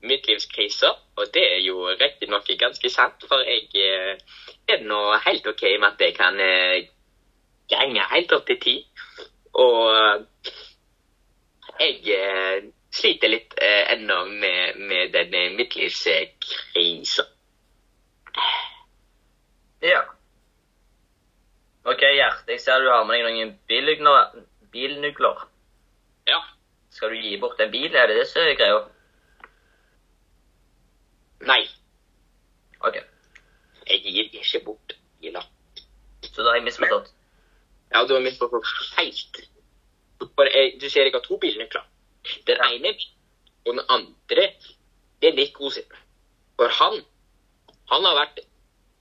midtlivskriser. 0.03 0.93
Og 1.15 1.25
det 1.34 1.43
er 1.55 1.61
jo 1.63 1.88
riktignok 1.89 2.47
ganske 2.59 2.89
sant, 2.89 3.25
for 3.27 3.43
jeg 3.47 3.69
eh, 3.75 4.17
er 4.67 4.86
nå 4.88 4.99
helt 5.25 5.47
OK 5.47 5.63
med 5.79 5.89
at 5.91 6.01
jeg 6.01 6.15
kan 6.17 6.39
eh, 6.39 6.88
gange 7.71 8.07
helt 8.13 8.34
opp 8.36 8.47
til 8.47 8.59
ti. 8.63 8.75
Og 9.53 10.25
jeg 11.79 12.17
eh, 12.17 12.65
sliter 12.93 13.31
litt 13.31 13.55
ennå 13.61 14.23
med, 14.29 14.81
med 14.89 15.13
denne 15.13 15.47
midtlivskrisa. 15.57 17.25
Ja. 19.84 20.03
OK, 21.86 21.99
Gjert. 21.99 22.43
Jeg 22.47 22.61
ser 22.63 22.79
du 22.79 22.89
har 22.91 23.03
med 23.07 23.19
deg 23.19 23.36
noen 23.36 23.55
bilnøkler. 23.67 24.43
bilnøkler. 24.71 25.47
Ja. 26.27 26.39
Skal 26.89 27.11
du 27.11 27.15
gi 27.19 27.38
bort 27.41 27.59
en 27.59 27.71
bil? 27.71 27.95
Er 27.95 28.07
det 28.07 28.19
det 28.21 28.27
som 28.29 28.41
er 28.41 28.55
greia? 28.55 28.84
Nei, 31.43 31.63
OK. 32.79 32.95
jeg 33.89 33.99
gir 33.99 34.29
ikke 34.31 34.63
bort 34.65 34.95
biler. 35.19 35.43
Så 36.23 36.41
da 36.41 36.53
har 36.53 36.55
jeg 36.55 36.67
misforstått. 36.69 37.09
Ja, 37.91 38.05
du 38.07 38.13
har 38.13 38.23
misforstått 38.23 38.69
helt. 38.97 39.41
Jeg, 40.53 40.77
du 40.79 40.89
ser 40.89 41.03
jeg 41.03 41.13
har 41.13 41.25
to 41.25 41.38
bilnøkler. 41.38 41.84
Den 42.47 42.63
ene 42.69 42.95
og 43.65 43.75
den 43.75 43.84
andre 43.89 44.47
det 45.21 45.29
er 45.29 45.36
Nico 45.36 45.69
sin. 45.69 45.84
For 46.55 46.71
han, 46.79 47.03
han 47.91 48.05
har 48.07 48.15
vært 48.21 48.39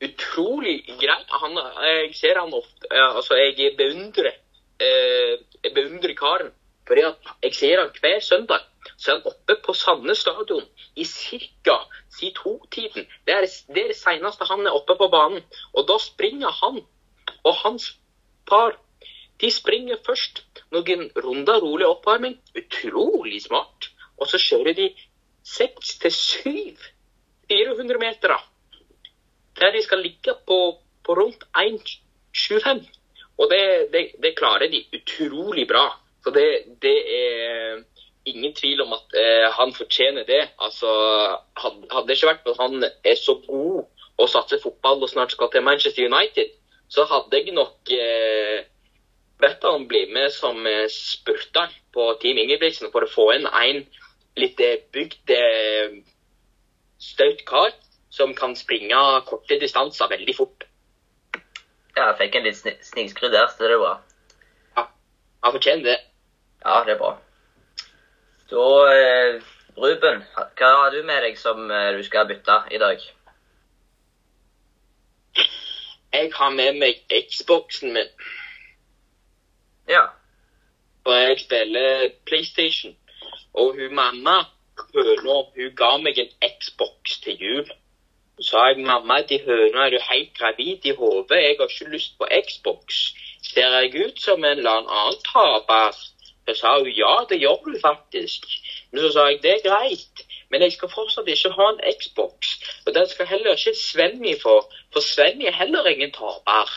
utrolig 0.03 0.77
grei. 1.01 1.21
Han, 1.43 1.59
jeg 1.87 2.15
ser 2.19 2.41
han 2.41 2.53
ofte 2.55 2.91
Altså, 2.91 3.39
jeg 3.39 3.77
beundrer 3.79 4.33
eh, 4.81 5.39
Jeg 5.63 5.75
beundrer 5.75 6.15
karen. 6.19 6.53
Fordi 6.87 7.01
at 7.07 7.33
jeg 7.43 7.55
ser 7.55 7.81
han 7.81 7.91
hver 8.01 8.21
søndag. 8.21 8.69
Så 8.99 9.11
er 9.11 9.21
han 9.21 9.27
oppe 9.33 9.57
på 9.65 9.73
Sandnes 9.73 10.19
stadion 10.19 10.65
i 10.97 11.05
ca. 11.05 11.77
si 12.11 12.33
to-tiden. 12.37 13.07
Det 13.27 13.35
er 13.35 13.47
det, 13.75 13.97
seneste 13.97 14.45
han 14.51 14.67
er 14.67 14.75
oppe 14.75 14.97
på 14.99 15.09
banen. 15.09 15.45
Og 15.73 15.87
da 15.89 15.99
springer 16.03 16.51
han 16.51 16.83
og 17.45 17.55
hans 17.65 17.93
par 18.47 18.77
de 19.41 19.51
springer 19.51 19.99
først 20.07 20.43
noen 20.71 21.09
runder 21.25 21.61
rolig 21.63 21.87
oppvarming. 21.87 22.37
Utrolig 22.59 23.43
smart. 23.43 23.91
Og 24.19 24.29
så 24.31 24.39
kjører 24.39 24.77
de 24.79 24.91
seks 25.43 25.97
til 26.03 26.15
syv 26.15 26.85
400 27.51 27.99
meter. 27.99 28.37
Der 29.61 29.73
de 29.73 29.83
skal 29.83 30.03
ligge 30.03 30.35
på, 30.47 30.59
på 31.05 31.15
rundt 31.19 31.45
1,25. 31.57 32.85
Og 33.39 33.51
det, 33.51 33.89
det, 33.93 34.03
det 34.23 34.37
klarer 34.39 34.69
de 34.71 34.85
utrolig 34.97 35.67
bra. 35.69 35.87
Så 36.25 36.31
det, 36.31 36.47
det 36.83 36.97
er 37.19 37.83
ingen 38.25 38.55
tvil 38.55 38.81
om 38.85 38.93
at 38.95 39.17
eh, 39.19 39.49
han 39.59 39.73
fortjener 39.75 40.25
det. 40.29 40.43
Altså, 40.63 40.89
had- 41.59 41.89
hadde 41.93 42.09
det 42.09 42.17
ikke 42.17 42.31
vært 42.33 42.45
for 42.47 42.55
at 42.55 42.63
han 42.71 42.85
er 42.85 43.19
så 43.19 43.35
god 43.47 43.85
og 44.21 44.29
satser 44.29 44.61
fotball 44.63 45.03
og 45.03 45.11
snart 45.11 45.33
skal 45.33 45.51
til 45.51 45.65
Manchester 45.67 46.05
United, 46.07 46.53
så 46.93 47.05
hadde 47.09 47.39
jeg 47.41 47.55
nok 47.57 47.91
eh, 47.97 48.61
bedt 49.41 49.65
han 49.65 49.89
bli 49.89 50.05
med 50.13 50.31
som 50.31 50.67
eh, 50.69 50.85
spurter 50.93 51.73
på 51.95 52.13
Team 52.23 52.39
Ingebrigtsen 52.39 52.93
for 52.93 53.03
å 53.07 53.11
få 53.11 53.31
inn 53.35 53.49
en 53.49 53.81
litt 54.39 54.61
bygd 54.95 55.33
eh, 55.35 55.97
staut 57.03 57.43
kar 57.49 57.73
som 58.13 58.35
kan 58.37 58.53
springe 58.57 59.01
korte 59.29 59.57
distanser 59.61 60.11
veldig 60.13 60.35
fort. 60.37 60.67
Ja, 61.97 62.11
jeg 62.11 62.19
fikk 62.21 62.37
en 62.39 62.47
litt 62.49 62.85
snikskrudd 62.85 63.33
der, 63.33 63.49
så 63.49 63.65
det 63.65 63.77
er 63.77 63.81
bra. 63.81 63.95
Ja, 64.77 64.87
Han 65.45 65.57
fortjener 65.57 65.89
det. 65.89 65.99
Ja, 66.65 66.83
det 66.85 66.95
er 66.95 67.01
bra. 67.01 67.15
Da, 68.53 68.69
eh, 68.93 69.43
Ruben, 69.77 70.23
hva 70.37 70.71
har 70.77 70.91
du 70.93 71.03
med 71.09 71.23
deg 71.25 71.39
som 71.41 71.71
eh, 71.71 71.93
du 71.97 72.03
skal 72.05 72.29
bytte 72.29 72.59
i 72.71 72.79
dag? 72.81 73.01
Jeg 76.13 76.33
har 76.37 76.51
med 76.53 76.77
meg 76.77 77.05
Xboxen 77.09 77.95
min, 77.97 78.11
Ja. 79.89 80.07
og 81.05 81.13
jeg 81.13 81.41
spiller 81.41 82.11
PlayStation. 82.27 82.97
Og 83.55 83.75
hun 83.77 83.95
mamma 83.95 84.45
høna, 84.95 85.39
hun 85.57 85.77
ga 85.77 85.97
meg 85.97 86.19
en 86.19 86.51
Xbox 86.61 87.21
til 87.25 87.41
jul. 87.41 87.73
Sa 88.43 88.65
jeg 88.69 88.83
mamma 88.87 89.21
de 89.29 89.39
høna 89.47 89.87
er 89.87 89.95
du 89.95 89.99
helt 90.03 90.33
gravid 90.39 90.87
i 90.87 90.95
hodet, 90.99 91.39
jeg 91.39 91.57
har 91.59 91.69
ikke 91.69 91.93
lyst 91.93 92.19
på 92.19 92.27
Xbox. 92.49 93.03
Ser 93.43 93.77
jeg 93.79 94.07
ut 94.07 94.21
som 94.21 94.45
en 94.45 94.59
eller 94.59 94.83
annen 94.83 95.19
taper? 95.27 95.95
Så 96.49 96.55
sa 96.59 96.79
hun 96.79 96.91
ja, 96.91 97.15
det 97.31 97.39
gjør 97.39 97.61
du 97.67 97.79
faktisk. 97.83 98.47
Men 98.91 99.03
så 99.03 99.13
sa 99.13 99.27
jeg 99.31 99.43
det 99.43 99.53
er 99.53 99.67
greit, 99.69 100.25
men 100.51 100.63
jeg 100.63 100.73
skal 100.73 100.91
fortsatt 100.91 101.29
ikke 101.29 101.53
ha 101.59 101.69
en 101.73 101.85
Xbox. 102.01 102.57
Og 102.87 102.95
den 102.95 103.07
skal 103.09 103.27
heller 103.27 103.55
ikke 103.55 103.75
Svenny 103.79 104.35
få, 104.43 104.57
for 104.93 105.01
Svenny 105.01 105.47
er 105.47 105.59
heller 105.61 105.87
ingen 105.87 106.13
taper. 106.13 106.73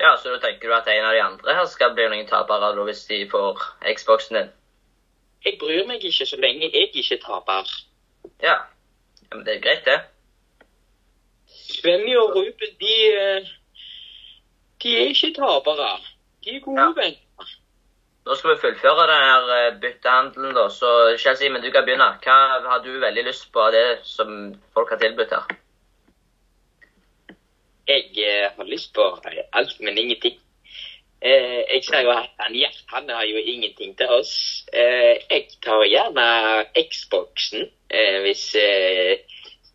ja, 0.00 0.16
så 0.16 0.30
da 0.30 0.38
tenker 0.42 0.68
du 0.68 0.74
at 0.74 0.88
en 0.88 1.04
av 1.04 1.14
de 1.14 1.22
andre 1.22 1.54
her 1.54 1.66
skal 1.66 1.94
bli 1.94 2.08
noen 2.08 2.26
tapere 2.26 2.72
da, 2.74 2.82
hvis 2.86 3.04
de 3.10 3.22
får 3.30 3.62
Xboxen 3.94 4.36
din? 4.36 4.50
Jeg 5.44 5.58
bryr 5.60 5.86
meg 5.86 6.04
ikke 6.04 6.26
så 6.26 6.36
lenge 6.36 6.70
jeg 6.74 6.90
ikke 6.94 7.22
taper. 7.22 7.70
Ja. 8.42 8.58
Ja 9.30 9.36
men 9.36 9.44
det 9.46 9.56
er 9.56 9.60
greit, 9.64 9.84
det. 9.84 10.00
Svenny 11.48 12.16
og 12.16 12.36
Ruben, 12.36 12.74
de, 12.80 12.94
eh, 13.12 13.48
de 14.82 14.96
er 14.96 15.10
ikke 15.12 15.34
tapere. 15.36 15.90
De 16.44 16.56
er 16.56 16.60
gode 16.64 16.80
Ja. 16.80 16.92
venner. 16.96 17.24
Nå 18.26 18.34
skal 18.36 18.50
vi 18.50 18.60
fullføre 18.60 19.06
denne 19.08 19.58
eh, 19.66 19.76
byttehandelen, 19.80 20.54
da. 20.54 20.66
Så 20.68 21.16
Kjell 21.18 21.36
Simen, 21.36 21.62
du 21.62 21.70
kan 21.72 21.84
begynne. 21.84 22.10
Hva 22.24 22.36
har 22.68 22.82
du 22.84 22.90
veldig 23.00 23.24
lyst 23.24 23.52
på 23.52 23.60
av 23.60 23.72
det 23.72 24.00
som 24.04 24.54
folk 24.74 24.90
har 24.90 25.00
tilbudt 25.00 25.32
her? 25.32 25.56
Jeg 27.88 28.10
eh, 28.20 28.50
har 28.56 28.64
lyst 28.68 28.92
på 28.94 29.06
alt, 29.52 29.80
men 29.80 29.98
ingenting. 29.98 30.36
Eh, 31.22 31.62
jeg 31.74 31.82
ser 31.84 32.04
jo 32.06 32.10
at 32.10 32.30
han 32.38 32.54
han 32.88 33.10
har 33.10 33.24
jo 33.24 33.36
ingenting 33.36 33.98
til 33.98 34.06
oss. 34.06 34.64
Eh, 34.72 35.18
jeg 35.30 35.48
tar 35.62 35.82
gjerne 35.84 36.26
Xboxen 36.90 37.66
eh, 37.90 38.20
hvis 38.22 38.54
eh, 38.54 39.18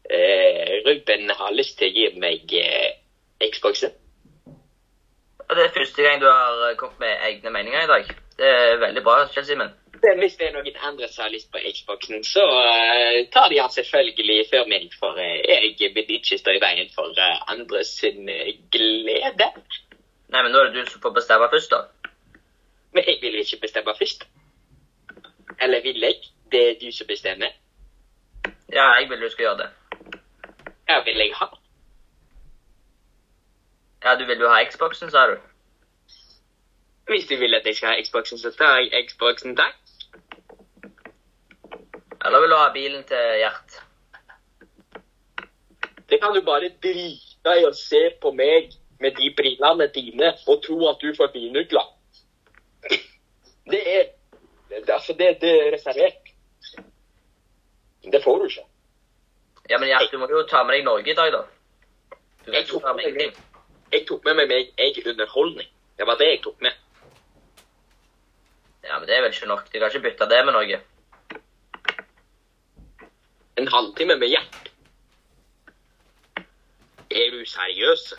eh, 0.10 0.72
Ruben 0.88 1.30
har 1.30 1.52
lyst 1.52 1.78
til 1.78 1.91
å 1.91 1.96
gi 1.98 2.08
meg 2.16 2.56
eh, 2.56 2.96
Xboxen. 3.52 3.91
Og 5.44 5.56
Det 5.56 5.66
er 5.66 5.76
første 5.76 6.02
gang 6.02 6.22
du 6.22 6.30
har 6.32 6.76
kommet 6.80 7.00
med 7.00 7.28
egne 7.28 7.50
meninger 7.52 7.84
i 7.84 7.91
dag. 7.91 8.14
Det 8.38 8.48
er 8.48 8.80
veldig 8.80 9.04
bra, 9.04 9.26
Kjell 9.34 9.46
Simen. 9.46 9.74
Hvis 10.20 10.36
det 10.39 10.48
er 10.48 10.56
noen 10.56 10.80
andre 10.84 11.08
som 11.08 11.26
har 11.26 11.32
lyst 11.32 11.52
på 11.52 11.60
Xboxen, 11.60 12.24
så 12.24 12.44
tar 13.32 13.52
de 13.52 13.60
han 13.60 13.72
selvfølgelig 13.72 14.48
før 14.52 14.66
meg, 14.68 14.88
for 15.00 15.20
jeg 15.20 15.91
vil 15.96 16.16
ikke 16.18 16.39
stå 16.39 16.56
i 16.56 16.64
veien 16.64 16.89
for 16.96 17.20
andres 17.52 17.94
glede. 18.72 19.48
Nei, 20.34 20.42
men 20.42 20.52
nå 20.52 20.60
er 20.60 20.72
det 20.72 20.82
du 20.82 20.90
som 20.90 21.02
får 21.02 21.14
bestemme 21.14 21.48
først, 21.50 21.72
da. 21.72 22.10
Men 22.94 23.04
jeg 23.08 23.20
vil 23.22 23.36
ikke 23.40 23.60
bestemme 23.62 23.94
først. 24.00 24.26
Eller 25.62 25.82
vil 25.82 26.00
jeg? 26.02 26.16
Det 26.52 26.62
er 26.70 26.80
du 26.82 26.92
som 26.92 27.08
bestemmer. 27.08 27.54
Ja, 28.74 28.88
jeg 28.98 29.10
vil 29.10 29.22
du 29.22 29.30
skal 29.30 29.44
gjøre 29.44 29.58
det. 29.58 29.70
Ja, 30.90 31.04
vil 31.04 31.22
jeg 31.22 31.32
ha? 31.38 31.48
Ja, 34.04 34.16
du 34.20 34.26
vil 34.26 34.40
jo 34.40 34.50
ha 34.50 34.64
Xboxen, 34.70 35.12
sa 35.12 35.28
du? 35.28 35.38
Hvis 37.08 37.28
du 37.30 37.36
vil 37.38 37.56
at 37.56 37.66
jeg 37.66 37.76
skal 37.76 37.94
ha 37.94 38.02
Xboxen, 38.02 38.38
så 38.38 38.52
tar 38.58 38.78
jeg 38.78 39.08
Xboxen, 39.10 39.56
takk. 39.56 39.78
Eller 42.26 42.40
vil 42.40 42.50
du 42.50 42.56
ha 42.56 42.72
bilen 42.74 43.04
til 43.04 43.34
Gjert? 43.44 43.82
Det 46.10 46.22
kan 46.22 46.34
du 46.36 46.42
bare 46.42 46.74
drite 46.84 47.60
i 47.60 47.66
å 47.70 47.74
se 47.78 48.10
på 48.22 48.32
meg 48.32 48.74
med 49.04 49.20
de 49.20 49.30
brillene 49.38 49.88
dine 49.95 50.34
og 50.47 50.62
tro 50.64 50.80
at 50.89 51.01
du 51.04 51.12
får 51.18 51.32
bilnøkler. 51.36 51.89
Det 53.72 53.82
er 53.99 54.12
Altså, 54.89 55.14
det, 55.14 55.38
det 55.41 55.49
er 55.49 55.72
reservert. 55.74 56.30
Det 58.04 58.24
får 58.24 58.38
du 58.38 58.45
ikke. 58.45 58.66
Ja, 59.70 59.78
men 59.78 59.88
Gjert, 59.88 60.12
du 60.12 60.18
må 60.18 60.28
jo 60.30 60.43
ta 60.49 60.64
med 60.64 60.76
deg 60.76 60.86
Norge 60.86 61.12
i 61.12 61.16
dag, 61.16 61.32
da. 61.32 61.43
Du 62.45 62.51
Jeg 62.51 62.66
tok 62.68 62.84
med 62.84 63.14
meg. 63.16 63.38
Jeg 63.93 64.08
tok 64.08 64.26
med 64.26 64.36
meg 64.36 64.51
egen 64.78 65.10
underholdning. 65.14 65.70
Det 65.97 66.08
var 66.08 66.18
det 66.20 66.28
jeg 66.32 66.41
tok 66.43 66.62
med. 66.62 66.74
Ja, 68.84 68.99
men 68.99 69.08
det 69.08 69.16
er 69.16 69.22
vel 69.22 69.32
ikke 69.32 69.47
nok. 69.47 69.70
Du 69.70 69.80
kan 69.80 69.88
ikke 69.88 70.04
bytte 70.10 70.30
det 70.34 70.41
med 70.45 70.58
noe. 70.58 70.82
En 73.58 73.68
halvtime 73.68 74.18
med 74.18 74.34
Gjert. 74.34 74.72
Er 77.14 77.30
du 77.32 77.45
seriøs? 77.45 78.14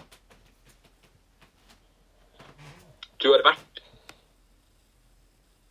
Du 3.25 3.31
har 3.33 3.41
vært 3.41 3.81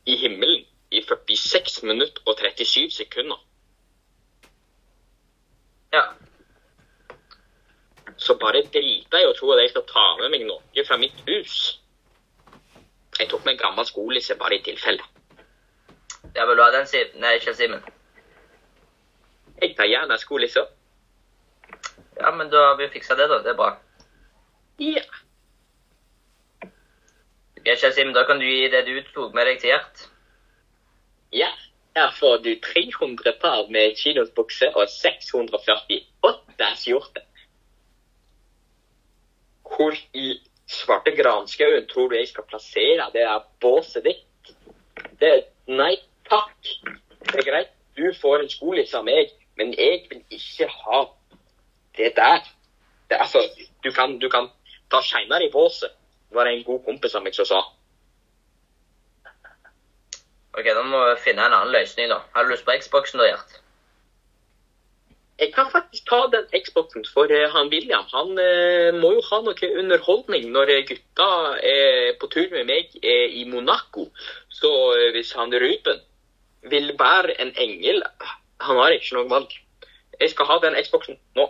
i 0.09 0.15
himmelen 0.17 0.65
i 0.89 1.01
46 1.05 1.83
minutter 1.85 2.25
og 2.25 2.39
37 2.39 2.89
sekunder. 2.91 3.37
Ja. 5.93 6.01
så 8.17 8.33
bare 8.41 8.63
driter 8.73 9.19
jeg 9.19 9.29
å 9.29 9.33
tro 9.37 9.51
at 9.53 9.61
jeg 9.61 9.69
skal 9.69 9.85
ta 9.89 10.03
med 10.17 10.31
meg 10.33 10.45
noe 10.47 10.85
fra 10.87 10.97
mitt 10.97 11.19
hus. 11.27 11.57
Jeg 13.19 13.29
tok 13.29 13.43
med 13.45 13.53
en 13.53 13.59
gammel 13.61 13.85
skolisse 13.85 14.37
bare 14.39 14.57
i 14.57 14.63
tilfelle. 14.65 15.05
Ja, 16.33 16.47
vil 16.49 16.57
du 16.57 16.63
ha 16.63 16.71
den, 16.73 16.87
Siv? 16.89 17.13
Nei, 17.21 17.35
ikke 17.37 17.53
Simen. 17.53 17.83
Jeg 19.61 19.75
tar 19.77 19.89
gjerne 19.91 20.17
skolissa. 20.17 20.65
Ja, 22.17 22.31
men 22.33 22.49
da 22.49 22.69
har 22.71 22.79
vi 22.81 22.89
fiksa 22.95 23.17
det, 23.19 23.29
da. 23.29 23.41
Det 23.45 23.53
er 23.53 23.59
bra. 23.59 23.69
Ja. 24.81 25.05
Ja, 27.65 27.75
Kjell 27.79 27.93
Sim, 27.95 28.13
da 28.13 28.25
kan 28.27 28.39
du 28.39 28.45
gi 28.45 28.67
det 28.71 28.83
du 28.87 28.97
tok 29.13 29.33
med 29.35 29.47
deg 29.47 29.61
til 29.61 29.69
Gjert. 29.71 30.07
ja. 31.31 31.51
Her 31.95 32.09
får 32.17 32.37
du 32.41 32.55
300 32.57 33.35
par 33.41 33.67
med 33.69 33.93
kinosbukse 33.95 34.71
og 34.73 34.89
648 34.89 36.69
skjorter. 36.81 37.21
Hvor 39.61 39.93
i 40.13 40.41
svarte 40.65 41.13
granskauen 41.13 41.85
tror 41.91 42.09
du 42.09 42.15
jeg 42.17 42.27
skal 42.31 42.47
plassere 42.49 43.11
det 43.13 43.21
der 43.21 43.45
båset 43.61 44.03
ditt? 44.09 44.53
Det, 45.21 45.45
nei 45.69 45.93
takk. 46.29 46.57
Det 47.29 47.39
er 47.43 47.49
greit, 47.51 47.73
du 47.97 48.09
får 48.21 48.41
en 48.41 48.49
skolisse 48.49 48.97
av 48.97 49.05
meg, 49.05 49.29
men 49.57 49.73
jeg 49.77 50.07
vil 50.09 50.25
ikke 50.33 50.67
ha 50.67 51.05
det 51.97 52.15
der. 52.17 52.41
Det, 53.09 53.21
altså, 53.21 53.45
du 53.83 53.91
kan, 53.93 54.17
du 54.17 54.29
kan 54.33 54.49
ta 54.89 55.01
seinere 55.05 55.45
i 55.45 55.53
båset, 55.53 55.93
var 56.33 56.47
det 56.47 56.57
en 56.57 56.67
god 56.67 56.83
kompis 56.85 57.15
av 57.15 57.25
meg 57.25 57.35
som 57.37 57.47
sa. 57.49 57.63
Ok, 60.53 60.67
da 60.69 60.83
må 60.85 61.01
vi 61.09 61.19
finne 61.23 61.47
en 61.47 61.55
annen 61.55 61.73
løsning, 61.73 62.11
da. 62.11 62.21
Har 62.35 62.45
du 62.45 62.53
lyst 62.53 62.65
på 62.67 62.75
Xboxen, 62.77 63.21
da, 63.21 63.31
Gjert? 63.31 63.59
Jeg 65.39 65.49
kan 65.55 65.71
faktisk 65.71 66.05
ta 66.05 66.19
den 66.31 66.45
Xboxen 66.63 67.05
for 67.13 67.31
eh, 67.33 67.49
han 67.49 67.71
William. 67.73 68.05
Han 68.13 68.37
eh, 68.37 68.93
må 68.93 69.15
jo 69.15 69.23
ha 69.31 69.39
noe 69.41 69.69
underholdning 69.81 70.51
når 70.53 70.71
gutta 70.87 71.29
er 71.57 72.13
på 72.21 72.29
tur 72.35 72.53
med 72.53 72.69
meg 72.69 72.93
eh, 73.01 73.33
i 73.41 73.43
Monaco. 73.49 74.05
Så 74.53 74.71
hvis 75.15 75.33
han 75.33 75.51
Ruben 75.51 75.99
vil 76.69 76.93
være 76.99 77.33
en 77.41 77.51
engel 77.59 78.03
Han 78.63 78.77
har 78.77 78.93
ikke 78.95 79.17
noe 79.17 79.27
valg. 79.27 79.57
Jeg 80.21 80.29
skal 80.31 80.47
ha 80.47 80.59
den 80.63 80.77
Xboxen 80.85 81.17
nå. 81.35 81.49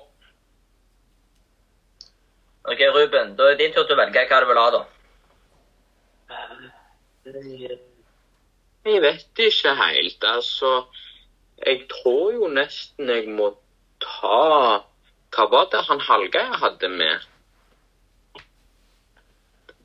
Ok, 2.64 2.80
Ruben, 2.96 3.36
da 3.36 3.50
er 3.50 3.58
det 3.58 3.66
din 3.66 3.74
tur 3.76 3.84
til 3.84 3.98
å 3.98 4.00
velge 4.00 4.24
hva 4.30 4.40
du 4.40 4.48
vil 4.48 4.60
ha, 4.62 4.68
da. 4.72 4.84
Jeg 8.84 9.02
vet 9.04 9.42
ikke 9.48 9.76
helt. 9.80 10.24
Altså 10.28 10.72
Jeg 11.66 11.86
tror 11.92 12.32
jo 12.36 12.50
nesten 12.52 13.12
jeg 13.12 13.30
må 13.32 13.54
ta 14.04 14.40
Hva 15.36 15.46
var 15.52 15.70
det 15.72 15.86
han 15.88 16.04
Hallgeir 16.04 16.58
hadde 16.64 16.90
med? 16.92 17.30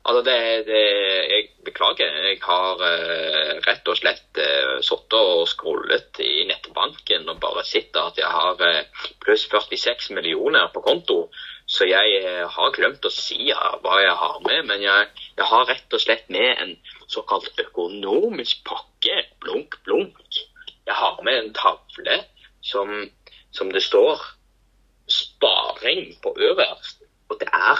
Altså, 0.03 0.23
det, 0.27 0.65
det 0.67 0.83
Jeg 1.31 1.47
beklager. 1.67 2.15
Jeg 2.27 2.39
har 2.43 2.79
uh, 2.79 3.53
rett 3.67 3.91
og 3.91 3.99
slett 3.99 4.39
uh, 4.39 4.79
sittet 4.83 5.19
og 5.19 5.47
scrollet 5.51 6.19
i 6.23 6.47
nettbanken 6.49 7.27
og 7.29 7.39
bare 7.43 7.63
sett 7.67 7.95
at 7.99 8.19
jeg 8.19 8.27
har 8.27 8.59
uh, 8.59 9.07
pluss 9.23 9.47
46 9.51 10.11
millioner 10.15 10.71
på 10.73 10.83
konto. 10.83 11.25
Så 11.69 11.85
jeg 11.85 12.15
eh, 12.23 12.45
har 12.49 12.71
glemt 12.73 13.05
å 13.05 13.11
si 13.13 13.51
hva 13.53 13.99
jeg 14.01 14.15
har 14.23 14.39
med. 14.47 14.63
Men 14.71 14.81
jeg, 14.81 15.09
jeg 15.37 15.49
har 15.51 15.67
rett 15.69 15.93
og 15.93 16.01
slett 16.01 16.25
med 16.33 16.49
en 16.63 16.73
såkalt 17.05 17.61
økonomisk 17.61 18.63
pakke. 18.65 19.21
Blunk, 19.43 19.77
blunk. 19.85 20.39
Jeg 20.89 20.97
har 20.97 21.21
med 21.25 21.43
en 21.43 21.53
tavle 21.53 22.17
som, 22.65 22.89
som 23.53 23.69
det 23.69 23.83
står 23.85 24.23
sparing 25.09 26.15
på 26.23 26.33
øverst. 26.49 27.05
Og 27.29 27.37
det 27.39 27.49
er 27.53 27.77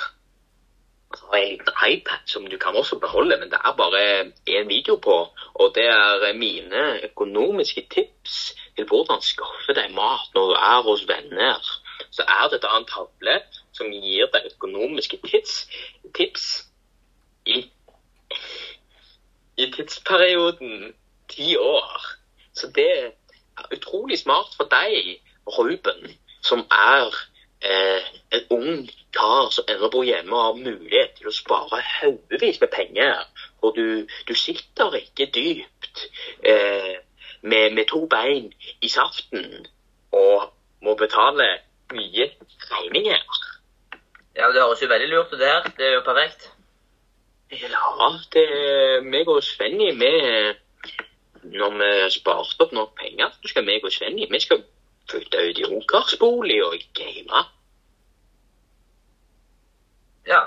altså, 1.10 1.26
en 1.34 1.50
liten 1.50 1.82
iPad 1.90 2.30
som 2.30 2.46
du 2.46 2.58
kan 2.62 2.78
også 2.78 3.00
beholde, 3.02 3.38
men 3.42 3.50
det 3.50 3.58
er 3.66 3.74
bare 3.78 4.04
én 4.54 4.70
video 4.70 5.00
på. 5.02 5.18
Og 5.54 5.74
det 5.76 5.88
er 5.90 6.38
mine 6.38 6.84
økonomiske 7.10 7.88
tips 7.90 8.54
til 8.76 8.86
hvordan 8.86 9.26
skaffe 9.26 9.74
deg 9.74 9.98
mat 9.98 10.30
når 10.38 10.54
du 10.54 10.56
er 10.60 10.86
hos 10.86 11.08
venner. 11.10 11.58
Så 12.14 12.22
er 12.22 12.54
det 12.54 12.62
da 12.62 12.78
en 12.78 12.86
tavle 12.86 13.40
som 13.74 13.92
gir 13.92 14.30
deg 14.34 14.50
økonomiske 14.54 15.20
tips, 15.26 15.56
tips 16.16 16.46
i, 17.46 17.64
i 19.58 19.72
tidsperioden 19.76 20.94
ti 21.30 21.56
år. 21.58 22.06
Så 22.54 22.72
det 22.76 22.90
er 22.98 23.76
utrolig 23.76 24.20
smart 24.20 24.56
for 24.58 24.70
deg, 24.72 25.20
Ruben, 25.50 26.16
som 26.46 26.66
er 26.72 27.14
eh, 27.62 28.06
en 28.32 28.46
ung 28.50 28.90
kar 29.14 29.50
som 29.52 29.66
ender 29.68 29.90
bor 29.90 30.06
hjemme 30.06 30.36
og 30.36 30.46
har 30.46 30.60
mulighet 30.60 31.16
til 31.18 31.30
å 31.30 31.36
spare 31.36 31.82
haugevis 31.82 32.60
med 32.62 32.72
penger. 32.74 33.26
Og 33.62 33.76
du, 33.76 33.86
du 34.28 34.34
sitter 34.38 35.00
ikke 35.02 35.30
dypt 35.36 36.06
eh, 36.46 37.00
med, 37.42 37.74
med 37.74 37.86
to 37.90 38.06
bein 38.12 38.52
i 38.82 38.90
saften 38.90 39.66
og 40.12 40.50
må 40.86 40.96
betale 41.00 41.48
mye 41.94 42.30
regninger. 42.72 43.49
Ja, 44.36 44.48
Det 44.48 44.62
høres 44.62 44.82
jo 44.82 44.88
veldig 44.88 45.10
lurt 45.10 45.34
ut, 45.34 45.40
det 45.40 45.48
her. 45.48 45.64
Det 45.78 45.86
er 45.86 45.94
jo 45.94 46.02
perfekt. 46.06 46.52
Ja, 47.52 48.10
det 48.34 48.44
er 48.46 49.02
meg 49.02 49.28
og 49.28 49.44
Svenny 49.44 49.90
vi 49.98 50.12
Når 51.50 51.72
vi 51.80 51.90
sparte 52.14 52.62
opp 52.62 52.74
nok 52.76 52.92
penger, 53.00 53.32
så 53.42 53.50
skal 53.50 53.66
meg 53.66 53.84
og 53.84 53.92
Svenny 53.92 54.28
vi 54.30 54.40
skal 54.40 54.62
flytte 55.10 55.42
ut 55.50 55.58
i 55.58 55.66
ungkarsbolig 55.66 56.60
og 56.66 56.76
game. 56.94 57.42
Ja. 60.28 60.44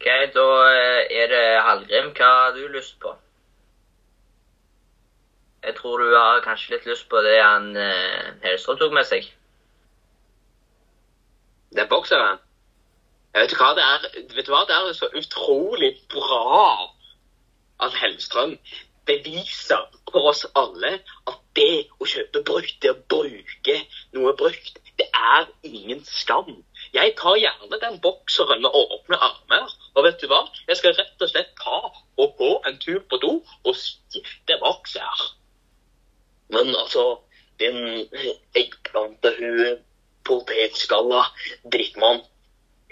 Ok, 0.00 0.08
da 0.34 0.46
eh, 0.72 1.20
er 1.20 1.30
det 1.30 1.44
Hallgrim. 1.62 2.10
Hva 2.16 2.32
har 2.40 2.56
du 2.56 2.66
lyst 2.68 2.98
på? 3.00 3.14
Jeg 5.62 5.76
tror 5.76 5.98
du 5.98 6.16
har 6.16 6.42
kanskje 6.44 6.74
litt 6.74 6.86
lyst 6.90 7.08
på 7.08 7.22
det 7.24 7.38
han 7.38 7.70
Helstrøm 8.42 8.80
tok 8.82 8.92
med 8.92 9.06
seg. 9.08 9.30
Er 11.74 11.88
bokseren. 11.90 12.38
Vet 13.34 13.50
du 13.50 13.56
hva 13.58 13.72
det 13.74 13.84
er? 13.84 14.04
Vet 14.36 14.46
du 14.46 14.52
hva? 14.54 14.62
Det 14.68 14.76
er 14.76 14.92
så 14.94 15.08
utrolig 15.18 15.94
bra 16.12 16.90
at 17.82 17.96
Hellstrøm 17.98 18.54
beviser 19.06 19.88
for 20.10 20.30
oss 20.30 20.44
alle 20.54 20.92
at 21.26 21.40
det 21.58 21.86
å 21.98 22.06
kjøpe 22.08 22.42
brukt, 22.46 22.76
det 22.82 22.92
å 22.92 23.00
bruke 23.10 23.76
noe 24.14 24.32
brukt, 24.38 24.78
det 24.98 25.06
er 25.10 25.48
ingen 25.66 26.02
skam. 26.06 26.50
Jeg 26.94 27.14
tar 27.18 27.36
gjerne 27.40 27.80
den 27.82 27.98
bokseren 28.02 28.62
med 28.62 28.70
åpne 28.70 29.18
armer. 29.18 29.72
Og 29.94 30.06
vet 30.06 30.20
du 30.22 30.28
hva? 30.30 30.44
Jeg 30.68 30.78
skal 30.78 30.94
rett 30.98 31.22
og 31.22 31.30
slett 31.30 31.50
ta 31.58 31.80
og 31.90 32.36
gå 32.38 32.50
en 32.68 32.78
tur 32.82 33.00
på 33.10 33.18
do 33.22 33.32
og 33.42 33.74
skifte 33.78 34.58
bokser. 34.62 35.26
Men 36.54 36.74
altså, 36.74 37.18
den 37.58 38.06
eggplantehue, 38.54 39.78
potetskalla, 40.24 41.26
drittmann, 41.72 42.22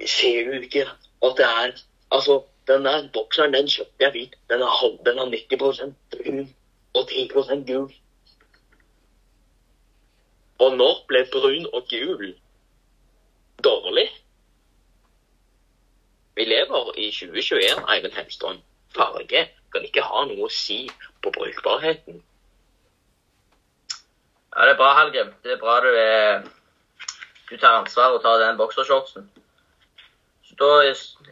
ser 0.06 0.50
du 0.50 0.60
ikke 0.60 0.86
at 0.86 1.38
det 1.38 1.46
er 1.46 1.80
Altså, 2.12 2.42
den 2.66 2.84
der 2.84 3.08
bokseren, 3.12 3.54
den 3.54 3.68
kjøpte 3.68 4.04
jeg 4.04 4.10
hvit. 4.10 4.34
Den 4.50 4.60
er 4.62 4.98
den 5.04 5.18
er 5.18 5.30
90 5.30 5.56
brun 6.12 6.54
og 6.94 7.08
10 7.08 7.28
gul. 7.72 7.92
Og 10.58 10.76
når 10.76 11.04
ble 11.08 11.26
brun 11.32 11.66
og 11.72 11.88
gul 11.88 12.34
dårlig? 13.64 14.08
Vi 16.34 16.44
lever 16.44 16.98
i 16.98 17.10
2021, 17.10 17.94
Eivind 17.94 18.12
Hemstrøm. 18.12 18.60
Farge 18.96 19.48
kan 19.72 19.84
ikke 19.84 20.04
ha 20.04 20.24
noe 20.28 20.46
å 20.46 20.52
si 20.52 20.90
på 21.22 21.32
brukbarheten. 21.32 22.22
Ja, 24.52 24.64
det 24.66 24.74
er 24.74 24.80
bra, 24.80 24.92
Hallgrim. 24.98 25.32
Det 25.44 25.52
er 25.52 25.60
bra 25.60 25.80
du 25.80 25.88
er 25.96 26.44
Du 27.53 27.59
tar 27.59 27.82
ansvar 27.82 28.14
og 28.16 28.22
tar 28.24 28.38
den 28.40 28.57
boksershortsen. 28.57 29.26
Så 30.44 30.55
da 30.61 30.68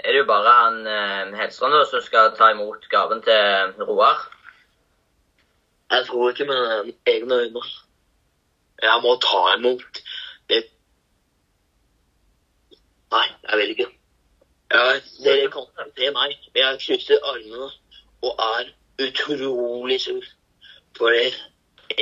er 0.04 0.12
det 0.12 0.18
jo 0.18 0.24
bare 0.28 0.50
han 0.52 0.74
eh, 0.86 1.36
Hellstrøm 1.38 1.72
da, 1.72 1.84
som 1.88 2.02
skal 2.04 2.34
ta 2.36 2.50
imot 2.52 2.82
gaven 2.92 3.22
til 3.24 3.84
Roar. 3.88 4.18
Jeg 5.90 6.04
tror 6.06 6.30
ikke 6.30 6.44
med 6.44 6.90
egne 7.06 7.38
øyne. 7.44 7.62
Jeg 8.82 9.00
må 9.02 9.14
ta 9.24 9.40
imot 9.56 10.00
det 10.52 10.58
Nei, 13.12 13.26
jeg 13.48 13.58
vil 13.58 13.72
ikke. 13.74 13.86
Jeg, 14.70 15.00
dere 15.24 15.48
kan 15.54 15.88
se 15.96 16.10
meg, 16.18 16.34
men 16.52 16.60
jeg 16.62 16.82
krysser 16.82 17.24
armene 17.32 17.70
og 18.28 18.44
er 18.48 18.68
utrolig 19.06 20.00
sur. 20.04 20.28
For 20.98 21.16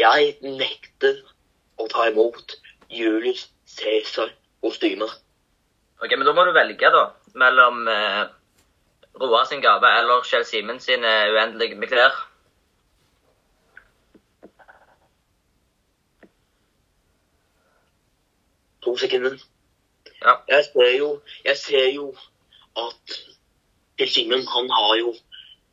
jeg 0.02 0.34
nekter 0.42 1.22
å 1.78 1.86
ta 1.94 2.08
imot 2.10 2.58
Julius 2.90 3.46
Cæsar-kostyme. 3.78 5.08
Ok, 6.02 6.14
men 6.16 6.26
da 6.26 6.34
må 6.34 6.44
du 6.46 6.52
velge, 6.54 6.90
da. 6.94 7.04
Mellom 7.38 7.88
eh, 7.88 8.24
Roar 9.20 9.44
sin 9.44 9.62
gave 9.62 9.90
eller 9.98 10.22
Kjell 10.22 10.44
Simen 10.46 10.80
sine 10.80 11.12
uendelige 11.34 11.74
med 11.74 11.88
klær. 11.88 12.14
To 18.82 18.96
sekunder. 18.96 19.38
Ja. 20.22 20.34
Jeg 20.48 20.64
ser 20.64 20.92
jo, 20.98 21.08
jeg 21.44 21.56
ser 21.56 21.88
jo 21.94 22.12
at 22.76 23.18
Kjell 23.98 24.10
Simen, 24.10 24.46
han 24.46 24.70
har 24.70 24.94
jo 25.00 25.14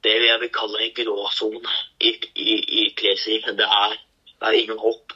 det 0.03 0.15
jeg 0.25 0.39
vil 0.41 0.51
kalle 0.53 0.81
en 0.85 0.95
gråsone 0.97 1.75
i, 1.99 2.11
i, 2.35 2.55
i 2.79 2.81
klesstilen. 2.97 3.57
Det 3.57 3.65
er, 3.65 3.95
det 4.25 4.47
er 4.47 4.57
ingen 4.61 4.77
håp. 4.79 5.13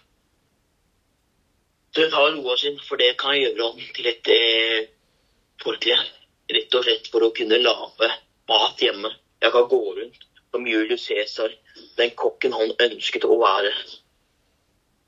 Så 1.93 2.05
jeg 2.05 2.11
tar 2.13 2.33
roa 2.35 2.55
sin, 2.57 2.77
for 2.85 3.01
det 3.01 3.15
kan 3.21 3.37
gjøre 3.37 3.69
han 3.71 3.93
til 3.95 4.09
et 4.11 4.31
eh, 4.33 4.89
folkelig. 5.63 5.97
Rett 6.49 6.75
og 6.77 6.85
slett 6.85 7.09
for 7.13 7.25
å 7.25 7.31
kunne 7.37 7.61
lage 7.61 8.09
mat 8.49 8.81
hjemme. 8.81 9.11
Jeg 9.41 9.53
kan 9.53 9.67
gå 9.71 9.79
rundt 9.97 10.27
som 10.51 10.67
Julius 10.67 11.05
Cæsar, 11.05 11.53
den 11.97 12.13
kokken 12.17 12.53
han 12.57 12.73
ønsket 12.85 13.25
å 13.25 13.37
være. 13.41 13.73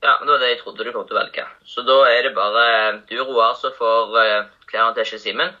Ja, 0.02 0.16
men 0.18 0.26
Det 0.26 0.32
var 0.32 0.42
det 0.42 0.50
jeg 0.50 0.60
trodde 0.62 0.84
du 0.84 0.92
kom 0.94 1.06
til 1.06 1.16
å 1.16 1.20
velge. 1.20 1.46
Så 1.66 1.84
da 1.86 1.98
er 2.10 2.22
det 2.26 2.34
bare 2.34 2.64
du, 3.10 3.16
Roar, 3.22 3.54
som 3.58 3.74
får 3.78 4.16
uh, 4.18 4.50
klærne 4.70 4.96
til 4.96 5.10
Kjell 5.12 5.22
Simen. 5.22 5.52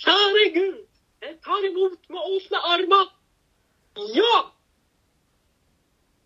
Kjære 0.00 0.46
Gud, 0.54 0.78
jeg 1.24 1.36
tar 1.44 1.68
imot 1.68 1.98
med 2.08 2.30
åpne 2.36 2.62
armer. 2.72 3.10
Ja! 4.16 4.32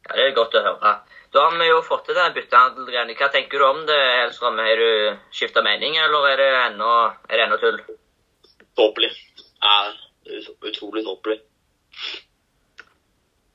Ja, 0.08 0.16
Det 0.16 0.24
er 0.24 0.36
godt 0.36 0.54
å 0.56 0.64
høre. 0.64 0.92
Da 1.32 1.42
har 1.44 1.58
vi 1.60 1.68
jo 1.68 1.82
fått 1.84 2.06
til 2.08 2.16
den 2.16 2.32
byttehandelgreiene. 2.32 3.16
Hva 3.18 3.28
tenker 3.32 3.60
du 3.60 3.64
om 3.66 3.82
det, 3.88 3.98
Hellstrøm? 4.22 4.56
Har 4.64 4.80
du 4.80 5.18
skifta 5.36 5.60
mening, 5.62 5.98
eller 6.00 6.28
er 6.30 6.40
det 6.40 6.48
ennå, 6.62 6.92
er 7.28 7.36
det 7.36 7.44
ennå 7.44 7.58
tull? 7.60 7.82
Tåpelig. 8.78 9.10
Ja, 9.60 9.76
utrolig 10.64 11.04
tåpelig. 11.04 11.42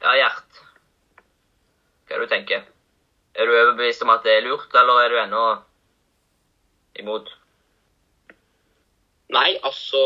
Ja, 0.04 0.14
Gjert. 0.20 0.62
Hva 2.06 2.16
er 2.16 2.22
det 2.22 2.28
du 2.28 2.34
tenker? 2.36 2.66
Er 3.34 3.50
du 3.50 3.56
overbevist 3.58 4.06
om 4.06 4.14
at 4.14 4.26
det 4.28 4.38
er 4.38 4.46
lurt, 4.46 4.70
eller 4.78 5.02
er 5.02 5.10
du 5.10 5.20
ennå 5.24 5.46
imot? 7.02 7.32
Nei, 9.34 9.56
altså, 9.66 10.02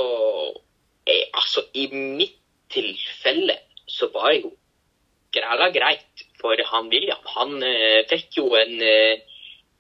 jeg, 1.10 1.28
altså 1.34 1.66
I 1.76 1.90
mitt 1.92 2.38
tilfelle 2.72 3.58
så 3.92 4.08
var 4.14 4.32
jo 4.38 4.54
greia 5.36 5.68
greit 5.76 6.07
for 6.42 6.64
han 6.72 6.90
William. 6.94 7.24
Han 7.36 7.58
eh, 7.64 8.06
fikk 8.10 8.40
jo 8.40 8.52
en 8.60 8.82
eh, 8.84 9.22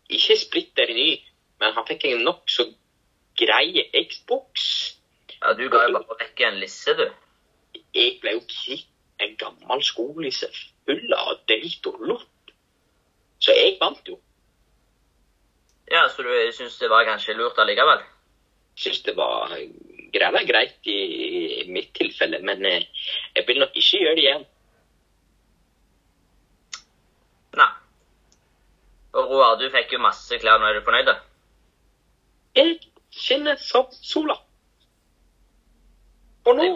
ikke 0.10 0.38
splitter 0.39 0.93
ny, 0.93 1.10
men 1.62 1.74
han 1.76 1.88
fikk 1.88 2.08
en 2.10 2.24
nokså 2.28 2.68
grei 3.38 3.88
Xbox. 4.10 4.68
Ja, 5.38 5.53
Du 5.53 5.68
ga 5.70 5.86
jo 5.86 5.97
bare 5.97 6.20
vekk 6.24 6.45
en 6.47 6.62
lisse, 6.62 6.93
du. 6.97 7.08
Jeg 7.93 8.18
ble 8.22 8.38
jo 8.38 8.45
kvitt 8.49 8.89
en 9.22 9.36
gammel 9.38 9.84
skolisse 9.86 10.49
full 10.86 11.14
av 11.14 11.41
drit 11.49 11.86
og 11.89 12.01
lort. 12.10 12.53
Så 13.41 13.53
jeg 13.53 13.78
vant 13.82 14.10
jo. 14.10 14.18
Ja, 15.91 16.08
Så 16.10 16.24
du 16.24 16.32
syns 16.51 16.78
det 16.80 16.89
var 16.89 17.05
kanskje 17.05 17.38
lurt 17.38 17.60
allikevel? 17.60 18.01
Syns 18.78 19.01
det 19.05 19.16
var 19.18 19.53
græla 20.14 20.43
greit 20.43 20.88
i 20.88 21.66
mitt 21.70 21.93
tilfelle, 21.93 22.39
men 22.41 22.66
eh, 22.66 22.86
jeg 23.36 23.47
vil 23.47 23.60
nok 23.60 23.76
ikke 23.76 24.01
gjøre 24.03 24.16
det 24.16 24.24
igjen. 24.24 24.45
Nei. 27.58 27.72
Roar, 29.38 29.57
du 29.61 29.69
fikk 29.69 29.93
jo 29.93 30.01
masse 30.01 30.41
klær. 30.41 30.59
Nå 30.59 30.67
er 30.67 30.79
du 30.79 30.85
fornøyd? 30.85 31.09
da? 31.11 31.17
Jeg 32.57 32.79
kjenner 33.13 33.57
som 33.61 33.85
sola. 34.01 34.39
Og 36.47 36.55
nå 36.57 36.67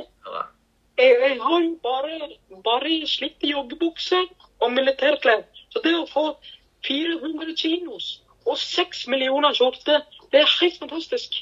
jeg, 1.01 1.17
jeg 1.21 1.37
har 1.41 1.61
jo 1.63 1.77
bare, 1.83 2.17
bare 2.63 3.07
slitte 3.07 3.47
joggebukser 3.49 4.27
og 4.59 4.73
militærklær. 4.75 5.41
Så 5.73 5.81
det 5.83 5.95
å 5.97 6.05
få 6.09 6.25
400 6.85 7.55
kinos 7.57 8.11
og 8.45 8.57
6 8.57 9.07
millioner 9.13 9.55
skjorter, 9.57 10.03
det 10.33 10.43
er 10.43 10.53
helt 10.59 10.77
fantastisk. 10.83 11.39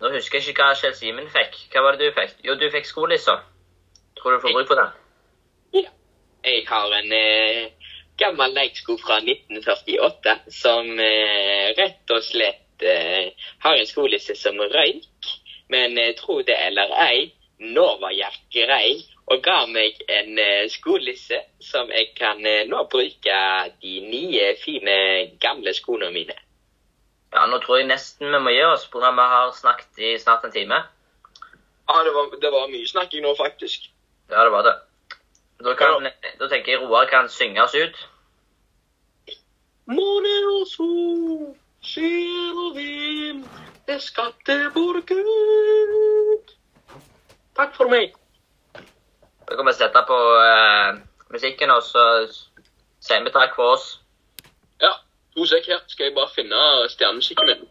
Nå 0.00 0.12
husker 0.12 0.38
jeg 0.38 0.52
ikke 0.52 0.64
hva 0.66 0.76
Kjell 0.76 0.96
Simen 0.96 1.28
fikk. 1.32 1.56
Hva 1.72 1.86
var 1.86 1.96
det 1.96 2.10
du 2.10 2.18
fikk? 2.18 2.36
Jo, 2.44 2.58
du 2.60 2.66
fikk 2.72 2.88
skolissa. 2.88 3.38
Tror 4.18 4.34
du 4.34 4.36
du 4.36 4.42
får 4.44 4.56
bruk 4.58 4.68
for 4.68 4.82
den? 4.82 4.92
Ja. 5.78 5.92
Jeg 6.44 6.66
har 6.68 6.92
en 6.98 7.12
eh, 7.12 7.72
gammel 8.18 8.54
leiksko 8.56 8.96
fra 9.00 9.18
1948 9.22 10.36
som 10.52 10.88
eh, 11.00 11.72
rett 11.78 12.14
og 12.14 12.22
slett 12.24 12.84
eh, 12.84 13.32
har 13.64 13.76
en 13.76 13.88
skolisse 13.88 14.36
som 14.38 14.60
røyk. 14.60 15.32
Men 15.72 15.98
eh, 15.98 16.14
tro 16.18 16.40
det 16.46 16.56
eller 16.68 16.92
ei, 17.08 17.28
nå 17.58 17.86
var 18.00 18.14
jeg 18.14 18.40
grei 18.52 18.96
og 19.26 19.42
ga 19.42 19.64
meg 19.66 19.98
en 20.12 20.38
eh, 20.38 20.66
skolisse 20.70 21.40
som 21.62 21.90
jeg 21.90 22.12
kan 22.18 22.42
eh, 22.46 22.64
nå 22.68 22.84
bruke 22.92 23.38
de 23.82 23.94
nye, 24.06 24.52
fine, 24.62 24.98
gamle 25.42 25.74
skoene 25.74 26.12
mine. 26.14 26.36
Ja, 27.34 27.42
Nå 27.50 27.58
tror 27.60 27.80
jeg 27.80 27.88
nesten 27.90 28.30
vi 28.30 28.38
må 28.40 28.52
gi 28.54 28.62
oss, 28.64 28.86
pga. 28.88 29.10
vi 29.12 29.24
har 29.32 29.50
snakket 29.52 29.98
i 29.98 30.12
snart 30.22 30.46
en 30.46 30.54
time. 30.54 30.78
Ja, 31.86 32.02
det 32.06 32.12
var, 32.14 32.30
det 32.40 32.52
var 32.54 32.70
mye 32.70 32.86
snakking 32.86 33.26
nå, 33.26 33.34
faktisk. 33.38 33.90
Ja, 34.30 34.44
det 34.44 34.52
var 34.54 34.62
det. 34.66 34.76
Da, 35.64 35.74
kan, 35.74 36.08
da 36.40 36.48
tenker 36.48 36.72
jeg 36.72 36.80
Roar 36.82 37.06
kan 37.10 37.28
synge 37.28 37.62
oss 37.62 37.74
ut. 37.74 38.08
Måne 39.86 40.34
og 40.50 40.66
sol, 40.66 41.56
skyer 41.82 42.58
og 42.66 42.76
vind, 42.76 43.44
det 43.86 44.02
skapte 44.02 44.56
vår 44.74 45.00
Gud. 45.06 46.54
Takk 47.56 47.76
for 47.76 47.88
meg. 47.88 48.12
Da 49.48 49.56
kan 49.56 49.66
vi 49.66 49.72
sette 49.72 50.02
på 50.08 50.18
uh, 50.36 50.98
musikken, 51.30 51.70
og 51.70 51.82
så 51.82 52.04
sier 53.00 53.22
vi 53.24 53.30
takk 53.32 53.54
for 53.56 53.76
oss. 53.76 53.86
Ja, 54.82 54.92
to 55.36 55.46
sek 55.46 55.70
her. 55.70 55.80
Skal 55.86 56.10
jeg 56.10 56.16
bare 56.18 56.34
finne 56.34 56.88
stjernemusikken 56.90 57.46
min. 57.46 57.62